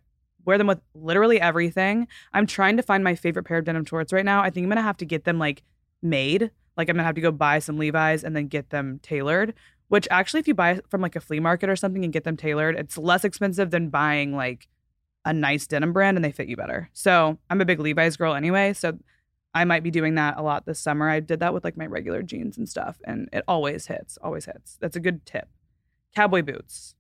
wear 0.49 0.57
them 0.57 0.67
with 0.67 0.81
literally 0.95 1.39
everything. 1.39 2.09
I'm 2.33 2.47
trying 2.47 2.79
to 2.79 2.83
find 2.83 3.05
my 3.05 3.15
favorite 3.15 3.45
pair 3.45 3.59
of 3.59 3.67
denim 3.67 3.85
shorts 3.85 4.15
right 4.15 4.25
now. 4.25 4.41
I 4.41 4.49
think 4.49 4.65
I'm 4.65 4.71
gonna 4.71 4.81
have 4.81 4.97
to 4.97 5.05
get 5.05 5.25
them 5.25 5.39
like 5.39 5.63
made. 6.01 6.51
Like 6.75 6.89
I'm 6.89 6.97
gonna 6.97 7.05
have 7.05 7.17
to 7.17 7.21
go 7.21 7.31
buy 7.31 7.59
some 7.59 7.77
Levi's 7.77 8.25
and 8.25 8.35
then 8.35 8.49
get 8.49 8.71
them 8.71 8.99
tailored. 9.03 9.53
Which 9.89 10.09
actually, 10.11 10.41
if 10.41 10.49
you 10.49 10.55
buy 10.55 10.81
from 10.89 11.03
like 11.03 11.17
a 11.17 11.21
flea 11.21 11.39
market 11.39 11.69
or 11.69 11.77
something 11.77 12.03
and 12.03 12.15
get 12.15 12.25
them 12.25 12.37
tailored, 12.37 12.77
it's 12.77 12.97
less 12.97 13.25
expensive 13.25 13.71
than 13.71 13.91
buying 13.91 14.35
like 14.35 14.69
a 15.27 15.35
nice 15.35 15.67
denim 15.67 15.93
brand 15.93 16.17
and 16.17 16.25
they 16.25 16.33
fit 16.33 16.49
you 16.49 16.57
better. 16.57 16.89
So 16.95 17.37
I'm 17.51 17.61
a 17.61 17.67
big 17.67 17.79
Levi's 17.79 18.17
girl 18.17 18.35
anyway. 18.35 18.73
So 18.73 18.99
I 19.53 19.67
might 19.67 19.83
be 19.83 19.91
doing 19.91 20.15
that 20.15 20.39
a 20.39 20.43
lot 20.43 20.65
this 20.65 20.81
summer. 20.81 21.11
I 21.11 21.21
did 21.21 21.41
that 21.41 21.53
with 21.53 21.63
like 21.63 21.77
my 21.77 21.87
regular 21.87 22.23
jeans 22.23 22.57
and 22.57 22.67
stuff, 22.67 22.99
and 23.05 23.29
it 23.35 23.45
always 23.47 23.87
hits, 23.87 24.17
always 24.23 24.47
hits. 24.47 24.79
That's 24.81 24.97
a 24.97 25.01
good 25.01 25.27
tip. 25.27 25.49
Cowboy 26.15 26.41
boots. 26.41 26.95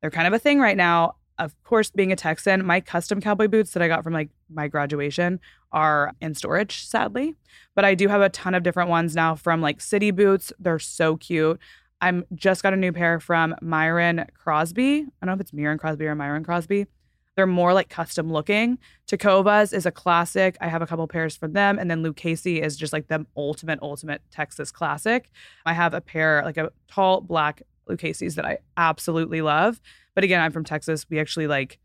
They're 0.00 0.10
kind 0.10 0.26
of 0.26 0.32
a 0.32 0.38
thing 0.40 0.58
right 0.58 0.76
now 0.76 1.14
of 1.38 1.60
course, 1.64 1.90
being 1.90 2.12
a 2.12 2.16
Texan, 2.16 2.64
my 2.64 2.80
custom 2.80 3.20
cowboy 3.20 3.48
boots 3.48 3.72
that 3.72 3.82
I 3.82 3.88
got 3.88 4.04
from 4.04 4.12
like 4.12 4.30
my 4.48 4.68
graduation 4.68 5.40
are 5.72 6.12
in 6.20 6.34
storage, 6.34 6.84
sadly. 6.84 7.34
But 7.74 7.84
I 7.84 7.94
do 7.94 8.08
have 8.08 8.20
a 8.20 8.28
ton 8.28 8.54
of 8.54 8.62
different 8.62 8.90
ones 8.90 9.14
now 9.14 9.34
from 9.34 9.60
like 9.60 9.80
city 9.80 10.10
boots. 10.10 10.52
They're 10.58 10.78
so 10.78 11.16
cute. 11.16 11.58
I'm 12.00 12.24
just 12.34 12.62
got 12.62 12.74
a 12.74 12.76
new 12.76 12.92
pair 12.92 13.20
from 13.20 13.54
Miron 13.62 14.26
Crosby. 14.34 15.00
I 15.00 15.26
don't 15.26 15.28
know 15.28 15.32
if 15.34 15.40
it's 15.40 15.52
Miron 15.52 15.78
Crosby 15.78 16.06
or 16.06 16.14
Miron 16.14 16.44
Crosby. 16.44 16.86
They're 17.36 17.46
more 17.46 17.72
like 17.72 17.88
custom 17.88 18.30
looking. 18.30 18.78
Tecovas 19.06 19.72
is 19.72 19.86
a 19.86 19.90
classic. 19.90 20.56
I 20.60 20.68
have 20.68 20.82
a 20.82 20.86
couple 20.86 21.06
pairs 21.08 21.34
from 21.34 21.54
them. 21.54 21.78
And 21.78 21.90
then 21.90 22.02
Lucchese 22.02 22.60
is 22.60 22.76
just 22.76 22.92
like 22.92 23.08
the 23.08 23.24
ultimate, 23.36 23.78
ultimate 23.80 24.20
Texas 24.30 24.70
classic. 24.70 25.30
I 25.64 25.72
have 25.72 25.94
a 25.94 26.00
pair, 26.00 26.42
like 26.44 26.58
a 26.58 26.70
tall 26.88 27.22
black 27.22 27.62
Lucchese's 27.88 28.34
that 28.36 28.44
I 28.44 28.58
absolutely 28.76 29.42
love. 29.42 29.80
But 30.14 30.24
again, 30.24 30.40
I'm 30.40 30.52
from 30.52 30.64
Texas. 30.64 31.06
We 31.08 31.18
actually 31.18 31.46
like 31.46 31.78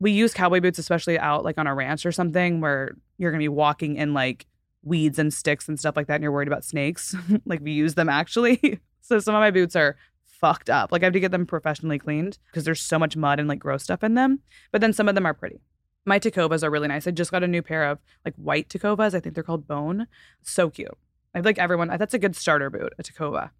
we 0.00 0.10
use 0.10 0.34
cowboy 0.34 0.60
boots, 0.60 0.78
especially 0.78 1.18
out 1.18 1.44
like 1.44 1.58
on 1.58 1.66
a 1.66 1.74
ranch 1.74 2.04
or 2.04 2.12
something 2.12 2.60
where 2.60 2.96
you're 3.18 3.30
gonna 3.30 3.42
be 3.42 3.48
walking 3.48 3.96
in 3.96 4.14
like 4.14 4.46
weeds 4.82 5.18
and 5.18 5.32
sticks 5.32 5.68
and 5.68 5.78
stuff 5.78 5.96
like 5.96 6.06
that, 6.06 6.16
and 6.16 6.22
you're 6.22 6.32
worried 6.32 6.48
about 6.48 6.64
snakes. 6.64 7.14
like 7.44 7.60
we 7.60 7.72
use 7.72 7.94
them 7.94 8.08
actually. 8.08 8.80
so 9.00 9.18
some 9.18 9.34
of 9.34 9.40
my 9.40 9.50
boots 9.50 9.76
are 9.76 9.96
fucked 10.24 10.68
up. 10.68 10.92
Like 10.92 11.02
I 11.02 11.06
have 11.06 11.12
to 11.14 11.20
get 11.20 11.30
them 11.30 11.46
professionally 11.46 11.98
cleaned 11.98 12.38
because 12.46 12.64
there's 12.64 12.80
so 12.80 12.98
much 12.98 13.16
mud 13.16 13.38
and 13.38 13.48
like 13.48 13.58
gross 13.58 13.82
stuff 13.82 14.04
in 14.04 14.14
them. 14.14 14.40
But 14.72 14.80
then 14.80 14.92
some 14.92 15.08
of 15.08 15.14
them 15.14 15.26
are 15.26 15.34
pretty. 15.34 15.60
My 16.04 16.18
Tecovas 16.18 16.62
are 16.62 16.70
really 16.70 16.88
nice. 16.88 17.06
I 17.06 17.12
just 17.12 17.30
got 17.30 17.42
a 17.42 17.48
new 17.48 17.62
pair 17.62 17.84
of 17.84 17.98
like 18.24 18.34
white 18.34 18.68
Tecovas. 18.68 19.14
I 19.14 19.20
think 19.20 19.34
they're 19.34 19.44
called 19.44 19.66
Bone. 19.66 20.06
So 20.42 20.68
cute. 20.68 20.96
I 21.34 21.40
like 21.40 21.58
everyone. 21.58 21.88
That's 21.88 22.14
a 22.14 22.18
good 22.18 22.36
starter 22.36 22.68
boot, 22.68 22.92
a 22.98 23.02
Tecova. 23.02 23.50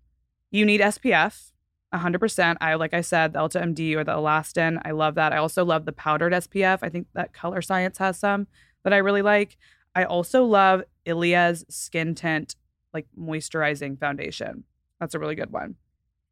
You 0.55 0.65
need 0.65 0.81
SPF 0.81 1.51
100%. 1.93 2.57
I 2.61 2.75
like 2.75 2.95
I 2.95 3.01
said, 3.01 3.33
the 3.33 3.41
EltaMD 3.41 3.97
or 3.97 4.05
the 4.05 4.13
Alastin. 4.13 4.81
I 4.85 4.93
love 4.93 5.17
that. 5.17 5.33
I 5.33 5.39
also 5.39 5.65
love 5.65 5.85
the 5.85 5.91
powdered 5.91 6.33
SPF. 6.33 6.79
I 6.81 6.89
think 6.91 7.09
that 7.15 7.33
Colorescience 7.33 7.99
has 7.99 8.21
some 8.21 8.47
that 8.85 8.93
I 8.93 8.99
really 8.99 9.21
like. 9.21 9.57
I 9.97 10.05
also 10.05 10.45
love 10.45 10.85
Ilia's 11.05 11.65
Skin 11.69 12.15
Tint 12.15 12.55
like 12.93 13.09
moisturizing 13.19 13.99
foundation. 13.99 14.63
That's 15.01 15.17
a 15.17 15.19
really 15.19 15.35
good 15.35 15.51
one. 15.51 15.75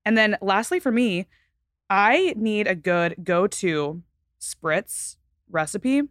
And 0.05 0.17
then 0.17 0.39
lastly 0.41 0.79
for 0.79 0.93
me, 0.93 1.27
I 1.91 2.33
need 2.37 2.69
a 2.69 2.77
good 2.77 3.17
go-to 3.25 4.05
spritz 4.41 5.17
recipe. 5.51 6.03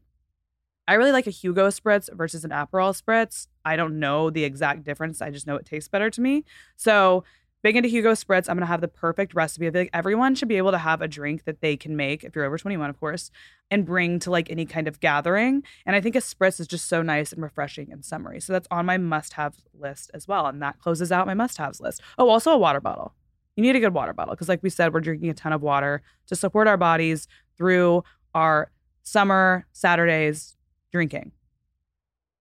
I 0.86 0.96
really 0.96 1.14
like 1.14 1.28
a 1.28 1.32
Hugo 1.32 1.70
spritz 1.70 2.14
versus 2.14 2.44
an 2.44 2.52
Aperol 2.52 3.02
spritz. 3.02 3.48
I 3.64 3.78
don't 3.78 4.00
know 4.00 4.30
the 4.30 4.44
exact 4.44 4.84
difference. 4.84 5.22
I 5.22 5.30
just 5.30 5.48
know 5.48 5.56
it 5.56 5.66
tastes 5.66 5.88
better 5.88 6.10
to 6.10 6.20
me. 6.20 6.44
So 6.76 7.24
Big 7.64 7.76
into 7.76 7.90
Hugo 7.90 8.14
Spritz. 8.14 8.50
I'm 8.50 8.56
going 8.56 8.62
to 8.62 8.66
have 8.66 8.82
the 8.82 8.88
perfect 8.88 9.36
recipe. 9.36 9.68
I 9.68 9.72
feel 9.72 9.82
like 9.82 9.90
everyone 9.94 10.34
should 10.34 10.48
be 10.48 10.58
able 10.58 10.72
to 10.72 10.80
have 10.80 11.02
a 11.02 11.08
drink 11.08 11.44
that 11.44 11.62
they 11.62 11.78
can 11.78 11.96
make, 11.96 12.24
if 12.24 12.36
you're 12.36 12.46
over 12.46 12.58
21, 12.58 12.90
of 12.90 13.00
course, 13.00 13.30
and 13.70 13.86
bring 13.86 14.18
to 14.20 14.32
like 14.32 14.50
any 14.50 14.66
kind 14.66 14.88
of 14.88 15.00
gathering. 15.00 15.64
And 15.86 15.96
I 15.96 16.02
think 16.02 16.16
a 16.16 16.20
Spritz 16.20 16.60
is 16.60 16.68
just 16.68 16.90
so 16.90 17.04
nice 17.04 17.32
and 17.32 17.44
refreshing 17.44 17.92
and 17.92 18.04
summery. 18.04 18.42
So 18.42 18.54
that's 18.54 18.68
on 18.72 18.88
my 18.88 18.98
must 18.98 19.34
have 19.34 19.56
list 19.78 20.10
as 20.14 20.28
well. 20.28 20.48
And 20.48 20.62
that 20.62 20.80
closes 20.80 21.12
out 21.12 21.28
my 21.28 21.36
must 21.36 21.58
haves 21.58 21.80
list. 21.80 22.02
Oh, 22.18 22.30
also 22.30 22.52
a 22.52 22.58
water 22.58 22.82
bottle. 22.82 23.14
You 23.56 23.64
need 23.64 23.76
a 23.76 23.80
good 23.80 23.94
water 23.94 24.14
bottle 24.14 24.34
because, 24.34 24.50
like 24.50 24.64
we 24.64 24.70
said, 24.70 24.94
we're 24.94 25.02
drinking 25.02 25.30
a 25.30 25.34
ton 25.34 25.54
of 25.54 25.62
water 25.62 26.02
to 26.28 26.36
support 26.36 26.68
our 26.68 26.78
bodies 26.78 27.28
through 27.58 28.04
our 28.34 28.72
summer 29.04 29.68
Saturdays 29.72 30.56
drinking. 30.92 31.32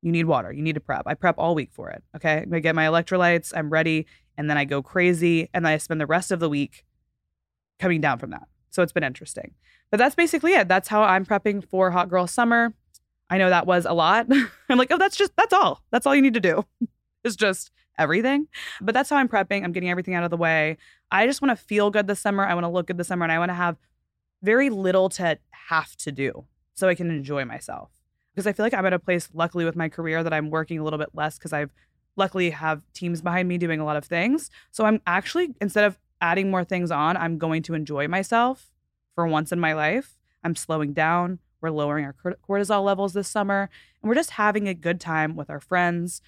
You 0.02 0.12
need 0.12 0.24
water. 0.24 0.50
You 0.50 0.62
need 0.62 0.76
to 0.76 0.80
prep. 0.80 1.02
I 1.06 1.14
prep 1.14 1.34
all 1.36 1.54
week 1.54 1.70
for 1.72 1.90
it. 1.90 2.02
Okay. 2.16 2.38
I'm 2.38 2.44
going 2.44 2.52
to 2.52 2.60
get 2.60 2.74
my 2.74 2.86
electrolytes. 2.86 3.52
I'm 3.54 3.68
ready. 3.70 4.06
And 4.36 4.48
then 4.48 4.56
I 4.56 4.64
go 4.64 4.82
crazy 4.82 5.48
and 5.52 5.64
then 5.64 5.72
I 5.72 5.76
spend 5.78 6.00
the 6.00 6.06
rest 6.06 6.30
of 6.30 6.40
the 6.40 6.48
week 6.48 6.84
coming 7.78 8.00
down 8.00 8.18
from 8.18 8.30
that. 8.30 8.48
So 8.70 8.82
it's 8.82 8.92
been 8.92 9.04
interesting. 9.04 9.54
But 9.90 9.98
that's 9.98 10.14
basically 10.14 10.54
it. 10.54 10.68
That's 10.68 10.88
how 10.88 11.02
I'm 11.02 11.26
prepping 11.26 11.64
for 11.64 11.90
Hot 11.90 12.08
Girl 12.08 12.26
Summer. 12.26 12.74
I 13.28 13.38
know 13.38 13.50
that 13.50 13.66
was 13.66 13.84
a 13.86 13.92
lot. 13.92 14.26
I'm 14.68 14.78
like, 14.78 14.90
oh, 14.90 14.98
that's 14.98 15.16
just, 15.16 15.32
that's 15.36 15.52
all. 15.52 15.82
That's 15.90 16.06
all 16.06 16.14
you 16.14 16.22
need 16.22 16.34
to 16.34 16.40
do 16.40 16.64
it's 17.24 17.36
just 17.36 17.70
everything. 17.98 18.46
But 18.80 18.94
that's 18.94 19.10
how 19.10 19.16
I'm 19.16 19.28
prepping. 19.28 19.64
I'm 19.64 19.72
getting 19.72 19.90
everything 19.90 20.14
out 20.14 20.24
of 20.24 20.30
the 20.30 20.36
way. 20.36 20.78
I 21.10 21.26
just 21.26 21.42
want 21.42 21.56
to 21.56 21.64
feel 21.64 21.90
good 21.90 22.06
this 22.06 22.20
summer. 22.20 22.44
I 22.44 22.54
want 22.54 22.64
to 22.64 22.68
look 22.68 22.86
good 22.86 22.98
this 22.98 23.08
summer 23.08 23.24
and 23.24 23.32
I 23.32 23.38
want 23.38 23.50
to 23.50 23.54
have 23.54 23.76
very 24.42 24.70
little 24.70 25.08
to 25.10 25.38
have 25.68 25.96
to 25.96 26.12
do 26.12 26.46
so 26.74 26.88
I 26.88 26.94
can 26.94 27.10
enjoy 27.10 27.44
myself. 27.44 27.90
Because 28.34 28.46
I 28.46 28.52
feel 28.52 28.64
like 28.64 28.74
I'm 28.74 28.86
at 28.86 28.92
a 28.92 28.98
place, 28.98 29.28
luckily, 29.34 29.64
with 29.64 29.76
my 29.76 29.88
career 29.88 30.22
that 30.22 30.32
I'm 30.32 30.50
working 30.50 30.78
a 30.78 30.84
little 30.84 30.98
bit 30.98 31.10
less 31.12 31.36
because 31.36 31.52
I've 31.52 31.72
luckily 32.20 32.50
have 32.50 32.84
teams 32.92 33.20
behind 33.20 33.48
me 33.48 33.58
doing 33.58 33.80
a 33.80 33.84
lot 33.84 33.96
of 33.96 34.04
things. 34.04 34.50
So 34.70 34.84
I'm 34.84 35.00
actually, 35.06 35.56
instead 35.60 35.84
of 35.84 35.98
adding 36.20 36.50
more 36.50 36.62
things 36.62 36.92
on, 36.92 37.16
I'm 37.16 37.38
going 37.38 37.62
to 37.64 37.74
enjoy 37.74 38.06
myself 38.06 38.70
for 39.16 39.26
once 39.26 39.50
in 39.50 39.58
my 39.58 39.72
life. 39.72 40.16
I'm 40.44 40.54
slowing 40.54 40.92
down. 40.92 41.40
We're 41.60 41.70
lowering 41.70 42.04
our 42.04 42.14
cortisol 42.48 42.84
levels 42.84 43.12
this 43.12 43.28
summer, 43.28 43.68
and 44.00 44.08
we're 44.08 44.14
just 44.14 44.30
having 44.30 44.68
a 44.68 44.74
good 44.74 45.00
time 45.00 45.36
with 45.36 45.50
our 45.50 45.60
friends. 45.60 46.22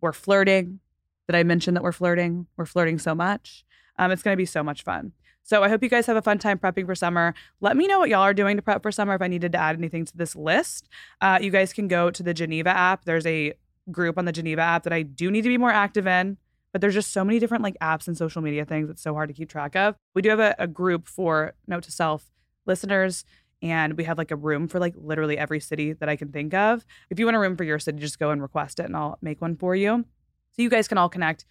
We're 0.00 0.12
flirting. 0.12 0.80
Did 1.28 1.36
I 1.36 1.42
mention 1.42 1.74
that 1.74 1.82
we're 1.82 1.92
flirting? 1.92 2.46
We're 2.56 2.64
flirting 2.66 2.98
so 2.98 3.14
much. 3.14 3.64
Um, 3.98 4.10
it's 4.10 4.22
going 4.22 4.34
to 4.34 4.38
be 4.40 4.46
so 4.46 4.62
much 4.62 4.82
fun. 4.82 5.12
So 5.42 5.62
I 5.62 5.68
hope 5.68 5.82
you 5.82 5.88
guys 5.88 6.06
have 6.06 6.16
a 6.16 6.22
fun 6.22 6.38
time 6.38 6.58
prepping 6.58 6.86
for 6.86 6.94
summer. 6.94 7.34
Let 7.60 7.76
me 7.76 7.86
know 7.86 7.98
what 7.98 8.08
y'all 8.08 8.20
are 8.20 8.32
doing 8.32 8.56
to 8.56 8.62
prep 8.62 8.82
for 8.82 8.92
summer 8.92 9.14
if 9.14 9.22
I 9.22 9.28
needed 9.28 9.52
to 9.52 9.58
add 9.58 9.76
anything 9.76 10.04
to 10.06 10.16
this 10.16 10.36
list. 10.36 10.88
Uh, 11.20 11.38
you 11.40 11.50
guys 11.50 11.72
can 11.72 11.88
go 11.88 12.10
to 12.10 12.22
the 12.22 12.32
Geneva 12.32 12.70
app. 12.70 13.04
There's 13.04 13.26
a 13.26 13.52
group 13.90 14.18
on 14.18 14.24
the 14.24 14.32
Geneva 14.32 14.62
app 14.62 14.84
that 14.84 14.92
I 14.92 15.02
do 15.02 15.30
need 15.30 15.42
to 15.42 15.48
be 15.48 15.58
more 15.58 15.70
active 15.70 16.06
in, 16.06 16.36
but 16.72 16.80
there's 16.80 16.94
just 16.94 17.12
so 17.12 17.24
many 17.24 17.38
different 17.38 17.62
like 17.62 17.76
apps 17.80 18.06
and 18.06 18.16
social 18.16 18.42
media 18.42 18.64
things. 18.64 18.88
It's 18.90 19.02
so 19.02 19.14
hard 19.14 19.28
to 19.28 19.34
keep 19.34 19.48
track 19.48 19.76
of. 19.76 19.96
We 20.14 20.22
do 20.22 20.30
have 20.30 20.40
a, 20.40 20.54
a 20.58 20.66
group 20.66 21.08
for 21.08 21.54
Note 21.66 21.82
to 21.84 21.92
Self 21.92 22.30
listeners 22.66 23.24
and 23.62 23.96
we 23.96 24.04
have 24.04 24.18
like 24.18 24.30
a 24.30 24.36
room 24.36 24.68
for 24.68 24.80
like 24.80 24.94
literally 24.96 25.38
every 25.38 25.60
city 25.60 25.92
that 25.92 26.08
I 26.08 26.16
can 26.16 26.32
think 26.32 26.52
of. 26.52 26.84
If 27.10 27.18
you 27.18 27.26
want 27.26 27.36
a 27.36 27.40
room 27.40 27.56
for 27.56 27.64
your 27.64 27.78
city, 27.78 27.98
just 27.98 28.18
go 28.18 28.30
and 28.30 28.42
request 28.42 28.80
it 28.80 28.86
and 28.86 28.96
I'll 28.96 29.18
make 29.22 29.40
one 29.40 29.56
for 29.56 29.76
you. 29.76 30.04
So 30.52 30.62
you 30.62 30.68
guys 30.68 30.88
can 30.88 30.98
all 30.98 31.08
connect 31.08 31.44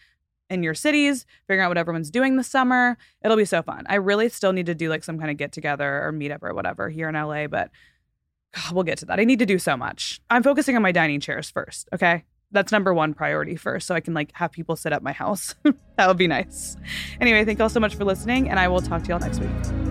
in 0.49 0.63
your 0.63 0.73
cities, 0.73 1.25
figuring 1.47 1.65
out 1.65 1.69
what 1.69 1.77
everyone's 1.77 2.11
doing 2.11 2.35
this 2.35 2.47
summer. 2.47 2.97
It'll 3.23 3.37
be 3.37 3.45
so 3.45 3.63
fun. 3.63 3.85
I 3.87 3.95
really 3.95 4.27
still 4.27 4.51
need 4.51 4.65
to 4.65 4.75
do 4.75 4.89
like 4.89 5.03
some 5.03 5.17
kind 5.17 5.31
of 5.31 5.37
get 5.37 5.53
together 5.53 6.03
or 6.03 6.11
meetup 6.11 6.43
or 6.43 6.53
whatever 6.53 6.89
here 6.89 7.07
in 7.07 7.15
LA, 7.15 7.47
but 7.47 7.71
God, 8.53 8.73
we'll 8.73 8.83
get 8.83 8.97
to 8.99 9.05
that. 9.05 9.19
I 9.19 9.23
need 9.23 9.39
to 9.39 9.45
do 9.45 9.57
so 9.57 9.77
much. 9.77 10.19
I'm 10.29 10.43
focusing 10.43 10.75
on 10.75 10.81
my 10.81 10.91
dining 10.91 11.19
chairs 11.19 11.49
first, 11.49 11.87
okay? 11.93 12.23
That's 12.51 12.71
number 12.71 12.93
one 12.93 13.13
priority 13.13 13.55
first, 13.55 13.87
so 13.87 13.95
I 13.95 14.01
can 14.01 14.13
like 14.13 14.31
have 14.33 14.51
people 14.51 14.75
sit 14.75 14.91
at 14.91 15.01
my 15.01 15.13
house. 15.13 15.55
that 15.95 16.07
would 16.07 16.17
be 16.17 16.27
nice. 16.27 16.75
Anyway, 17.21 17.45
thank 17.45 17.59
y'all 17.59 17.69
so 17.69 17.79
much 17.79 17.95
for 17.95 18.03
listening, 18.03 18.49
and 18.49 18.59
I 18.59 18.67
will 18.67 18.81
talk 18.81 19.03
to 19.03 19.09
y'all 19.09 19.19
next 19.19 19.39
week. 19.39 19.90